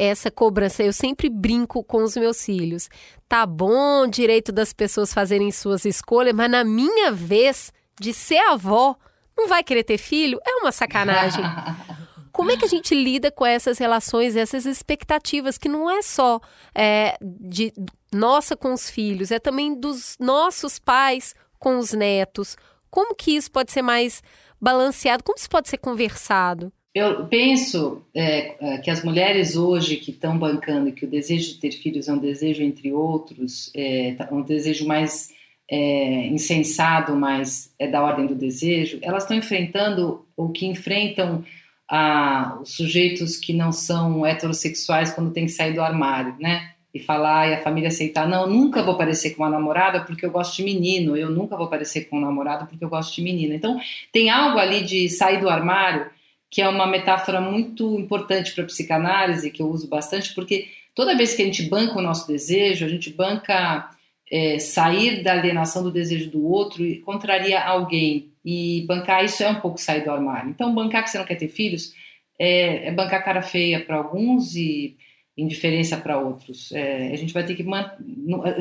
Essa 0.01 0.31
cobrança, 0.31 0.81
eu 0.81 0.93
sempre 0.93 1.29
brinco 1.29 1.83
com 1.83 2.01
os 2.03 2.15
meus 2.15 2.45
filhos. 2.45 2.87
Tá 3.27 3.45
bom, 3.45 4.07
direito 4.07 4.49
das 4.49 4.71
pessoas 4.71 5.13
fazerem 5.13 5.51
suas 5.51 5.83
escolhas, 5.83 6.33
mas 6.33 6.49
na 6.49 6.63
minha 6.63 7.11
vez 7.11 7.73
de 7.99 8.13
ser 8.13 8.37
avó, 8.37 8.95
não 9.37 9.49
vai 9.49 9.61
querer 9.61 9.83
ter 9.83 9.97
filho? 9.97 10.39
É 10.47 10.55
uma 10.55 10.71
sacanagem. 10.71 11.43
Como 12.31 12.49
é 12.49 12.55
que 12.55 12.63
a 12.63 12.69
gente 12.69 12.95
lida 12.95 13.29
com 13.29 13.45
essas 13.45 13.77
relações, 13.77 14.37
essas 14.37 14.65
expectativas, 14.65 15.57
que 15.57 15.67
não 15.67 15.89
é 15.89 16.01
só 16.01 16.39
é, 16.73 17.17
de 17.21 17.73
nossa 18.13 18.55
com 18.55 18.71
os 18.71 18.89
filhos, 18.89 19.31
é 19.31 19.39
também 19.39 19.77
dos 19.77 20.15
nossos 20.17 20.79
pais 20.79 21.35
com 21.59 21.77
os 21.77 21.91
netos? 21.91 22.55
Como 22.89 23.13
que 23.13 23.35
isso 23.35 23.51
pode 23.51 23.73
ser 23.73 23.81
mais 23.81 24.23
balanceado? 24.61 25.25
Como 25.25 25.37
isso 25.37 25.49
pode 25.49 25.67
ser 25.67 25.77
conversado? 25.77 26.71
Eu 26.93 27.27
penso 27.27 28.03
é, 28.15 28.73
é 28.73 28.77
que 28.79 28.89
as 28.89 29.03
mulheres 29.03 29.55
hoje 29.55 29.97
que 29.97 30.11
estão 30.11 30.37
bancando 30.37 30.91
que 30.91 31.05
o 31.05 31.09
desejo 31.09 31.53
de 31.53 31.59
ter 31.59 31.71
filhos 31.71 32.07
é 32.07 32.13
um 32.13 32.17
desejo, 32.17 32.63
entre 32.63 32.91
outros, 32.91 33.71
é 33.75 34.15
tá, 34.15 34.27
um 34.31 34.41
desejo 34.41 34.87
mais 34.87 35.31
é, 35.69 36.27
insensado, 36.27 37.15
mas 37.15 37.73
é 37.77 37.87
da 37.87 38.01
ordem 38.01 38.25
do 38.25 38.33
desejo, 38.33 38.97
elas 39.03 39.23
estão 39.23 39.37
enfrentando 39.37 40.25
o 40.35 40.49
que 40.49 40.65
enfrentam 40.65 41.43
a, 41.87 42.57
os 42.61 42.75
sujeitos 42.75 43.37
que 43.37 43.53
não 43.53 43.71
são 43.71 44.25
heterossexuais 44.25 45.11
quando 45.11 45.31
tem 45.31 45.45
que 45.45 45.51
sair 45.51 45.73
do 45.73 45.81
armário, 45.81 46.35
né? 46.39 46.73
e 46.93 46.99
falar 46.99 47.47
e 47.47 47.53
a 47.53 47.61
família 47.61 47.89
aceitar, 47.89 48.27
não, 48.27 48.49
nunca 48.49 48.81
vou 48.81 48.97
parecer 48.97 49.31
com 49.31 49.43
uma 49.43 49.49
namorada 49.49 50.01
porque 50.01 50.25
eu 50.25 50.31
gosto 50.31 50.55
de 50.55 50.63
menino, 50.63 51.15
eu 51.15 51.29
nunca 51.29 51.55
vou 51.55 51.67
parecer 51.67 52.05
com 52.05 52.17
um 52.17 52.21
namorado 52.21 52.65
porque 52.65 52.83
eu 52.83 52.89
gosto 52.89 53.15
de 53.15 53.21
menina. 53.21 53.53
Então, 53.53 53.79
tem 54.11 54.29
algo 54.29 54.57
ali 54.57 54.83
de 54.83 55.07
sair 55.07 55.39
do 55.39 55.47
armário 55.47 56.09
que 56.49 56.61
é 56.61 56.67
uma 56.67 56.87
metáfora 56.87 57.39
muito 57.39 57.99
importante 57.99 58.53
para 58.53 58.63
a 58.63 58.67
psicanálise, 58.67 59.51
que 59.51 59.61
eu 59.61 59.67
uso 59.67 59.87
bastante, 59.87 60.33
porque 60.33 60.67
toda 60.95 61.15
vez 61.15 61.35
que 61.35 61.41
a 61.41 61.45
gente 61.45 61.63
banca 61.63 61.99
o 61.99 62.01
nosso 62.01 62.27
desejo, 62.27 62.85
a 62.85 62.89
gente 62.89 63.11
banca 63.11 63.89
é, 64.31 64.59
sair 64.59 65.23
da 65.23 65.33
alienação 65.33 65.83
do 65.83 65.91
desejo 65.91 66.29
do 66.29 66.45
outro 66.45 66.85
e 66.85 66.99
contraria 66.99 67.61
alguém. 67.61 68.31
E 68.43 68.83
bancar 68.87 69.23
isso 69.23 69.43
é 69.43 69.49
um 69.49 69.59
pouco 69.59 69.79
sair 69.79 70.03
do 70.03 70.11
armário. 70.11 70.49
Então, 70.49 70.73
bancar 70.73 71.03
que 71.03 71.09
você 71.09 71.17
não 71.17 71.25
quer 71.25 71.35
ter 71.35 71.49
filhos 71.49 71.93
é, 72.39 72.87
é 72.87 72.91
bancar 72.91 73.23
cara 73.23 73.41
feia 73.41 73.79
para 73.79 73.97
alguns 73.97 74.55
e 74.55 74.97
indiferença 75.37 75.97
para 75.97 76.19
outros. 76.19 76.71
É, 76.71 77.11
a 77.11 77.15
gente 77.15 77.33
vai 77.33 77.45
ter 77.45 77.55
que 77.55 77.65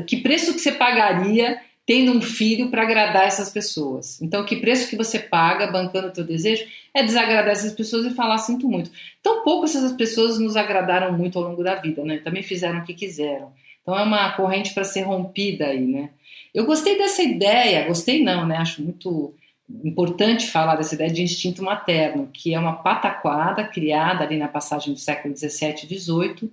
que 0.07 0.17
preço 0.19 0.53
que 0.53 0.61
você 0.61 0.73
pagaria 0.73 1.61
tendo 1.89 2.13
um 2.13 2.21
filho 2.21 2.71
para 2.71 2.83
agradar 2.83 3.25
essas 3.25 3.51
pessoas? 3.51 4.21
Então, 4.21 4.45
que 4.45 4.57
preço 4.57 4.91
que 4.91 4.95
você 4.95 5.19
paga 5.19 5.69
bancando 5.69 6.09
o 6.09 6.11
teu 6.11 6.23
desejo 6.23 6.67
é 6.93 7.03
desagradar 7.03 7.53
essas 7.53 7.73
pessoas 7.73 8.05
e 8.05 8.15
falar 8.15 8.37
sinto 8.37 8.69
muito. 8.69 8.91
Tão 9.23 9.43
pouco 9.43 9.65
essas 9.65 9.93
pessoas 9.93 10.39
nos 10.39 10.55
agradaram 10.55 11.17
muito 11.17 11.39
ao 11.39 11.47
longo 11.47 11.65
da 11.65 11.77
vida, 11.77 12.05
né? 12.05 12.19
Também 12.19 12.43
fizeram 12.43 12.81
o 12.81 12.85
que 12.85 12.93
quiseram. 12.93 13.51
Então 13.81 13.99
é 13.99 14.03
uma 14.03 14.31
corrente 14.33 14.75
para 14.75 14.85
ser 14.85 15.01
rompida 15.01 15.69
aí, 15.69 15.81
né? 15.81 16.11
Eu 16.53 16.67
gostei 16.67 16.99
dessa 16.99 17.23
ideia, 17.23 17.87
gostei 17.87 18.23
não, 18.23 18.47
né? 18.47 18.59
Acho 18.59 18.83
muito 18.83 19.35
importante 19.83 20.47
falar 20.47 20.77
dessa 20.77 20.95
ideia 20.95 21.11
de 21.11 21.23
instinto 21.23 21.63
materno, 21.63 22.29
que 22.31 22.53
é 22.53 22.59
uma 22.59 22.83
pataquada 22.83 23.65
criada 23.65 24.25
ali 24.25 24.37
na 24.37 24.49
passagem 24.49 24.93
do 24.93 25.01
século 25.01 25.33
17 25.33 25.87
e 25.87 25.89
18 25.89 26.53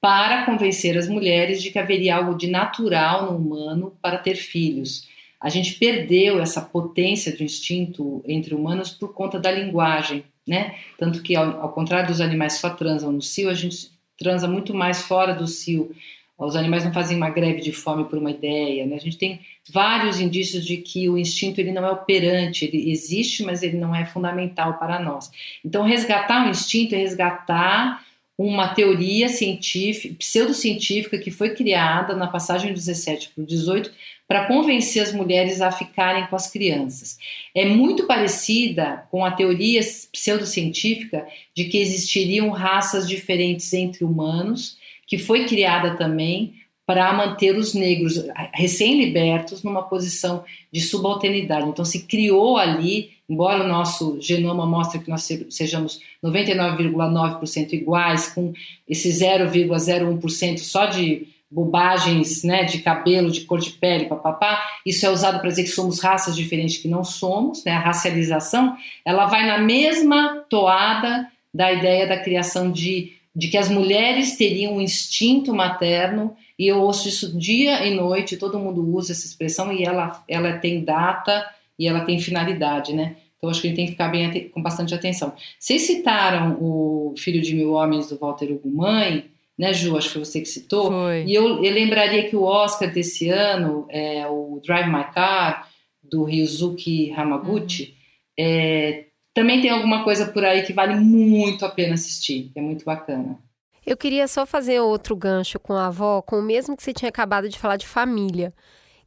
para 0.00 0.46
convencer 0.46 0.96
as 0.96 1.08
mulheres 1.08 1.62
de 1.62 1.70
que 1.70 1.78
haveria 1.78 2.16
algo 2.16 2.34
de 2.34 2.48
natural 2.48 3.32
no 3.32 3.38
humano 3.38 3.96
para 4.00 4.18
ter 4.18 4.34
filhos. 4.34 5.08
A 5.40 5.48
gente 5.48 5.74
perdeu 5.74 6.40
essa 6.40 6.60
potência 6.60 7.34
do 7.36 7.42
instinto 7.42 8.22
entre 8.26 8.54
humanos 8.54 8.90
por 8.90 9.12
conta 9.12 9.38
da 9.38 9.50
linguagem, 9.50 10.24
né? 10.46 10.74
Tanto 10.98 11.22
que, 11.22 11.34
ao, 11.36 11.62
ao 11.62 11.72
contrário 11.72 12.08
dos 12.08 12.20
animais 12.20 12.54
só 12.54 12.70
transam 12.70 13.12
no 13.12 13.22
cio, 13.22 13.48
a 13.48 13.54
gente 13.54 13.90
transa 14.18 14.46
muito 14.46 14.74
mais 14.74 15.02
fora 15.02 15.34
do 15.34 15.46
cio. 15.46 15.94
Os 16.36 16.56
animais 16.56 16.84
não 16.84 16.92
fazem 16.92 17.16
uma 17.16 17.28
greve 17.28 17.60
de 17.60 17.72
fome 17.72 18.04
por 18.04 18.18
uma 18.18 18.30
ideia, 18.30 18.86
né? 18.86 18.96
A 18.96 19.00
gente 19.00 19.18
tem 19.18 19.40
vários 19.70 20.20
indícios 20.20 20.64
de 20.64 20.78
que 20.78 21.08
o 21.08 21.18
instinto 21.18 21.60
ele 21.60 21.72
não 21.72 21.86
é 21.86 21.90
operante, 21.90 22.64
ele 22.64 22.90
existe, 22.90 23.42
mas 23.42 23.62
ele 23.62 23.76
não 23.76 23.94
é 23.94 24.06
fundamental 24.06 24.78
para 24.78 24.98
nós. 24.98 25.30
Então, 25.64 25.84
resgatar 25.84 26.46
o 26.46 26.50
instinto 26.50 26.94
é 26.94 26.98
resgatar 26.98 28.02
uma 28.42 28.68
teoria 28.68 29.28
científica, 29.28 30.14
pseudocientífica 30.18 31.18
que 31.18 31.30
foi 31.30 31.50
criada 31.50 32.16
na 32.16 32.26
passagem 32.26 32.72
do 32.72 32.76
17 32.76 33.32
para 33.34 33.42
o 33.42 33.46
18 33.46 33.92
para 34.26 34.46
convencer 34.46 35.02
as 35.02 35.12
mulheres 35.12 35.60
a 35.60 35.70
ficarem 35.70 36.26
com 36.26 36.36
as 36.36 36.50
crianças. 36.50 37.18
É 37.54 37.66
muito 37.66 38.06
parecida 38.06 39.06
com 39.10 39.26
a 39.26 39.30
teoria 39.30 39.82
pseudocientífica 40.10 41.26
de 41.54 41.64
que 41.64 41.76
existiriam 41.76 42.48
raças 42.48 43.06
diferentes 43.06 43.70
entre 43.74 44.04
humanos, 44.04 44.78
que 45.06 45.18
foi 45.18 45.44
criada 45.44 45.96
também 45.96 46.54
para 46.86 47.12
manter 47.12 47.54
os 47.54 47.74
negros 47.74 48.24
recém-libertos 48.54 49.62
numa 49.62 49.82
posição 49.82 50.44
de 50.72 50.80
subalternidade. 50.80 51.68
Então 51.68 51.84
se 51.84 52.06
criou 52.06 52.56
ali 52.56 53.10
embora 53.30 53.62
o 53.62 53.68
nosso 53.68 54.20
genoma 54.20 54.66
mostre 54.66 54.98
que 54.98 55.08
nós 55.08 55.26
sejamos 55.50 56.00
99,9% 56.22 57.72
iguais, 57.72 58.28
com 58.30 58.52
esse 58.88 59.08
0,01% 59.08 60.58
só 60.58 60.86
de 60.86 61.28
bobagens, 61.48 62.42
né, 62.42 62.64
de 62.64 62.78
cabelo, 62.78 63.30
de 63.30 63.42
cor 63.42 63.60
de 63.60 63.70
pele, 63.70 64.06
papapá, 64.06 64.60
isso 64.84 65.06
é 65.06 65.10
usado 65.10 65.38
para 65.38 65.48
dizer 65.48 65.62
que 65.62 65.70
somos 65.70 66.00
raças 66.00 66.34
diferentes 66.34 66.78
que 66.78 66.88
não 66.88 67.04
somos, 67.04 67.64
né, 67.64 67.72
a 67.72 67.78
racialização, 67.78 68.76
ela 69.04 69.26
vai 69.26 69.46
na 69.46 69.58
mesma 69.58 70.44
toada 70.48 71.28
da 71.52 71.72
ideia 71.72 72.06
da 72.06 72.18
criação 72.18 72.70
de, 72.70 73.12
de 73.34 73.48
que 73.48 73.58
as 73.58 73.68
mulheres 73.68 74.36
teriam 74.36 74.76
um 74.76 74.80
instinto 74.80 75.54
materno, 75.54 76.36
e 76.58 76.66
eu 76.66 76.80
ouço 76.80 77.08
isso 77.08 77.36
dia 77.38 77.86
e 77.86 77.94
noite, 77.94 78.36
todo 78.36 78.58
mundo 78.58 78.84
usa 78.94 79.12
essa 79.12 79.26
expressão 79.26 79.72
e 79.72 79.84
ela, 79.84 80.22
ela 80.28 80.58
tem 80.58 80.84
data 80.84 81.44
e 81.80 81.88
ela 81.88 82.04
tem 82.04 82.20
finalidade, 82.20 82.92
né? 82.92 83.16
Então 83.38 83.48
acho 83.48 83.62
que 83.62 83.68
a 83.68 83.70
gente 83.70 83.76
tem 83.78 83.86
que 83.86 83.92
ficar 83.92 84.08
bem 84.08 84.50
com 84.50 84.62
bastante 84.62 84.94
atenção. 84.94 85.32
Vocês 85.58 85.80
citaram 85.82 86.58
o 86.60 87.14
Filho 87.16 87.40
de 87.40 87.54
Mil 87.54 87.72
Homens 87.72 88.10
do 88.10 88.18
Walter 88.18 88.52
Ugumãe, 88.52 89.30
né, 89.58 89.72
Ju? 89.72 89.96
Acho 89.96 90.08
que 90.08 90.12
foi 90.12 90.24
você 90.26 90.40
que 90.42 90.46
citou. 90.46 90.92
Foi. 90.92 91.24
E 91.24 91.34
eu, 91.34 91.64
eu 91.64 91.72
lembraria 91.72 92.28
que 92.28 92.36
o 92.36 92.42
Oscar 92.42 92.92
desse 92.92 93.30
ano, 93.30 93.86
é 93.88 94.26
o 94.26 94.60
Drive 94.62 94.88
My 94.88 95.10
Car, 95.10 95.70
do 96.02 96.24
Ryuzuki 96.24 97.12
Hamaguchi, 97.12 97.84
uhum. 97.84 98.44
é, 98.44 99.04
também 99.32 99.62
tem 99.62 99.70
alguma 99.70 100.04
coisa 100.04 100.26
por 100.26 100.44
aí 100.44 100.62
que 100.62 100.74
vale 100.74 100.96
muito 100.96 101.64
a 101.64 101.70
pena 101.70 101.94
assistir, 101.94 102.50
que 102.52 102.58
é 102.58 102.62
muito 102.62 102.84
bacana. 102.84 103.38
Eu 103.86 103.96
queria 103.96 104.28
só 104.28 104.44
fazer 104.44 104.80
outro 104.80 105.16
gancho 105.16 105.58
com 105.58 105.72
a 105.72 105.86
avó, 105.86 106.20
com 106.20 106.40
o 106.40 106.42
mesmo 106.42 106.76
que 106.76 106.82
você 106.82 106.92
tinha 106.92 107.08
acabado 107.08 107.48
de 107.48 107.58
falar 107.58 107.76
de 107.76 107.86
família, 107.86 108.52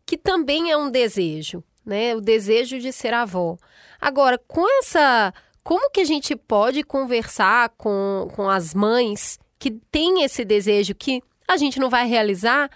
que 0.07 0.17
também 0.17 0.71
é 0.71 0.77
um 0.77 0.89
desejo 0.89 1.63
né? 1.85 2.15
O 2.15 2.21
desejo 2.21 2.79
de 2.79 2.91
ser 2.91 3.13
avó. 3.13 3.57
Agora, 3.99 4.37
com 4.37 4.65
essa. 4.79 5.33
Como 5.63 5.89
que 5.89 6.01
a 6.01 6.05
gente 6.05 6.35
pode 6.35 6.83
conversar 6.83 7.69
com, 7.77 8.27
com 8.35 8.49
as 8.49 8.73
mães 8.73 9.39
que 9.57 9.71
têm 9.71 10.23
esse 10.23 10.43
desejo 10.43 10.93
que 10.93 11.21
a 11.47 11.55
gente 11.55 11.79
não 11.79 11.89
vai 11.89 12.05
realizar? 12.05 12.69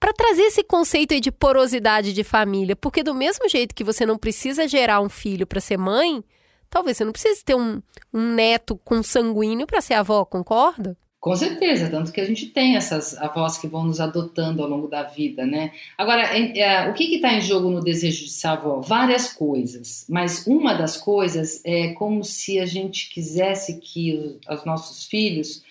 Para 0.00 0.12
trazer 0.12 0.42
esse 0.42 0.64
conceito 0.64 1.20
de 1.20 1.30
porosidade 1.30 2.12
de 2.12 2.24
família. 2.24 2.74
Porque, 2.74 3.04
do 3.04 3.14
mesmo 3.14 3.48
jeito 3.48 3.74
que 3.74 3.84
você 3.84 4.04
não 4.04 4.18
precisa 4.18 4.66
gerar 4.66 5.00
um 5.00 5.08
filho 5.08 5.46
para 5.46 5.60
ser 5.60 5.76
mãe, 5.76 6.24
talvez 6.68 6.96
você 6.96 7.04
não 7.04 7.12
precise 7.12 7.44
ter 7.44 7.54
um, 7.54 7.80
um 8.12 8.32
neto 8.32 8.76
com 8.84 9.00
sanguíneo 9.02 9.66
para 9.66 9.80
ser 9.80 9.94
avó, 9.94 10.24
concorda? 10.24 10.96
Com 11.22 11.36
certeza, 11.36 11.88
tanto 11.88 12.10
que 12.10 12.20
a 12.20 12.24
gente 12.24 12.46
tem 12.46 12.74
essas 12.74 13.16
avós 13.16 13.56
que 13.56 13.68
vão 13.68 13.84
nos 13.84 14.00
adotando 14.00 14.60
ao 14.60 14.68
longo 14.68 14.88
da 14.88 15.04
vida, 15.04 15.46
né? 15.46 15.70
Agora, 15.96 16.36
é, 16.36 16.58
é, 16.58 16.90
o 16.90 16.94
que 16.94 17.14
está 17.14 17.32
em 17.32 17.40
jogo 17.40 17.70
no 17.70 17.80
desejo 17.80 18.24
de 18.24 18.32
ser 18.32 18.48
avó? 18.48 18.80
Várias 18.80 19.32
coisas, 19.32 20.04
mas 20.08 20.44
uma 20.48 20.74
das 20.74 20.96
coisas 20.96 21.62
é 21.64 21.92
como 21.92 22.24
se 22.24 22.58
a 22.58 22.66
gente 22.66 23.08
quisesse 23.08 23.78
que 23.78 24.12
os, 24.12 24.58
os 24.58 24.64
nossos 24.64 25.06
filhos 25.06 25.62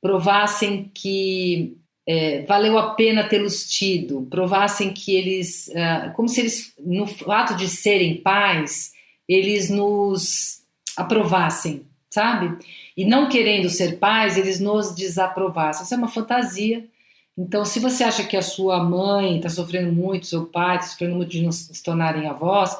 provassem 0.00 0.90
que 0.94 1.76
é, 2.06 2.40
valeu 2.46 2.78
a 2.78 2.94
pena 2.94 3.28
tê-los 3.28 3.68
tido, 3.68 4.26
provassem 4.30 4.90
que 4.94 5.14
eles, 5.14 5.68
uh, 5.68 6.14
como 6.14 6.30
se 6.30 6.40
eles, 6.40 6.72
no 6.78 7.06
fato 7.06 7.54
de 7.56 7.68
serem 7.68 8.22
pais, 8.22 8.92
eles 9.28 9.68
nos 9.68 10.62
aprovassem, 10.96 11.82
sabe? 12.08 12.56
E 12.96 13.04
não 13.04 13.28
querendo 13.28 13.68
ser 13.68 13.98
pais, 13.98 14.36
eles 14.36 14.60
nos 14.60 14.94
desaprovassem. 14.94 15.84
Isso 15.84 15.94
é 15.94 15.96
uma 15.96 16.08
fantasia. 16.08 16.84
Então, 17.36 17.64
se 17.64 17.80
você 17.80 18.04
acha 18.04 18.22
que 18.24 18.36
a 18.36 18.42
sua 18.42 18.82
mãe 18.82 19.36
está 19.36 19.48
sofrendo 19.48 19.92
muito, 19.92 20.26
seu 20.26 20.46
pai 20.46 20.76
está 20.76 20.88
sofrendo 20.88 21.16
muito 21.16 21.30
de 21.30 21.42
não 21.42 21.50
se 21.50 21.82
tornarem 21.82 22.28
avós, 22.28 22.76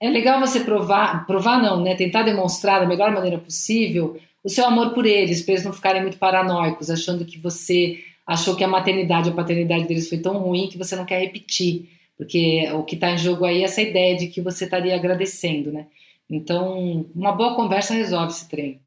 é 0.00 0.08
legal 0.08 0.40
você 0.40 0.60
provar, 0.60 1.26
provar 1.26 1.62
não, 1.62 1.82
né? 1.82 1.94
Tentar 1.94 2.22
demonstrar 2.22 2.80
da 2.80 2.86
melhor 2.86 3.12
maneira 3.12 3.36
possível 3.36 4.18
o 4.42 4.48
seu 4.48 4.64
amor 4.64 4.94
por 4.94 5.04
eles, 5.04 5.42
para 5.42 5.52
eles 5.52 5.64
não 5.64 5.72
ficarem 5.72 6.00
muito 6.00 6.16
paranoicos, 6.16 6.88
achando 6.88 7.26
que 7.26 7.38
você 7.38 8.02
achou 8.26 8.56
que 8.56 8.64
a 8.64 8.68
maternidade, 8.68 9.28
a 9.28 9.34
paternidade 9.34 9.86
deles 9.86 10.08
foi 10.08 10.18
tão 10.18 10.38
ruim 10.38 10.68
que 10.68 10.78
você 10.78 10.96
não 10.96 11.04
quer 11.04 11.20
repetir, 11.20 11.90
porque 12.16 12.70
o 12.72 12.82
que 12.82 12.94
está 12.94 13.10
em 13.10 13.18
jogo 13.18 13.44
aí 13.44 13.60
é 13.60 13.64
essa 13.64 13.82
ideia 13.82 14.16
de 14.16 14.28
que 14.28 14.40
você 14.40 14.64
estaria 14.64 14.94
agradecendo, 14.94 15.70
né? 15.70 15.86
Então, 16.28 17.06
uma 17.14 17.32
boa 17.32 17.54
conversa 17.54 17.92
resolve 17.92 18.32
esse 18.32 18.48
trem. 18.48 18.80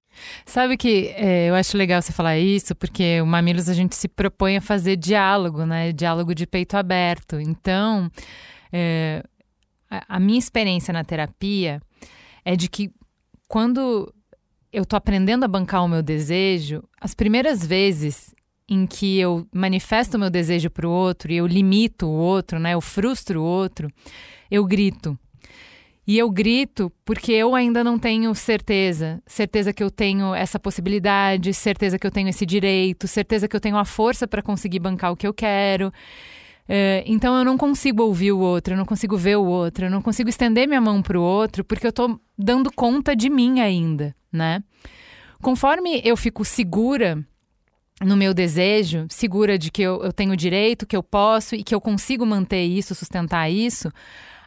Sabe 0.45 0.77
que 0.77 1.13
é, 1.15 1.49
eu 1.49 1.55
acho 1.55 1.77
legal 1.77 2.01
você 2.01 2.11
falar 2.11 2.37
isso, 2.37 2.75
porque 2.75 3.21
o 3.21 3.25
Mamilos 3.25 3.69
a 3.69 3.73
gente 3.73 3.95
se 3.95 4.07
propõe 4.07 4.57
a 4.57 4.61
fazer 4.61 4.95
diálogo, 4.95 5.65
né? 5.65 5.91
Diálogo 5.91 6.33
de 6.33 6.45
peito 6.45 6.75
aberto. 6.75 7.39
Então, 7.39 8.09
é, 8.71 9.23
a 9.89 10.19
minha 10.19 10.39
experiência 10.39 10.93
na 10.93 11.03
terapia 11.03 11.81
é 12.43 12.55
de 12.55 12.67
que 12.67 12.91
quando 13.47 14.13
eu 14.71 14.85
tô 14.85 14.95
aprendendo 14.95 15.43
a 15.43 15.47
bancar 15.47 15.83
o 15.83 15.87
meu 15.87 16.01
desejo, 16.01 16.83
as 16.99 17.13
primeiras 17.13 17.65
vezes 17.65 18.33
em 18.67 18.87
que 18.87 19.19
eu 19.19 19.47
manifesto 19.53 20.17
o 20.17 20.19
meu 20.19 20.29
desejo 20.29 20.69
para 20.69 20.87
o 20.87 20.91
outro 20.91 21.31
e 21.31 21.35
eu 21.37 21.45
limito 21.45 22.07
o 22.07 22.11
outro, 22.11 22.59
né? 22.59 22.73
Eu 22.73 22.81
frustro 22.81 23.41
o 23.41 23.45
outro, 23.45 23.91
eu 24.49 24.65
grito. 24.65 25.17
E 26.05 26.17
eu 26.17 26.29
grito 26.29 26.91
porque 27.05 27.31
eu 27.31 27.55
ainda 27.55 27.83
não 27.83 27.97
tenho 27.97 28.33
certeza. 28.35 29.21
Certeza 29.25 29.71
que 29.71 29.83
eu 29.83 29.89
tenho 29.89 30.35
essa 30.35 30.59
possibilidade, 30.59 31.53
certeza 31.53 31.97
que 31.97 32.05
eu 32.05 32.11
tenho 32.11 32.29
esse 32.29 32.45
direito, 32.45 33.07
certeza 33.07 33.47
que 33.47 33.55
eu 33.55 33.61
tenho 33.61 33.77
a 33.77 33.85
força 33.85 34.27
para 34.27 34.41
conseguir 34.41 34.79
bancar 34.79 35.11
o 35.11 35.15
que 35.15 35.25
eu 35.25 35.33
quero. 35.33 35.91
É, 36.67 37.03
então 37.05 37.37
eu 37.37 37.43
não 37.43 37.57
consigo 37.57 38.03
ouvir 38.03 38.31
o 38.31 38.39
outro, 38.39 38.73
eu 38.73 38.77
não 38.77 38.85
consigo 38.85 39.17
ver 39.17 39.37
o 39.37 39.45
outro, 39.45 39.85
eu 39.85 39.89
não 39.89 40.01
consigo 40.01 40.29
estender 40.29 40.67
minha 40.67 40.79
mão 40.79 41.01
para 41.01 41.19
o 41.19 41.21
outro 41.21 41.63
porque 41.63 41.85
eu 41.85 41.89
estou 41.89 42.19
dando 42.37 42.71
conta 42.71 43.15
de 43.15 43.29
mim 43.29 43.59
ainda, 43.59 44.15
né? 44.31 44.63
Conforme 45.41 46.01
eu 46.05 46.15
fico 46.15 46.45
segura 46.45 47.21
no 48.01 48.15
meu 48.15 48.33
desejo, 48.33 49.05
segura 49.09 49.57
de 49.57 49.69
que 49.69 49.81
eu, 49.81 50.03
eu 50.03 50.13
tenho 50.13 50.35
direito, 50.37 50.87
que 50.87 50.95
eu 50.95 51.03
posso 51.03 51.55
e 51.55 51.63
que 51.63 51.75
eu 51.75 51.81
consigo 51.81 52.25
manter 52.25 52.63
isso, 52.63 52.95
sustentar 52.95 53.49
isso, 53.51 53.91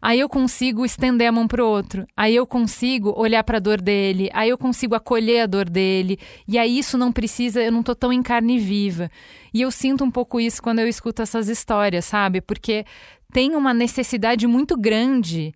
Aí 0.07 0.21
eu 0.21 0.29
consigo 0.29 0.85
estender 0.85 1.29
a 1.29 1.33
mão 1.33 1.49
para 1.49 1.65
o 1.65 1.69
outro. 1.69 2.07
Aí 2.17 2.37
eu 2.37 2.47
consigo 2.47 3.13
olhar 3.17 3.43
para 3.43 3.57
a 3.57 3.61
dor 3.61 3.81
dele. 3.81 4.31
Aí 4.33 4.49
eu 4.49 4.57
consigo 4.57 4.95
acolher 4.95 5.41
a 5.41 5.47
dor 5.47 5.69
dele. 5.69 6.17
E 6.47 6.57
aí 6.59 6.79
isso 6.79 6.97
não 6.97 7.11
precisa, 7.11 7.61
eu 7.61 7.73
não 7.73 7.83
tô 7.83 7.93
tão 7.93 8.13
em 8.13 8.23
carne 8.23 8.57
viva. 8.57 9.11
E 9.53 9.63
eu 9.63 9.69
sinto 9.69 10.05
um 10.05 10.11
pouco 10.13 10.39
isso 10.39 10.63
quando 10.63 10.79
eu 10.79 10.87
escuto 10.87 11.23
essas 11.23 11.49
histórias, 11.49 12.05
sabe? 12.05 12.41
Porque 12.41 12.85
tem 13.33 13.57
uma 13.57 13.75
necessidade 13.75 14.47
muito 14.47 14.77
grande 14.77 15.53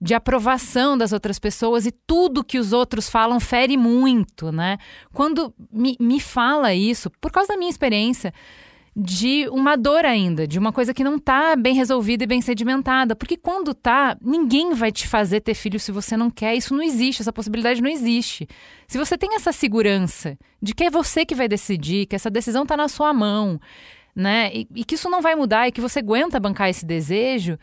de 0.00 0.14
aprovação 0.14 0.98
das 0.98 1.12
outras 1.12 1.38
pessoas 1.38 1.86
e 1.86 1.92
tudo 1.92 2.42
que 2.42 2.58
os 2.58 2.72
outros 2.72 3.08
falam 3.08 3.38
fere 3.38 3.76
muito, 3.76 4.50
né? 4.50 4.78
Quando 5.12 5.54
me, 5.72 5.96
me 6.00 6.18
fala 6.18 6.74
isso, 6.74 7.08
por 7.20 7.30
causa 7.30 7.52
da 7.52 7.56
minha 7.56 7.70
experiência, 7.70 8.34
de 8.94 9.48
uma 9.48 9.74
dor 9.74 10.04
ainda, 10.04 10.46
de 10.46 10.58
uma 10.58 10.70
coisa 10.70 10.92
que 10.92 11.02
não 11.02 11.16
está 11.16 11.56
bem 11.56 11.74
resolvida 11.74 12.24
e 12.24 12.26
bem 12.26 12.42
sedimentada. 12.42 13.16
Porque 13.16 13.38
quando 13.38 13.72
tá, 13.72 14.16
ninguém 14.20 14.74
vai 14.74 14.92
te 14.92 15.08
fazer 15.08 15.40
ter 15.40 15.54
filho 15.54 15.80
se 15.80 15.90
você 15.90 16.16
não 16.16 16.30
quer. 16.30 16.54
Isso 16.54 16.74
não 16.74 16.82
existe, 16.82 17.22
essa 17.22 17.32
possibilidade 17.32 17.82
não 17.82 17.88
existe. 17.88 18.46
Se 18.86 18.98
você 18.98 19.16
tem 19.16 19.34
essa 19.34 19.50
segurança 19.50 20.38
de 20.60 20.74
que 20.74 20.84
é 20.84 20.90
você 20.90 21.24
que 21.24 21.34
vai 21.34 21.48
decidir, 21.48 22.06
que 22.06 22.14
essa 22.14 22.30
decisão 22.30 22.64
está 22.64 22.76
na 22.76 22.88
sua 22.88 23.14
mão, 23.14 23.58
né? 24.14 24.50
E, 24.54 24.68
e 24.74 24.84
que 24.84 24.94
isso 24.94 25.08
não 25.08 25.22
vai 25.22 25.34
mudar 25.34 25.66
e 25.66 25.72
que 25.72 25.80
você 25.80 26.00
aguenta 26.00 26.38
bancar 26.38 26.68
esse 26.68 26.84
desejo, 26.84 27.58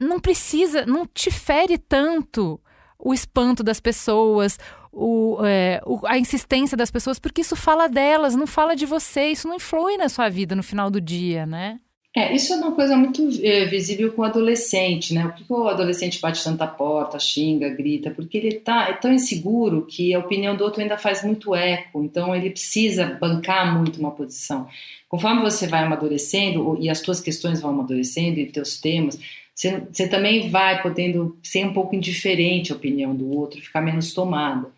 não 0.00 0.18
precisa, 0.18 0.86
não 0.86 1.06
te 1.06 1.30
fere 1.30 1.76
tanto 1.76 2.58
o 2.98 3.12
espanto 3.12 3.62
das 3.62 3.80
pessoas, 3.80 4.58
o, 4.92 5.38
é, 5.44 5.80
o, 5.84 6.00
a 6.06 6.18
insistência 6.18 6.76
das 6.76 6.90
pessoas, 6.90 7.18
porque 7.18 7.40
isso 7.40 7.56
fala 7.56 7.88
delas, 7.88 8.34
não 8.34 8.46
fala 8.46 8.74
de 8.74 8.86
você, 8.86 9.26
isso 9.26 9.48
não 9.48 9.56
influi 9.56 9.96
na 9.96 10.08
sua 10.08 10.28
vida 10.28 10.54
no 10.54 10.62
final 10.62 10.90
do 10.90 11.00
dia, 11.00 11.44
né? 11.46 11.78
É, 12.16 12.32
isso 12.32 12.52
é 12.52 12.56
uma 12.56 12.70
coisa 12.70 12.96
muito 12.96 13.28
é, 13.42 13.64
visível 13.64 14.12
com 14.12 14.22
o 14.22 14.24
adolescente, 14.24 15.12
né? 15.12 15.26
Por 15.26 15.44
que 15.44 15.52
o 15.52 15.66
adolescente 15.66 16.20
bate 16.20 16.44
tanta 16.44 16.64
porta, 16.64 17.18
xinga, 17.18 17.68
grita? 17.70 18.08
Porque 18.12 18.38
ele 18.38 18.52
tá, 18.52 18.88
é 18.88 18.92
tão 18.92 19.12
inseguro 19.12 19.84
que 19.84 20.14
a 20.14 20.20
opinião 20.20 20.56
do 20.56 20.62
outro 20.62 20.80
ainda 20.80 20.96
faz 20.96 21.24
muito 21.24 21.52
eco, 21.56 22.04
então 22.04 22.32
ele 22.32 22.50
precisa 22.50 23.18
bancar 23.20 23.76
muito 23.76 23.98
uma 23.98 24.12
posição. 24.12 24.68
Conforme 25.08 25.42
você 25.42 25.66
vai 25.66 25.82
amadurecendo 25.82 26.78
e 26.80 26.88
as 26.88 27.00
suas 27.00 27.20
questões 27.20 27.60
vão 27.60 27.70
amadurecendo 27.70 28.38
e 28.38 28.46
teus 28.46 28.80
temas, 28.80 29.18
você, 29.54 29.82
você 29.90 30.08
também 30.08 30.50
vai 30.50 30.82
podendo 30.82 31.38
ser 31.42 31.64
um 31.64 31.72
pouco 31.72 31.94
indiferente 31.94 32.72
à 32.72 32.76
opinião 32.76 33.14
do 33.14 33.30
outro, 33.36 33.62
ficar 33.62 33.80
menos 33.80 34.12
tomada. 34.12 34.68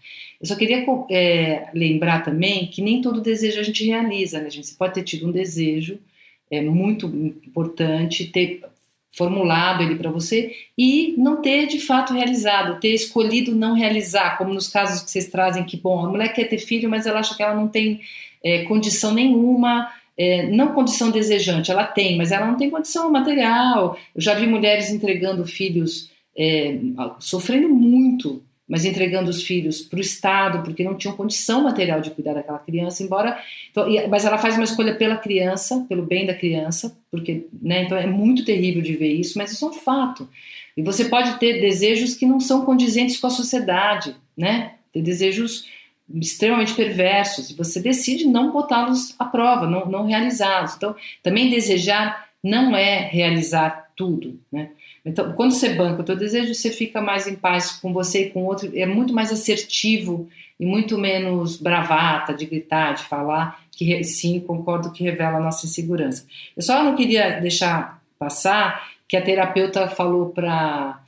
Eu 0.41 0.47
só 0.47 0.55
queria 0.55 0.85
é, 1.11 1.68
lembrar 1.72 2.22
também 2.22 2.66
que 2.66 2.83
nem 2.83 3.01
todo 3.01 3.22
desejo 3.22 3.59
a 3.59 3.62
gente 3.62 3.87
realiza, 3.87 4.39
né, 4.39 4.51
gente? 4.51 4.66
Você 4.66 4.74
pode 4.74 4.95
ter 4.95 5.03
tido 5.03 5.27
um 5.27 5.33
desejo 5.33 5.99
é, 6.51 6.61
muito 6.61 7.07
importante, 7.07 8.27
ter 8.27 8.62
formulado 9.16 9.83
ele 9.83 9.97
para 9.97 10.11
você 10.11 10.55
e 10.77 11.14
não 11.16 11.41
ter 11.41 11.66
de 11.66 11.81
fato 11.81 12.12
realizado, 12.12 12.79
ter 12.79 12.93
escolhido 12.93 13.55
não 13.55 13.72
realizar, 13.72 14.37
como 14.37 14.53
nos 14.53 14.68
casos 14.68 15.03
que 15.03 15.11
vocês 15.11 15.31
trazem 15.31 15.64
que, 15.64 15.79
bom, 15.79 16.05
a 16.05 16.11
mulher 16.11 16.35
quer 16.35 16.45
ter 16.45 16.59
filho, 16.59 16.91
mas 16.91 17.07
ela 17.07 17.20
acha 17.20 17.35
que 17.35 17.43
ela 17.43 17.55
não 17.55 17.66
tem 17.66 18.03
é, 18.45 18.64
condição 18.64 19.14
nenhuma 19.14 19.91
é, 20.18 20.46
não 20.46 20.72
condição 20.72 21.10
desejante, 21.10 21.70
ela 21.70 21.84
tem, 21.84 22.16
mas 22.16 22.32
ela 22.32 22.46
não 22.46 22.56
tem 22.56 22.70
condição 22.70 23.10
material. 23.10 23.98
Eu 24.14 24.20
já 24.20 24.34
vi 24.34 24.46
mulheres 24.46 24.90
entregando 24.90 25.44
filhos, 25.44 26.10
é, 26.36 26.78
sofrendo 27.18 27.68
muito, 27.68 28.42
mas 28.68 28.84
entregando 28.84 29.30
os 29.30 29.42
filhos 29.42 29.80
para 29.80 29.98
o 29.98 30.00
Estado, 30.00 30.62
porque 30.62 30.82
não 30.82 30.96
tinham 30.96 31.14
condição 31.14 31.62
material 31.62 32.00
de 32.00 32.10
cuidar 32.10 32.32
daquela 32.32 32.58
criança, 32.58 33.02
embora. 33.02 33.38
Então, 33.70 33.86
mas 34.08 34.24
ela 34.24 34.38
faz 34.38 34.56
uma 34.56 34.64
escolha 34.64 34.94
pela 34.96 35.16
criança, 35.16 35.84
pelo 35.88 36.02
bem 36.02 36.26
da 36.26 36.34
criança, 36.34 36.96
porque. 37.10 37.46
Né, 37.62 37.84
então 37.84 37.96
é 37.96 38.06
muito 38.06 38.44
terrível 38.44 38.82
de 38.82 38.96
ver 38.96 39.12
isso, 39.12 39.38
mas 39.38 39.52
isso 39.52 39.64
é 39.64 39.68
um 39.68 39.72
fato. 39.72 40.28
E 40.76 40.82
você 40.82 41.06
pode 41.06 41.38
ter 41.38 41.60
desejos 41.60 42.14
que 42.14 42.26
não 42.26 42.40
são 42.40 42.64
condizentes 42.64 43.18
com 43.18 43.28
a 43.28 43.30
sociedade, 43.30 44.14
né? 44.36 44.72
Ter 44.92 45.00
desejos 45.00 45.66
extremamente 46.14 46.74
perversos 46.74 47.50
e 47.50 47.54
você 47.54 47.80
decide 47.80 48.26
não 48.26 48.52
botá-los 48.52 49.14
à 49.18 49.24
prova, 49.24 49.66
não, 49.66 49.86
não 49.86 50.07
realizá-los. 50.07 50.76
Então, 50.76 50.94
também 51.22 51.50
desejar 51.50 52.26
não 52.42 52.76
é 52.76 53.00
realizar 53.00 53.90
tudo, 53.96 54.38
né? 54.52 54.70
Então, 55.04 55.32
quando 55.32 55.52
você 55.52 55.70
banca 55.70 56.02
o 56.02 56.04
teu 56.04 56.16
desejo, 56.16 56.52
você 56.52 56.70
fica 56.70 57.00
mais 57.00 57.28
em 57.28 57.36
paz 57.36 57.72
com 57.72 57.92
você 57.92 58.26
e 58.26 58.30
com 58.30 58.42
o 58.42 58.46
outro, 58.46 58.70
é 58.74 58.86
muito 58.86 59.14
mais 59.14 59.32
assertivo 59.32 60.28
e 60.59 60.66
muito 60.66 60.98
menos 60.98 61.57
bravata 61.57 62.34
de 62.34 62.44
gritar, 62.44 62.94
de 62.94 63.04
falar, 63.04 63.61
que 63.70 64.02
sim, 64.02 64.40
concordo 64.40 64.90
que 64.90 65.04
revela 65.04 65.38
a 65.38 65.40
nossa 65.40 65.66
insegurança. 65.66 66.26
Eu 66.57 66.62
só 66.62 66.82
não 66.82 66.96
queria 66.96 67.40
deixar 67.40 68.02
passar 68.18 68.90
que 69.07 69.16
a 69.16 69.22
terapeuta 69.22 69.88
falou 69.88 70.30
para 70.30 71.00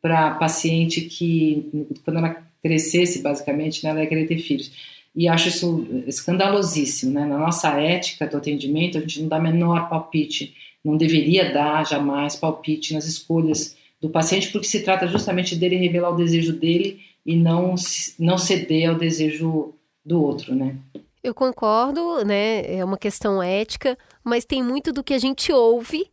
para 0.00 0.34
paciente 0.34 1.00
que 1.02 1.88
quando 2.04 2.18
ela 2.18 2.40
crescesse, 2.62 3.22
basicamente, 3.22 3.84
né, 3.84 3.90
ela 3.90 4.02
ia 4.02 4.06
querer 4.06 4.26
ter 4.26 4.38
filhos. 4.38 4.72
E 5.14 5.26
acho 5.26 5.48
isso 5.48 5.86
escandalosíssimo. 6.06 7.12
Né? 7.12 7.26
Na 7.26 7.38
nossa 7.38 7.70
ética 7.80 8.26
do 8.26 8.36
atendimento, 8.36 8.98
a 8.98 9.00
gente 9.00 9.22
não 9.22 9.28
dá 9.28 9.38
menor 9.38 9.88
palpite, 9.88 10.54
não 10.84 10.96
deveria 10.96 11.52
dar 11.52 11.86
jamais 11.86 12.36
palpite 12.36 12.94
nas 12.94 13.06
escolhas 13.06 13.76
do 14.00 14.08
paciente, 14.08 14.50
porque 14.50 14.66
se 14.66 14.82
trata 14.84 15.08
justamente 15.08 15.56
dele 15.56 15.76
revelar 15.76 16.10
o 16.10 16.16
desejo 16.16 16.52
dele 16.52 17.00
e 17.26 17.36
não, 17.36 17.74
não 18.18 18.38
ceder 18.38 18.90
ao 18.90 18.94
desejo 18.94 19.74
do 20.04 20.22
outro, 20.22 20.54
né? 20.54 20.76
Eu 21.22 21.34
concordo, 21.34 22.24
né? 22.24 22.76
É 22.76 22.84
uma 22.84 22.96
questão 22.96 23.42
ética, 23.42 23.98
mas 24.22 24.44
tem 24.44 24.62
muito 24.62 24.92
do 24.92 25.02
que 25.02 25.12
a 25.12 25.18
gente 25.18 25.52
ouve 25.52 26.08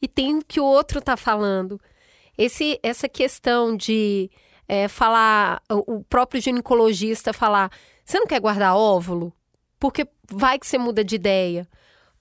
e 0.00 0.06
tem 0.06 0.38
o 0.38 0.44
que 0.44 0.60
o 0.60 0.64
outro 0.64 1.00
está 1.00 1.16
falando. 1.16 1.80
Esse, 2.38 2.78
essa 2.82 3.08
questão 3.08 3.76
de 3.76 4.30
é, 4.68 4.88
falar, 4.88 5.62
o 5.70 6.02
próprio 6.04 6.40
ginecologista 6.40 7.32
falar: 7.32 7.70
você 8.04 8.18
não 8.18 8.26
quer 8.26 8.40
guardar 8.40 8.76
óvulo? 8.76 9.32
Porque 9.78 10.06
vai 10.30 10.58
que 10.58 10.66
você 10.66 10.78
muda 10.78 11.04
de 11.04 11.16
ideia. 11.16 11.68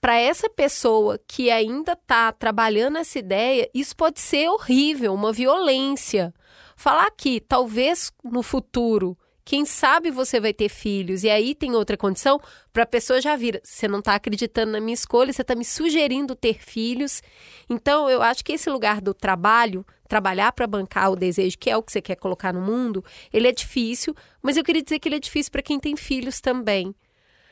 Para 0.01 0.19
essa 0.19 0.49
pessoa 0.49 1.17
que 1.25 1.49
ainda 1.49 1.93
está 1.93 2.31
trabalhando 2.33 2.97
essa 2.97 3.17
ideia, 3.17 3.69
isso 3.73 3.95
pode 3.95 4.19
ser 4.19 4.49
horrível, 4.49 5.13
uma 5.13 5.31
violência. 5.31 6.33
Falar 6.75 7.09
que 7.11 7.39
talvez 7.39 8.11
no 8.21 8.43
futuro 8.43 9.17
Quem 9.45 9.65
sabe 9.65 10.09
você 10.09 10.39
vai 10.39 10.53
ter 10.53 10.69
filhos 10.69 11.23
e 11.23 11.29
aí 11.29 11.53
tem 11.53 11.75
outra 11.75 11.97
condição 11.97 12.39
para 12.71 12.83
a 12.83 12.85
pessoa 12.85 13.19
já 13.19 13.35
vir. 13.35 13.59
Você 13.61 13.87
não 13.87 13.99
está 13.99 14.15
acreditando 14.15 14.71
na 14.71 14.79
minha 14.79 14.93
escolha, 14.93 15.33
você 15.33 15.41
está 15.41 15.53
me 15.53 15.65
sugerindo 15.65 16.33
ter 16.33 16.63
filhos. 16.63 17.21
Então, 17.69 18.09
eu 18.09 18.21
acho 18.21 18.43
que 18.43 18.53
esse 18.53 18.69
lugar 18.69 19.01
do 19.01 19.13
trabalho, 19.13 19.85
trabalhar 20.07 20.53
para 20.53 20.65
bancar 20.65 21.11
o 21.11 21.15
desejo, 21.15 21.57
que 21.57 21.69
é 21.69 21.75
o 21.75 21.83
que 21.83 21.91
você 21.91 22.01
quer 22.01 22.15
colocar 22.15 22.53
no 22.53 22.61
mundo, 22.61 23.03
ele 23.33 23.47
é 23.47 23.51
difícil, 23.51 24.15
mas 24.41 24.55
eu 24.55 24.63
queria 24.63 24.81
dizer 24.81 24.99
que 24.99 25.09
ele 25.09 25.17
é 25.17 25.19
difícil 25.19 25.51
para 25.51 25.61
quem 25.61 25.77
tem 25.77 25.97
filhos 25.97 26.39
também. 26.39 26.95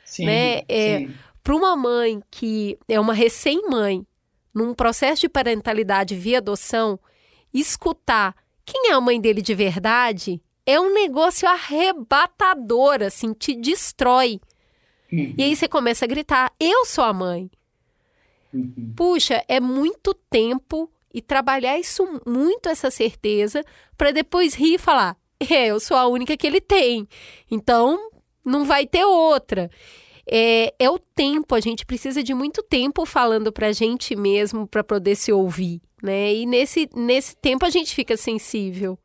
Sim, 0.06 0.26
né? 0.26 0.62
É, 0.70 1.08
para 1.44 1.56
uma 1.56 1.76
mãe 1.76 2.22
que 2.32 2.78
é 2.88 3.00
uma 3.00 3.14
recém-mãe, 3.14 4.06
num 4.54 4.74
processo 4.74 5.22
de 5.22 5.30
parentalidade 5.30 6.16
via 6.16 6.38
adoção, 6.38 6.98
escutar 7.54 8.34
quem 8.66 8.92
é 8.92 8.94
a 8.94 9.02
mãe 9.02 9.20
dele 9.20 9.42
de 9.42 9.54
verdade 9.54 10.42
é 10.66 10.80
um 10.80 10.94
negócio 10.94 11.48
arrebatador, 11.48 13.02
assim, 13.02 13.34
te 13.34 13.54
destrói. 13.56 14.40
Uhum. 15.12 15.34
E 15.38 15.44
aí 15.44 15.56
você 15.56 15.68
começa 15.68 16.06
a 16.06 16.08
gritar: 16.08 16.52
Eu 16.60 16.86
sou 16.86 17.04
a 17.04 17.14
mãe. 17.14 17.50
Uhum. 18.54 18.94
Puxa, 18.96 19.44
é 19.48 19.60
muito 19.60 20.14
tempo 20.30 20.90
e 21.14 21.22
trabalhar 21.22 21.78
isso 21.78 22.08
muito, 22.26 22.70
essa 22.70 22.90
certeza, 22.90 23.64
para 23.98 24.12
depois 24.12 24.54
rir 24.54 24.76
e 24.76 24.80
falar: 24.80 25.18
É, 25.40 25.68
eu 25.68 25.80
sou 25.80 25.98
a 25.98 26.08
única 26.08 26.38
que 26.38 26.48
ele 26.48 26.62
tem. 26.62 27.08
Então, 27.50 28.12
não 28.46 28.66
vai 28.66 28.86
ter 28.86 29.06
outra. 29.06 29.70
É, 30.26 30.74
é 30.80 30.90
o 30.90 31.00
tempo, 31.00 31.56
a 31.56 31.60
gente 31.60 31.86
precisa 31.86 32.24
de 32.24 32.34
muito 32.34 32.62
tempo 32.64 33.06
falando 33.06 33.52
para 33.52 33.68
a 33.68 33.72
gente 33.72 34.16
mesmo 34.16 34.68
para 34.68 34.84
poder 34.84 35.16
se 35.16 35.32
ouvir, 35.34 35.82
né? 36.02 36.34
E 36.34 36.46
nesse, 36.46 36.88
nesse 36.96 37.36
tempo 37.36 37.66
a 37.66 37.70
gente 37.70 37.94
fica 37.94 38.16
sensível. 38.16 38.98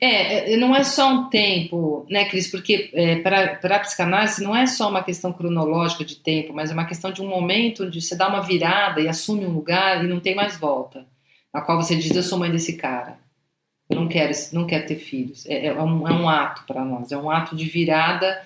É, 0.00 0.54
é, 0.54 0.56
não 0.56 0.74
é 0.74 0.82
só 0.82 1.12
um 1.12 1.28
tempo, 1.28 2.06
né, 2.08 2.24
Cris? 2.24 2.50
Porque 2.50 2.90
é, 2.94 3.16
para 3.16 3.76
a 3.76 3.80
psicanálise 3.80 4.42
não 4.42 4.56
é 4.56 4.66
só 4.66 4.88
uma 4.88 5.02
questão 5.02 5.32
cronológica 5.32 6.04
de 6.04 6.16
tempo, 6.16 6.52
mas 6.54 6.70
é 6.70 6.74
uma 6.74 6.86
questão 6.86 7.12
de 7.12 7.20
um 7.20 7.28
momento 7.28 7.84
onde 7.84 8.00
você 8.00 8.16
dá 8.16 8.28
uma 8.28 8.40
virada 8.40 9.00
e 9.00 9.08
assume 9.08 9.44
um 9.44 9.52
lugar 9.52 10.04
e 10.04 10.08
não 10.08 10.20
tem 10.20 10.34
mais 10.34 10.56
volta, 10.56 11.06
na 11.52 11.60
qual 11.60 11.80
você 11.80 11.96
diz: 11.96 12.14
Eu 12.14 12.22
sou 12.22 12.38
mãe 12.38 12.50
desse 12.50 12.76
cara, 12.76 13.18
eu 13.90 13.96
não 13.96 14.08
quero, 14.08 14.32
não 14.52 14.66
quero 14.66 14.86
ter 14.86 14.96
filhos. 14.96 15.44
É, 15.46 15.66
é 15.66 15.82
um, 15.82 16.08
é 16.08 16.12
um 16.12 16.28
ato 16.28 16.64
para 16.66 16.84
nós, 16.84 17.12
é 17.12 17.16
um 17.16 17.30
ato 17.30 17.54
de 17.54 17.66
virada 17.66 18.40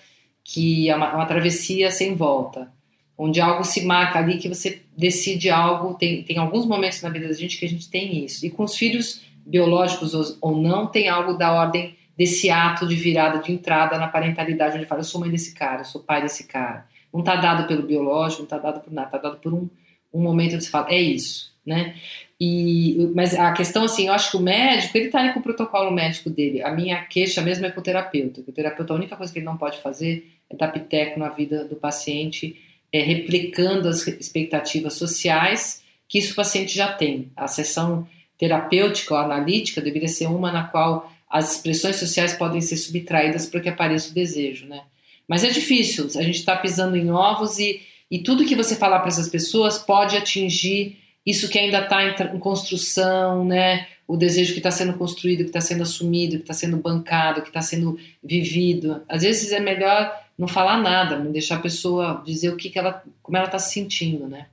que 0.44 0.90
é 0.90 0.96
uma, 0.96 1.14
uma, 1.14 1.26
travessia 1.26 1.88
sem 1.92 2.16
volta, 2.16 2.68
onde 3.16 3.40
algo 3.40 3.62
se 3.62 3.84
marca 3.84 4.18
ali 4.18 4.38
que 4.38 4.48
você 4.48 4.82
decide 4.96 5.50
algo. 5.50 5.94
Tem, 5.94 6.24
tem 6.24 6.38
alguns 6.38 6.66
momentos 6.66 7.00
na 7.00 7.10
vida 7.10 7.28
da 7.28 7.34
gente 7.34 7.58
que 7.58 7.64
a 7.64 7.68
gente 7.68 7.88
tem 7.88 8.24
isso, 8.24 8.44
e 8.44 8.50
com 8.50 8.64
os 8.64 8.76
filhos 8.76 9.22
biológicos 9.46 10.14
ou 10.40 10.56
não, 10.56 10.86
tem 10.86 11.08
algo 11.08 11.34
da 11.34 11.52
ordem 11.52 11.96
desse 12.16 12.50
ato 12.50 12.86
de 12.86 12.94
virada, 12.94 13.38
de 13.38 13.52
entrada 13.52 13.98
na 13.98 14.08
parentalidade, 14.08 14.76
onde 14.76 14.86
fala, 14.86 15.00
eu 15.00 15.04
sou 15.04 15.20
mãe 15.20 15.30
desse 15.30 15.54
cara, 15.54 15.80
eu 15.80 15.84
sou 15.84 16.02
pai 16.02 16.22
desse 16.22 16.46
cara. 16.46 16.86
Não 17.12 17.20
está 17.20 17.36
dado 17.36 17.66
pelo 17.66 17.82
biológico, 17.82 18.42
não 18.42 18.46
está 18.46 18.58
dado 18.58 18.80
por 18.80 18.92
nada, 18.92 19.08
está 19.08 19.18
dado 19.18 19.38
por 19.38 19.52
um, 19.52 19.68
um 20.12 20.22
momento 20.22 20.54
onde 20.54 20.64
você 20.64 20.70
fala, 20.70 20.90
é 20.90 21.00
isso, 21.00 21.52
né? 21.64 21.94
E, 22.40 23.10
mas 23.14 23.38
a 23.38 23.52
questão, 23.52 23.84
assim, 23.84 24.08
eu 24.08 24.12
acho 24.12 24.30
que 24.30 24.36
o 24.36 24.40
médico, 24.40 24.96
ele 24.96 25.06
está 25.06 25.20
ali 25.20 25.32
com 25.32 25.40
o 25.40 25.42
protocolo 25.42 25.92
médico 25.92 26.28
dele. 26.28 26.60
A 26.62 26.72
minha 26.72 27.02
queixa 27.04 27.40
mesmo 27.40 27.64
é 27.66 27.70
com 27.70 27.80
o 27.80 27.82
terapeuta. 27.82 28.40
O 28.40 28.52
terapeuta, 28.52 28.92
a 28.92 28.96
única 28.96 29.16
coisa 29.16 29.32
que 29.32 29.38
ele 29.38 29.46
não 29.46 29.56
pode 29.56 29.78
fazer 29.78 30.28
é 30.50 30.56
dar 30.56 30.68
piteco 30.68 31.20
na 31.20 31.28
vida 31.28 31.64
do 31.64 31.76
paciente, 31.76 32.60
é, 32.92 33.00
replicando 33.00 33.88
as 33.88 34.06
expectativas 34.06 34.94
sociais 34.94 35.82
que 36.08 36.18
isso 36.18 36.32
o 36.32 36.36
paciente 36.36 36.74
já 36.76 36.92
tem. 36.92 37.30
A 37.34 37.48
sessão 37.48 38.06
terapêutica 38.42 39.14
ou 39.14 39.20
analítica 39.20 39.80
deveria 39.80 40.08
ser 40.08 40.26
uma 40.26 40.50
na 40.50 40.64
qual 40.64 41.08
as 41.30 41.54
expressões 41.54 41.94
sociais 41.94 42.32
podem 42.32 42.60
ser 42.60 42.76
subtraídas 42.76 43.46
para 43.46 43.60
que 43.60 43.68
apareça 43.68 44.10
o 44.10 44.14
desejo, 44.14 44.66
né? 44.66 44.82
Mas 45.28 45.44
é 45.44 45.50
difícil, 45.50 46.06
a 46.16 46.22
gente 46.22 46.40
está 46.40 46.56
pisando 46.56 46.96
em 46.96 47.08
ovos 47.08 47.60
e, 47.60 47.80
e 48.10 48.18
tudo 48.18 48.44
que 48.44 48.56
você 48.56 48.74
falar 48.74 48.98
para 48.98 49.10
essas 49.10 49.28
pessoas 49.28 49.78
pode 49.78 50.16
atingir 50.16 50.98
isso 51.24 51.48
que 51.48 51.56
ainda 51.56 51.82
está 51.82 52.02
em, 52.02 52.34
em, 52.34 52.38
construção, 52.40 53.44
né? 53.44 53.86
O 54.08 54.16
desejo 54.16 54.54
que 54.54 54.58
está 54.58 54.72
sendo 54.72 54.94
construído, 54.94 55.44
que 55.44 55.50
está 55.50 55.60
sendo 55.60 55.84
assumido, 55.84 56.38
que 56.38 56.42
está 56.42 56.54
sendo 56.54 56.78
bancado, 56.78 57.42
que 57.42 57.48
está 57.48 57.62
sendo 57.62 57.96
vivido. 58.20 59.02
Às 59.08 59.22
vezes 59.22 59.52
é 59.52 59.60
melhor 59.60 60.12
não 60.36 60.48
falar 60.48 60.78
nada, 60.78 61.16
não 61.16 61.30
deixar 61.30 61.58
a 61.58 61.62
pessoa 61.62 62.20
dizer 62.26 62.48
o 62.48 62.56
que, 62.56 62.70
que 62.70 62.78
ela, 62.80 63.04
como 63.22 63.36
ela 63.36 63.46
está 63.46 63.60
se 63.60 63.72
sentindo, 63.72 64.26
né? 64.26 64.46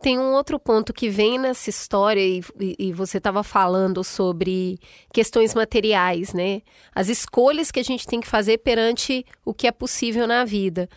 Tem 0.00 0.18
um 0.18 0.32
outro 0.32 0.60
ponto 0.60 0.92
que 0.92 1.08
vem 1.08 1.38
nessa 1.38 1.68
história, 1.68 2.20
e, 2.20 2.42
e 2.78 2.92
você 2.92 3.18
estava 3.18 3.42
falando 3.42 4.04
sobre 4.04 4.78
questões 5.12 5.54
materiais, 5.54 6.32
né? 6.32 6.62
As 6.94 7.08
escolhas 7.08 7.72
que 7.72 7.80
a 7.80 7.84
gente 7.84 8.06
tem 8.06 8.20
que 8.20 8.28
fazer 8.28 8.58
perante 8.58 9.24
o 9.44 9.52
que 9.52 9.66
é 9.66 9.72
possível 9.72 10.26
na 10.26 10.44
vida. 10.44 10.88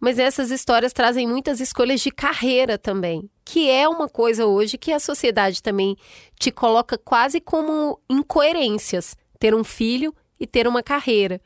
Mas 0.00 0.18
essas 0.18 0.50
histórias 0.50 0.92
trazem 0.92 1.28
muitas 1.28 1.60
escolhas 1.60 2.00
de 2.00 2.10
carreira 2.10 2.76
também, 2.76 3.30
que 3.44 3.70
é 3.70 3.88
uma 3.88 4.08
coisa 4.08 4.46
hoje 4.46 4.78
que 4.78 4.92
a 4.92 4.98
sociedade 4.98 5.62
também 5.62 5.94
te 6.38 6.50
coloca 6.50 6.98
quase 6.98 7.40
como 7.40 8.00
incoerências: 8.08 9.14
ter 9.38 9.54
um 9.54 9.62
filho 9.62 10.12
e 10.40 10.46
ter 10.46 10.66
uma 10.66 10.82
carreira. 10.82 11.40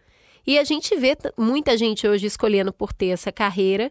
E 0.47 0.59
a 0.59 0.65
gente 0.65 0.95
vê 0.97 1.17
muita 1.37 1.77
gente 1.77 2.07
hoje 2.07 2.27
escolhendo 2.27 2.73
por 2.73 2.93
ter 2.93 3.09
essa 3.09 3.33
carreira 3.33 3.91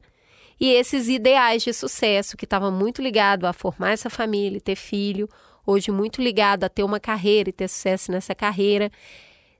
e 0.59 0.71
esses 0.71 1.09
ideais 1.09 1.63
de 1.63 1.73
sucesso 1.73 2.37
que 2.37 2.45
estava 2.45 2.69
muito 2.71 3.01
ligado 3.01 3.45
a 3.45 3.53
formar 3.53 3.91
essa 3.91 4.09
família, 4.09 4.61
ter 4.61 4.75
filho, 4.75 5.29
hoje 5.65 5.91
muito 5.91 6.21
ligado 6.21 6.63
a 6.63 6.69
ter 6.69 6.83
uma 6.83 6.99
carreira 6.99 7.49
e 7.49 7.53
ter 7.53 7.67
sucesso 7.67 8.11
nessa 8.11 8.35
carreira. 8.35 8.91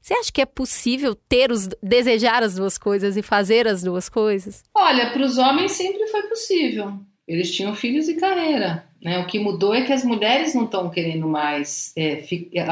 Você 0.01 0.13
acha 0.13 0.31
que 0.31 0.41
é 0.41 0.45
possível 0.45 1.15
ter 1.15 1.51
os 1.51 1.69
desejar 1.81 2.43
as 2.43 2.55
duas 2.55 2.77
coisas 2.77 3.15
e 3.15 3.21
fazer 3.21 3.67
as 3.67 3.81
duas 3.83 4.09
coisas? 4.09 4.63
Olha, 4.75 5.11
para 5.11 5.23
os 5.23 5.37
homens 5.37 5.71
sempre 5.71 6.07
foi 6.07 6.23
possível. 6.23 6.99
Eles 7.25 7.55
tinham 7.55 7.73
filhos 7.73 8.09
e 8.09 8.15
carreira. 8.15 8.85
Né? 9.01 9.19
O 9.19 9.27
que 9.27 9.39
mudou 9.39 9.73
é 9.73 9.83
que 9.83 9.93
as 9.93 10.03
mulheres 10.03 10.53
não 10.53 10.65
estão 10.65 10.89
querendo 10.89 11.27
mais. 11.27 11.93
É, 11.97 12.21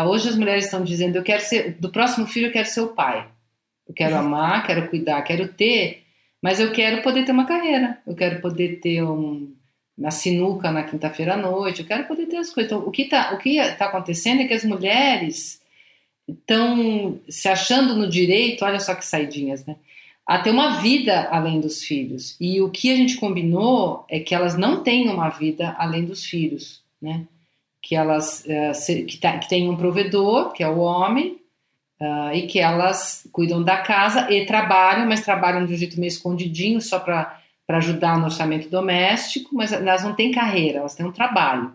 hoje 0.06 0.30
as 0.30 0.36
mulheres 0.36 0.66
estão 0.66 0.84
dizendo: 0.84 1.16
eu 1.16 1.24
quero 1.24 1.42
ser 1.42 1.78
do 1.80 1.90
próximo 1.90 2.28
filho, 2.28 2.48
eu 2.48 2.52
quero 2.52 2.68
ser 2.68 2.82
o 2.82 2.90
pai. 2.90 3.28
Eu 3.88 3.94
quero 3.94 4.16
amar, 4.18 4.66
quero 4.66 4.90
cuidar, 4.90 5.22
quero 5.22 5.48
ter 5.48 6.01
mas 6.42 6.60
eu 6.60 6.72
quero 6.72 7.02
poder 7.04 7.24
ter 7.24 7.32
uma 7.32 7.46
carreira, 7.46 8.00
eu 8.06 8.16
quero 8.16 8.42
poder 8.42 8.80
ter 8.80 9.04
um, 9.04 9.54
uma 9.98 10.12
sinuca 10.12 10.72
na 10.72 10.84
quinta-feira 10.84 11.36
à 11.36 11.38
noite, 11.38 11.82
eu 11.82 11.88
quero 11.88 12.08
poder 12.08 12.26
ter 12.26 12.38
as 12.38 12.50
coisas. 12.50 12.72
Então, 12.72 12.88
o 12.88 12.92
que 12.92 13.04
está 13.04 13.36
tá 13.76 13.86
acontecendo 13.86 14.42
é 14.42 14.46
que 14.46 14.54
as 14.54 14.64
mulheres 14.64 15.62
estão 16.28 17.20
se 17.30 17.48
achando 17.48 17.96
no 17.96 18.10
direito, 18.10 18.66
olha 18.66 18.80
só 18.80 18.96
que 18.96 19.06
saidinhas, 19.06 19.66
né? 19.66 19.76
A 20.26 20.40
ter 20.40 20.52
uma 20.52 20.82
vida 20.82 21.28
além 21.30 21.60
dos 21.60 21.84
filhos. 21.84 22.36
E 22.40 22.62
o 22.62 22.70
que 22.70 22.92
a 22.92 22.96
gente 22.96 23.18
combinou 23.18 24.06
é 24.10 24.20
que 24.20 24.34
elas 24.34 24.58
não 24.58 24.84
têm 24.84 25.10
uma 25.10 25.30
vida 25.30 25.76
além 25.78 26.06
dos 26.06 26.26
filhos, 26.26 26.82
né? 27.02 27.28
Que 27.82 27.96
elas 27.96 28.46
uh, 28.46 29.06
que, 29.06 29.18
tá, 29.18 29.38
que 29.40 29.50
tem 29.50 29.70
um 29.70 29.76
provedor, 29.76 30.54
que 30.54 30.64
é 30.64 30.70
o 30.70 30.80
homem, 30.80 31.41
Uh, 32.02 32.34
e 32.34 32.48
que 32.48 32.60
elas 32.60 33.28
cuidam 33.32 33.62
da 33.62 33.78
casa 33.78 34.32
e 34.32 34.48
trabalham, 34.48 35.06
mas 35.06 35.24
trabalham 35.24 35.68
de 35.68 35.76
um 35.76 35.78
jeito 35.78 36.00
meio 36.00 36.08
escondidinho, 36.08 36.82
só 36.82 37.00
para 37.00 37.38
ajudar 37.70 38.18
no 38.18 38.26
orçamento 38.26 38.68
doméstico, 38.70 39.54
mas 39.54 39.72
elas 39.72 40.04
não 40.04 40.16
têm 40.16 40.32
carreira, 40.32 40.80
elas 40.80 40.96
têm 40.96 41.06
um 41.06 41.12
trabalho. 41.12 41.72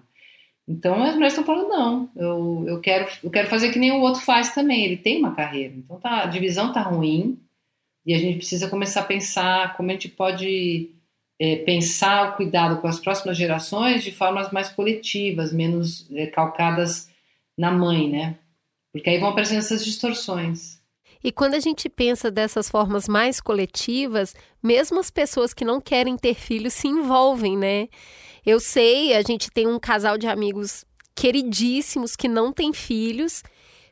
Então 0.66 1.00
as 1.04 1.14
mulheres 1.14 1.32
estão 1.32 1.44
falando, 1.44 1.68
não, 1.68 2.10
eu, 2.16 2.64
eu, 2.66 2.80
quero, 2.80 3.06
eu 3.22 3.30
quero 3.30 3.48
fazer 3.48 3.70
que 3.70 3.78
nem 3.78 3.92
o 3.92 4.00
outro 4.00 4.20
faz 4.20 4.52
também, 4.52 4.84
ele 4.84 4.96
tem 4.96 5.20
uma 5.20 5.32
carreira. 5.32 5.74
Então 5.76 6.00
tá, 6.00 6.24
a 6.24 6.26
divisão 6.26 6.72
tá 6.72 6.82
ruim 6.82 7.38
e 8.04 8.12
a 8.12 8.18
gente 8.18 8.38
precisa 8.38 8.68
começar 8.68 9.02
a 9.02 9.04
pensar 9.04 9.76
como 9.76 9.90
a 9.90 9.92
gente 9.92 10.08
pode 10.08 10.90
é, 11.38 11.56
pensar 11.56 12.30
o 12.30 12.36
cuidado 12.36 12.80
com 12.80 12.88
as 12.88 12.98
próximas 12.98 13.36
gerações 13.36 14.02
de 14.02 14.10
formas 14.10 14.50
mais 14.50 14.70
coletivas, 14.70 15.52
menos 15.52 16.10
é, 16.12 16.26
calcadas 16.26 17.08
na 17.56 17.70
mãe, 17.70 18.10
né? 18.10 18.36
Porque 18.96 19.10
aí 19.10 19.18
vão 19.18 19.28
aparecendo 19.28 19.58
essas 19.58 19.84
distorções. 19.84 20.78
E 21.22 21.30
quando 21.30 21.54
a 21.54 21.60
gente 21.60 21.88
pensa 21.88 22.30
dessas 22.30 22.70
formas 22.70 23.06
mais 23.08 23.40
coletivas, 23.40 24.34
mesmo 24.62 24.98
as 24.98 25.10
pessoas 25.10 25.52
que 25.52 25.64
não 25.64 25.80
querem 25.80 26.16
ter 26.16 26.34
filhos 26.34 26.72
se 26.72 26.88
envolvem, 26.88 27.56
né? 27.56 27.88
Eu 28.44 28.60
sei, 28.60 29.14
a 29.14 29.22
gente 29.22 29.50
tem 29.50 29.66
um 29.66 29.78
casal 29.78 30.16
de 30.16 30.26
amigos 30.26 30.84
queridíssimos 31.14 32.16
que 32.16 32.28
não 32.28 32.52
têm 32.52 32.72
filhos. 32.72 33.42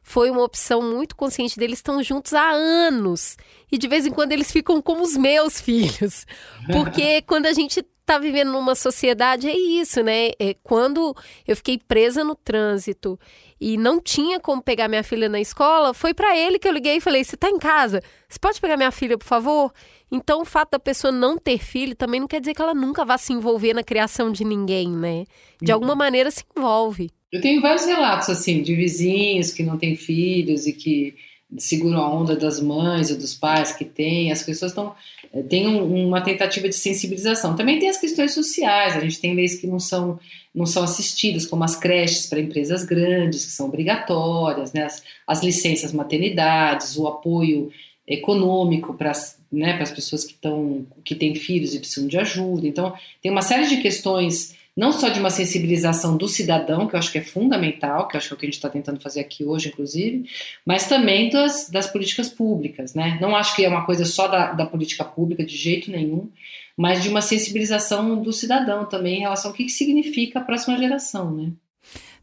Foi 0.02 0.30
uma 0.30 0.42
opção 0.42 0.80
muito 0.80 1.16
consciente 1.16 1.58
deles, 1.58 1.78
estão 1.78 2.02
juntos 2.02 2.32
há 2.32 2.50
anos. 2.50 3.36
E 3.70 3.76
de 3.76 3.88
vez 3.88 4.06
em 4.06 4.12
quando 4.12 4.32
eles 4.32 4.52
ficam 4.52 4.80
como 4.80 5.02
os 5.02 5.16
meus 5.16 5.60
filhos. 5.60 6.26
Porque 6.72 7.20
quando 7.22 7.46
a 7.46 7.52
gente 7.52 7.82
tá 8.06 8.18
vivendo 8.18 8.52
numa 8.52 8.74
sociedade, 8.74 9.48
é 9.48 9.56
isso, 9.56 10.02
né? 10.02 10.30
É, 10.38 10.54
quando 10.62 11.16
eu 11.46 11.56
fiquei 11.56 11.78
presa 11.78 12.22
no 12.22 12.34
trânsito 12.34 13.18
e 13.60 13.76
não 13.76 14.00
tinha 14.00 14.40
como 14.40 14.62
pegar 14.62 14.88
minha 14.88 15.02
filha 15.02 15.28
na 15.28 15.40
escola, 15.40 15.94
foi 15.94 16.12
para 16.12 16.36
ele 16.36 16.58
que 16.58 16.66
eu 16.66 16.72
liguei 16.72 16.96
e 16.96 17.00
falei: 17.00 17.24
"Você 17.24 17.36
tá 17.36 17.48
em 17.48 17.58
casa? 17.58 18.02
Você 18.28 18.38
pode 18.38 18.60
pegar 18.60 18.76
minha 18.76 18.90
filha, 18.90 19.16
por 19.16 19.26
favor?" 19.26 19.72
Então, 20.10 20.42
o 20.42 20.44
fato 20.44 20.72
da 20.72 20.78
pessoa 20.78 21.10
não 21.10 21.36
ter 21.36 21.58
filho 21.58 21.96
também 21.96 22.20
não 22.20 22.28
quer 22.28 22.40
dizer 22.40 22.54
que 22.54 22.62
ela 22.62 22.74
nunca 22.74 23.04
vá 23.04 23.18
se 23.18 23.32
envolver 23.32 23.74
na 23.74 23.82
criação 23.82 24.30
de 24.30 24.44
ninguém, 24.44 24.88
né? 24.88 25.24
De 25.60 25.72
uhum. 25.72 25.74
alguma 25.74 25.94
maneira 25.94 26.30
se 26.30 26.44
envolve. 26.56 27.10
Eu 27.32 27.40
tenho 27.40 27.60
vários 27.60 27.84
relatos 27.84 28.28
assim 28.28 28.62
de 28.62 28.76
vizinhos 28.76 29.52
que 29.52 29.64
não 29.64 29.76
têm 29.76 29.96
filhos 29.96 30.68
e 30.68 30.72
que 30.72 31.16
seguram 31.58 32.00
a 32.00 32.08
onda 32.08 32.36
das 32.36 32.60
mães 32.60 33.10
ou 33.10 33.16
dos 33.16 33.34
pais 33.34 33.72
que 33.72 33.84
têm, 33.84 34.30
as 34.30 34.42
pessoas 34.42 34.70
estão 34.70 34.94
tem 35.42 35.66
um, 35.66 36.06
uma 36.06 36.20
tentativa 36.20 36.68
de 36.68 36.76
sensibilização. 36.76 37.56
Também 37.56 37.78
tem 37.78 37.88
as 37.88 37.98
questões 37.98 38.32
sociais, 38.32 38.96
a 38.96 39.00
gente 39.00 39.20
tem 39.20 39.34
leis 39.34 39.56
que 39.56 39.66
não 39.66 39.80
são, 39.80 40.18
não 40.54 40.66
são 40.66 40.84
assistidas, 40.84 41.46
como 41.46 41.64
as 41.64 41.76
creches 41.76 42.26
para 42.26 42.40
empresas 42.40 42.84
grandes, 42.84 43.44
que 43.44 43.52
são 43.52 43.66
obrigatórias, 43.66 44.72
né? 44.72 44.84
as, 44.84 45.02
as 45.26 45.42
licenças 45.42 45.92
maternidades, 45.92 46.96
o 46.96 47.06
apoio 47.08 47.70
econômico 48.06 48.94
para 48.94 49.12
né, 49.50 49.78
as 49.80 49.90
pessoas 49.90 50.24
que, 50.24 50.32
estão, 50.32 50.86
que 51.04 51.14
têm 51.14 51.34
filhos 51.34 51.74
e 51.74 51.78
precisam 51.78 52.06
de 52.08 52.18
ajuda. 52.18 52.66
Então, 52.66 52.92
tem 53.22 53.32
uma 53.32 53.42
série 53.42 53.66
de 53.66 53.78
questões 53.78 54.54
não 54.76 54.92
só 54.92 55.08
de 55.08 55.20
uma 55.20 55.30
sensibilização 55.30 56.16
do 56.16 56.26
cidadão, 56.26 56.86
que 56.86 56.94
eu 56.94 56.98
acho 56.98 57.12
que 57.12 57.18
é 57.18 57.22
fundamental, 57.22 58.08
que 58.08 58.16
eu 58.16 58.18
acho 58.18 58.28
que 58.28 58.34
é 58.34 58.36
o 58.36 58.38
que 58.38 58.46
a 58.46 58.48
gente 58.48 58.56
está 58.56 58.68
tentando 58.68 59.00
fazer 59.00 59.20
aqui 59.20 59.44
hoje, 59.44 59.68
inclusive, 59.68 60.28
mas 60.66 60.88
também 60.88 61.30
das, 61.30 61.70
das 61.70 61.86
políticas 61.86 62.28
públicas, 62.28 62.94
né? 62.94 63.18
Não 63.20 63.36
acho 63.36 63.54
que 63.54 63.64
é 63.64 63.68
uma 63.68 63.86
coisa 63.86 64.04
só 64.04 64.26
da, 64.26 64.52
da 64.52 64.66
política 64.66 65.04
pública, 65.04 65.44
de 65.44 65.56
jeito 65.56 65.90
nenhum, 65.90 66.28
mas 66.76 67.02
de 67.02 67.08
uma 67.08 67.20
sensibilização 67.20 68.20
do 68.20 68.32
cidadão 68.32 68.84
também 68.84 69.18
em 69.18 69.20
relação 69.20 69.50
ao 69.50 69.56
que, 69.56 69.64
que 69.64 69.72
significa 69.72 70.40
a 70.40 70.42
próxima 70.42 70.76
geração, 70.76 71.30
né? 71.30 71.52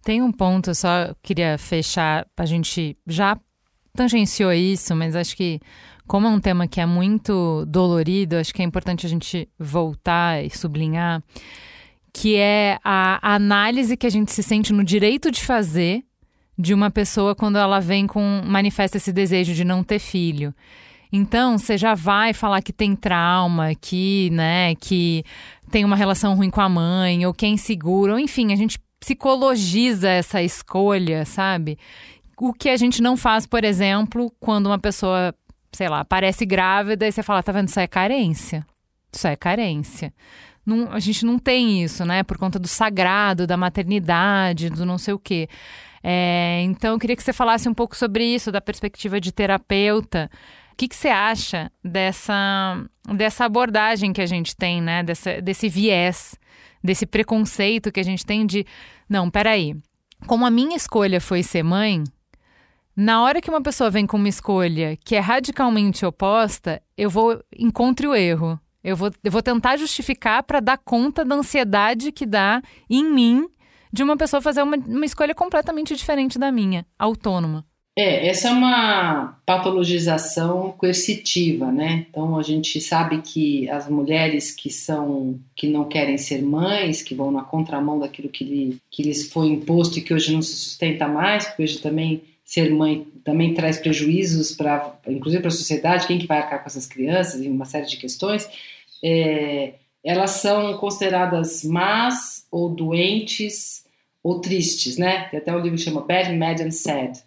Tem 0.04 0.22
um 0.22 0.32
ponto, 0.32 0.74
só 0.74 1.14
queria 1.22 1.58
fechar, 1.58 2.26
a 2.36 2.46
gente 2.46 2.98
já 3.08 3.40
tangenciou 3.94 4.52
isso, 4.52 4.96
mas 4.96 5.16
acho 5.16 5.38
que 5.38 5.60
como 6.08 6.28
é 6.28 6.30
um 6.30 6.40
tema 6.40 6.68
que 6.68 6.82
é 6.82 6.86
muito 6.86 7.66
dolorido, 7.68 8.36
acho 8.36 8.54
que 8.54 8.62
é 8.62 8.66
importante 8.66 9.06
a 9.06 9.10
gente 9.10 9.48
voltar 9.58 10.44
e 10.44 10.50
sublinhar 10.50 11.24
que 12.14 12.36
é 12.36 12.80
a 12.84 13.36
análise 13.36 13.96
que 13.96 14.08
a 14.08 14.10
gente 14.10 14.32
se 14.32 14.44
sente 14.44 14.74
no 14.74 14.84
direito 14.84 15.32
de 15.32 15.42
fazer 15.42 16.04
de 16.58 16.74
uma 16.74 16.92
pessoa 16.92 17.34
quando 17.34 17.58
ela 17.58 17.80
vem 17.80 18.06
com 18.06 18.42
manifesta 18.46 18.98
esse 18.98 19.12
desejo 19.12 19.54
de 19.54 19.64
não 19.64 19.84
ter 19.84 20.00
filho. 20.00 20.54
Então, 21.12 21.58
você 21.58 21.78
já 21.78 21.94
vai 21.94 22.34
falar 22.34 22.62
que 22.62 22.72
tem 22.72 22.96
trauma, 22.96 23.76
que, 23.76 24.30
né, 24.32 24.76
que 24.76 25.24
tem 25.70 25.84
uma 25.84 25.96
relação 25.96 26.36
ruim 26.36 26.50
com 26.50 26.62
a 26.62 26.70
mãe, 26.70 27.26
ou 27.26 27.34
que 27.34 27.46
é 27.46 27.50
inseguro, 27.50 28.14
ou 28.14 28.20
enfim, 28.20 28.54
a 28.54 28.56
gente 28.56 28.80
psicologiza 29.00 30.10
essa 30.10 30.42
escolha, 30.42 31.26
sabe? 31.26 31.78
O 32.38 32.54
que 32.54 32.70
a 32.70 32.78
gente 32.78 33.02
não 33.02 33.18
faz, 33.18 33.46
por 33.46 33.64
exemplo, 33.64 34.32
quando 34.40 34.68
uma 34.68 34.80
pessoa, 34.80 35.36
sei 35.74 35.90
lá, 35.90 36.06
parece 36.06 36.46
grávida 36.46 37.08
e 37.08 37.12
você 37.12 37.24
fala, 37.24 37.44
tá 37.44 37.52
vendo, 37.52 37.68
isso 37.68 37.80
é 37.80 37.88
carência. 37.88 38.66
Isso 39.12 39.28
é 39.28 39.36
carência. 39.36 40.14
Não, 40.66 40.92
a 40.92 41.00
gente 41.00 41.26
não 41.26 41.40
tem 41.40 41.84
isso, 41.84 42.06
né? 42.06 42.24
Por 42.24 42.38
conta 42.38 42.60
do 42.60 42.68
sagrado, 42.68 43.48
da 43.48 43.58
maternidade, 43.58 44.70
do 44.70 44.86
não 44.86 44.98
sei 44.98 45.14
o 45.14 45.20
quê. 45.20 45.48
É, 46.04 46.62
então, 46.64 46.94
eu 46.94 47.00
queria 47.00 47.16
que 47.16 47.24
você 47.24 47.34
falasse 47.34 47.68
um 47.68 47.74
pouco 47.74 47.96
sobre 47.96 48.24
isso, 48.24 48.52
da 48.52 48.62
perspectiva 48.62 49.20
de 49.20 49.32
terapeuta. 49.32 50.30
O 50.74 50.76
que, 50.76 50.88
que 50.88 50.96
você 50.96 51.10
acha 51.10 51.72
dessa, 51.84 52.84
dessa 53.16 53.46
abordagem 53.46 54.14
que 54.14 54.22
a 54.22 54.26
gente 54.26 54.56
tem, 54.56 54.82
né? 54.82 55.04
Dessa, 55.04 55.42
desse 55.42 55.68
viés, 55.68 56.36
desse 56.84 57.06
preconceito 57.06 57.92
que 57.92 58.00
a 58.00 58.04
gente 58.04 58.26
tem 58.26 58.46
de. 58.46 58.66
Não, 59.10 59.30
peraí. 59.30 59.76
Como 60.28 60.46
a 60.46 60.52
minha 60.52 60.76
escolha 60.76 61.20
foi 61.20 61.42
ser 61.42 61.64
mãe, 61.64 62.04
na 62.96 63.24
hora 63.24 63.42
que 63.42 63.50
uma 63.50 63.62
pessoa 63.62 63.90
vem 63.90 64.06
com 64.06 64.18
uma 64.18 64.30
escolha 64.30 64.98
que 64.98 65.16
é 65.16 65.20
radicalmente 65.20 66.06
oposta, 66.06 66.82
eu 66.98 67.10
vou 67.10 67.42
encontre 67.58 68.08
o 68.08 68.14
erro. 68.14 68.60
Eu 68.84 68.96
vou, 68.96 69.12
eu 69.24 69.32
vou 69.32 69.42
tentar 69.42 69.78
justificar 69.78 70.44
para 70.44 70.60
dar 70.60 70.78
conta 70.78 71.24
da 71.24 71.36
ansiedade 71.36 72.12
que 72.12 72.26
dá 72.26 72.62
em 72.90 73.04
mim 73.04 73.48
de 73.94 74.04
uma 74.04 74.18
pessoa 74.18 74.42
fazer 74.42 74.64
uma, 74.64 74.78
uma 74.78 75.06
escolha 75.06 75.36
completamente 75.36 75.96
diferente 75.96 76.40
da 76.40 76.52
minha, 76.52 76.86
autônoma. 76.98 77.66
É, 77.98 78.28
essa 78.28 78.48
é 78.48 78.52
uma 78.52 79.38
patologização 79.46 80.72
coercitiva, 80.78 81.70
né? 81.74 82.06
Então 82.10 82.40
a 82.40 82.42
gente 82.42 82.80
sabe 82.80 83.22
que 83.22 83.70
as 83.70 83.90
mulheres 83.90 84.50
que 84.52 84.70
são 84.70 85.38
que 85.54 85.68
não 85.68 85.84
querem 85.84 86.18
ser 86.18 86.42
mães, 86.42 87.04
que 87.04 87.14
vão 87.14 87.32
na 87.32 87.44
contramão 87.44 88.00
daquilo 88.00 88.30
que, 88.30 88.46
lhe, 88.46 88.78
que 88.90 89.04
lhes 89.04 89.30
foi 89.30 89.48
imposto 89.48 90.00
e 90.00 90.02
que 90.02 90.14
hoje 90.14 90.32
não 90.34 90.42
se 90.42 90.56
sustenta 90.56 91.06
mais, 91.06 91.48
porque 91.48 91.64
hoje 91.64 91.80
também 91.80 92.24
ser 92.46 92.72
mãe 92.72 93.06
também 93.26 93.54
traz 93.54 93.78
prejuízos 93.78 94.54
para, 94.54 94.96
inclusive 95.08 95.42
para 95.42 95.50
a 95.50 95.52
sociedade, 95.52 96.08
quem 96.08 96.18
que 96.18 96.28
vai 96.28 96.40
arcar 96.40 96.60
com 96.60 96.68
essas 96.68 96.88
crianças 96.88 97.42
e 97.42 97.50
uma 97.50 97.66
série 97.66 97.88
de 97.88 97.98
questões 97.98 98.50
é, 99.04 99.74
elas 100.04 100.32
são 100.32 100.78
consideradas 100.78 101.64
más 101.64 102.46
ou 102.52 102.70
doentes 102.70 103.86
ou 104.24 104.40
tristes, 104.40 104.98
né? 104.98 105.28
Tem 105.30 105.40
até 105.40 105.54
um 105.54 105.60
livro 105.60 105.78
que 105.78 105.84
chama 105.84 106.02
Bad, 106.02 106.36
Mad 106.36 106.62
and 106.62 106.72
Sad. 106.72 107.20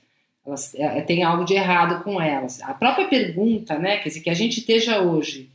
Elas, 0.47 0.75
é, 0.75 1.01
tem 1.01 1.23
algo 1.23 1.45
de 1.45 1.55
errado 1.55 2.03
com 2.05 2.21
elas. 2.21 2.61
A 2.63 2.75
própria 2.75 3.09
pergunta, 3.09 3.79
né? 3.79 3.99
Quer 3.99 4.09
dizer, 4.09 4.21
que 4.21 4.31
a 4.31 4.35
gente 4.35 4.61
esteja 4.61 5.01
hoje 5.01 5.51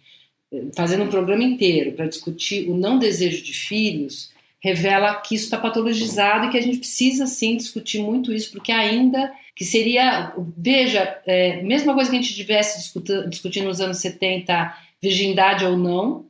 é, 0.51 0.63
fazendo 0.75 1.03
um 1.03 1.09
programa 1.09 1.43
inteiro 1.43 1.93
para 1.93 2.07
discutir 2.07 2.69
o 2.69 2.75
não 2.75 2.97
desejo 2.97 3.43
de 3.43 3.53
filhos, 3.53 4.31
revela 4.59 5.15
que 5.15 5.35
isso 5.35 5.45
está 5.45 5.57
patologizado 5.57 6.47
e 6.47 6.49
que 6.49 6.57
a 6.57 6.61
gente 6.61 6.79
precisa 6.79 7.27
sim 7.27 7.55
discutir 7.55 8.01
muito 8.01 8.33
isso, 8.33 8.51
porque 8.51 8.71
ainda 8.71 9.31
que 9.55 9.63
seria, 9.63 10.33
veja, 10.57 11.19
é, 11.25 11.61
mesma 11.61 11.93
coisa 11.93 12.09
que 12.09 12.15
a 12.15 12.21
gente 12.21 12.33
tivesse 12.33 12.93
discutindo 13.27 13.65
nos 13.65 13.81
anos 13.81 13.97
70 13.97 14.73
virgindade 15.01 15.65
ou 15.65 15.77
não, 15.77 16.25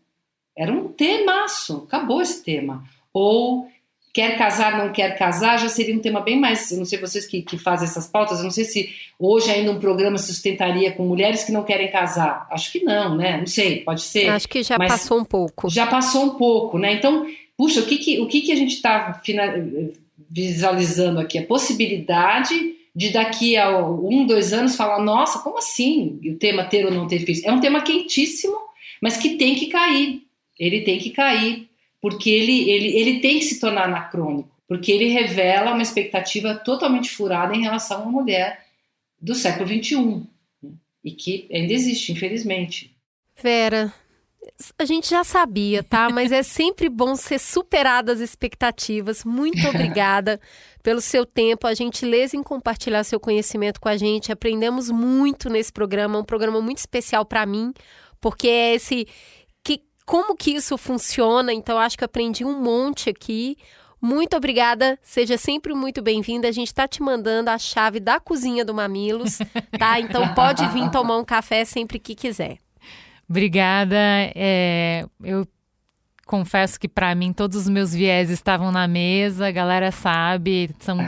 era 0.55 0.71
um 0.71 0.87
temaço, 0.89 1.85
acabou 1.87 2.21
esse 2.21 2.43
tema. 2.43 2.83
Ou 3.13 3.67
quer 4.13 4.37
casar, 4.37 4.77
não 4.77 4.91
quer 4.91 5.17
casar, 5.17 5.57
já 5.57 5.69
seria 5.69 5.95
um 5.95 5.99
tema 5.99 6.19
bem 6.19 6.39
mais. 6.39 6.71
Eu 6.71 6.79
não 6.79 6.85
sei 6.85 6.99
vocês 6.99 7.25
que, 7.25 7.41
que 7.41 7.57
fazem 7.57 7.87
essas 7.87 8.07
pautas, 8.07 8.39
eu 8.39 8.43
não 8.43 8.51
sei 8.51 8.65
se 8.65 8.89
hoje 9.17 9.49
ainda 9.49 9.71
um 9.71 9.79
programa 9.79 10.17
se 10.17 10.33
sustentaria 10.33 10.91
com 10.91 11.05
mulheres 11.05 11.43
que 11.43 11.51
não 11.51 11.63
querem 11.63 11.89
casar. 11.89 12.47
Acho 12.51 12.71
que 12.71 12.83
não, 12.83 13.15
né? 13.15 13.37
Não 13.37 13.47
sei, 13.47 13.81
pode 13.81 14.01
ser. 14.01 14.29
Acho 14.29 14.47
que 14.47 14.61
já 14.63 14.77
passou 14.77 15.19
um 15.19 15.25
pouco. 15.25 15.69
Já 15.69 15.87
passou 15.87 16.25
um 16.25 16.29
pouco, 16.31 16.77
né? 16.77 16.93
Então, 16.93 17.25
puxa, 17.57 17.79
o 17.79 17.85
que, 17.85 17.97
que, 17.97 18.19
o 18.19 18.27
que, 18.27 18.41
que 18.41 18.51
a 18.51 18.55
gente 18.55 18.73
está 18.73 19.21
visualizando 20.29 21.19
aqui? 21.19 21.37
A 21.37 21.45
possibilidade 21.45 22.75
de 22.95 23.11
daqui 23.11 23.55
a 23.55 23.77
um, 23.77 24.25
dois 24.25 24.53
anos 24.53 24.75
falar, 24.75 25.03
nossa, 25.03 25.39
como 25.39 25.57
assim 25.57 26.19
o 26.25 26.37
tema 26.37 26.63
ter 26.65 26.85
ou 26.85 26.91
não 26.91 27.07
ter 27.07 27.19
filhos? 27.19 27.43
É 27.43 27.51
um 27.51 27.59
tema 27.59 27.81
quentíssimo, 27.81 28.57
mas 29.01 29.17
que 29.17 29.37
tem 29.37 29.55
que 29.55 29.67
cair. 29.67 30.23
Ele 30.57 30.81
tem 30.81 30.97
que 30.97 31.11
cair, 31.11 31.69
porque 32.01 32.29
ele, 32.29 32.69
ele, 32.69 32.87
ele 32.99 33.19
tem 33.19 33.39
que 33.39 33.45
se 33.45 33.59
tornar 33.59 33.85
anacrônico, 33.85 34.49
porque 34.67 34.91
ele 34.91 35.07
revela 35.09 35.71
uma 35.71 35.81
expectativa 35.81 36.55
totalmente 36.55 37.09
furada 37.09 37.55
em 37.55 37.61
relação 37.61 37.99
a 37.99 38.03
uma 38.03 38.11
mulher 38.11 38.65
do 39.21 39.35
século 39.35 39.67
XXI, 39.67 40.23
e 41.03 41.11
que 41.11 41.47
ainda 41.51 41.73
existe, 41.73 42.11
infelizmente. 42.11 42.95
Vera, 43.41 43.93
a 44.77 44.85
gente 44.85 45.09
já 45.09 45.23
sabia, 45.23 45.83
tá? 45.83 46.09
Mas 46.09 46.31
é 46.31 46.43
sempre 46.43 46.89
bom 46.89 47.15
ser 47.15 47.39
superada 47.39 48.11
as 48.11 48.19
expectativas. 48.19 49.23
Muito 49.23 49.65
obrigada 49.67 50.39
pelo 50.81 51.01
seu 51.01 51.25
tempo, 51.25 51.67
a 51.67 51.73
gentileza 51.73 52.35
em 52.35 52.43
compartilhar 52.43 53.03
seu 53.03 53.19
conhecimento 53.19 53.79
com 53.79 53.89
a 53.89 53.97
gente. 53.97 54.31
Aprendemos 54.31 54.89
muito 54.89 55.49
nesse 55.49 55.71
programa, 55.71 56.19
um 56.19 56.23
programa 56.23 56.61
muito 56.61 56.77
especial 56.77 57.25
para 57.25 57.45
mim, 57.45 57.73
porque 58.19 58.47
é 58.47 58.75
esse 58.75 59.07
que 59.63 59.81
como 60.05 60.35
que 60.35 60.51
isso 60.51 60.77
funciona. 60.77 61.53
Então 61.53 61.77
acho 61.77 61.97
que 61.97 62.05
aprendi 62.05 62.45
um 62.45 62.61
monte 62.61 63.09
aqui. 63.09 63.57
Muito 64.01 64.37
obrigada, 64.37 64.97
seja 65.01 65.37
sempre 65.37 65.73
muito 65.73 66.01
bem-vinda. 66.01 66.47
A 66.47 66.51
gente 66.53 66.67
está 66.67 66.87
te 66.87 67.03
mandando 67.03 67.49
a 67.49 67.57
chave 67.57 67.99
da 67.99 68.17
cozinha 68.17 68.63
do 68.63 68.73
Mamilos, 68.73 69.39
tá? 69.77 69.99
Então 69.99 70.33
pode 70.33 70.65
vir 70.67 70.89
tomar 70.89 71.17
um 71.17 71.25
café 71.25 71.65
sempre 71.65 71.99
que 71.99 72.15
quiser. 72.15 72.57
Obrigada. 73.29 73.97
É, 74.33 75.05
eu 75.21 75.45
confesso 76.29 76.79
que 76.79 76.87
para 76.87 77.15
mim 77.15 77.33
todos 77.33 77.57
os 77.57 77.67
meus 77.67 77.91
viés 77.91 78.29
estavam 78.29 78.71
na 78.71 78.87
mesa, 78.87 79.47
a 79.47 79.51
galera 79.51 79.91
sabe, 79.91 80.69
são 80.77 80.99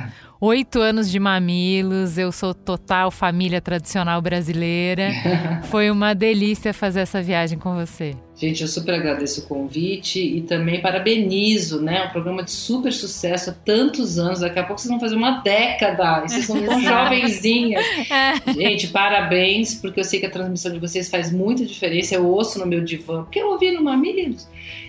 oito 0.41 0.80
anos 0.80 1.11
de 1.11 1.19
mamilos, 1.19 2.17
eu 2.17 2.32
sou 2.32 2.55
total 2.55 3.11
família 3.11 3.61
tradicional 3.61 4.19
brasileira. 4.19 5.11
Foi 5.69 5.91
uma 5.91 6.15
delícia 6.15 6.74
fazer 6.74 7.01
essa 7.01 7.22
viagem 7.22 7.59
com 7.59 7.76
você. 7.76 8.15
Gente, 8.36 8.63
eu 8.63 8.67
super 8.67 8.95
agradeço 8.95 9.41
o 9.41 9.43
convite 9.43 10.19
e 10.19 10.41
também 10.41 10.82
parabenizo, 10.82 11.80
né? 11.80 12.05
Um 12.05 12.09
programa 12.09 12.41
de 12.41 12.49
super 12.49 12.91
sucesso 12.91 13.51
há 13.51 13.53
tantos 13.53 14.17
anos. 14.17 14.39
Daqui 14.39 14.57
a 14.57 14.63
pouco 14.63 14.82
vocês 14.82 14.89
vão 14.89 14.99
fazer 14.99 15.15
uma 15.15 15.41
década. 15.41 16.24
E 16.26 16.30
vocês 16.30 16.45
são 16.47 16.59
tão 16.59 16.82
jovenzinhas. 16.82 17.86
É. 18.11 18.53
Gente, 18.53 18.88
parabéns, 18.88 19.76
porque 19.76 19.99
eu 19.99 20.03
sei 20.03 20.19
que 20.19 20.26
a 20.26 20.30
transmissão 20.30 20.72
de 20.72 20.80
vocês 20.80 21.07
faz 21.07 21.32
muita 21.32 21.63
diferença. 21.65 22.15
Eu 22.15 22.26
ouço 22.26 22.57
no 22.57 22.65
meu 22.65 22.82
divã, 22.84 23.24
porque 23.24 23.39
eu 23.39 23.51
ouvi 23.51 23.72
no 23.72 23.84
Mamilos. 23.84 24.47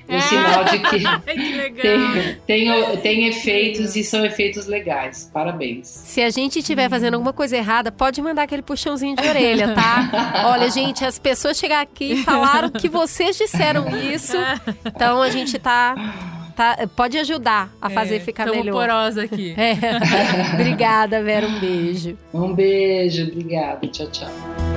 O 0.08 0.14
é. 0.14 0.20
sinal 0.20 0.64
de 0.64 0.78
que, 0.80 0.98
que 1.00 1.80
tem, 1.80 2.36
tem, 2.46 2.96
tem 2.98 3.26
efeitos 3.28 3.96
e 3.96 4.02
são 4.02 4.24
efeitos 4.24 4.66
legais. 4.66 5.30
Parabéns. 5.32 5.88
Se 5.88 6.20
a 6.22 6.30
gente 6.30 6.58
estiver 6.58 6.88
fazendo 6.88 7.14
alguma 7.14 7.32
coisa 7.32 7.56
errada, 7.56 7.92
pode 7.92 8.20
mandar 8.20 8.42
aquele 8.42 8.62
puxãozinho 8.62 9.16
de 9.16 9.26
orelha, 9.26 9.74
tá? 9.74 10.44
Olha, 10.52 10.70
gente, 10.70 11.04
as 11.04 11.18
pessoas 11.18 11.58
chegaram 11.58 11.82
aqui 11.82 12.12
e 12.12 12.22
falaram 12.22 12.70
que 12.70 12.88
vocês 12.88 13.36
disseram 13.36 13.86
isso. 13.98 14.36
Então 14.84 15.22
a 15.22 15.30
gente 15.30 15.58
tá 15.58 15.94
tá, 16.54 16.76
pode 16.94 17.18
ajudar 17.18 17.70
a 17.80 17.88
fazer 17.90 18.16
É, 18.16 18.20
ficar 18.20 18.46
melhor. 18.46 18.72
porosa 18.72 19.24
aqui. 19.24 19.54
É. 19.56 19.76
Obrigada, 20.54 21.22
Vera. 21.22 21.46
Um 21.46 21.60
beijo. 21.60 22.18
Um 22.32 22.54
beijo, 22.54 23.24
obrigada. 23.24 23.86
Tchau, 23.88 24.06
tchau. 24.10 24.71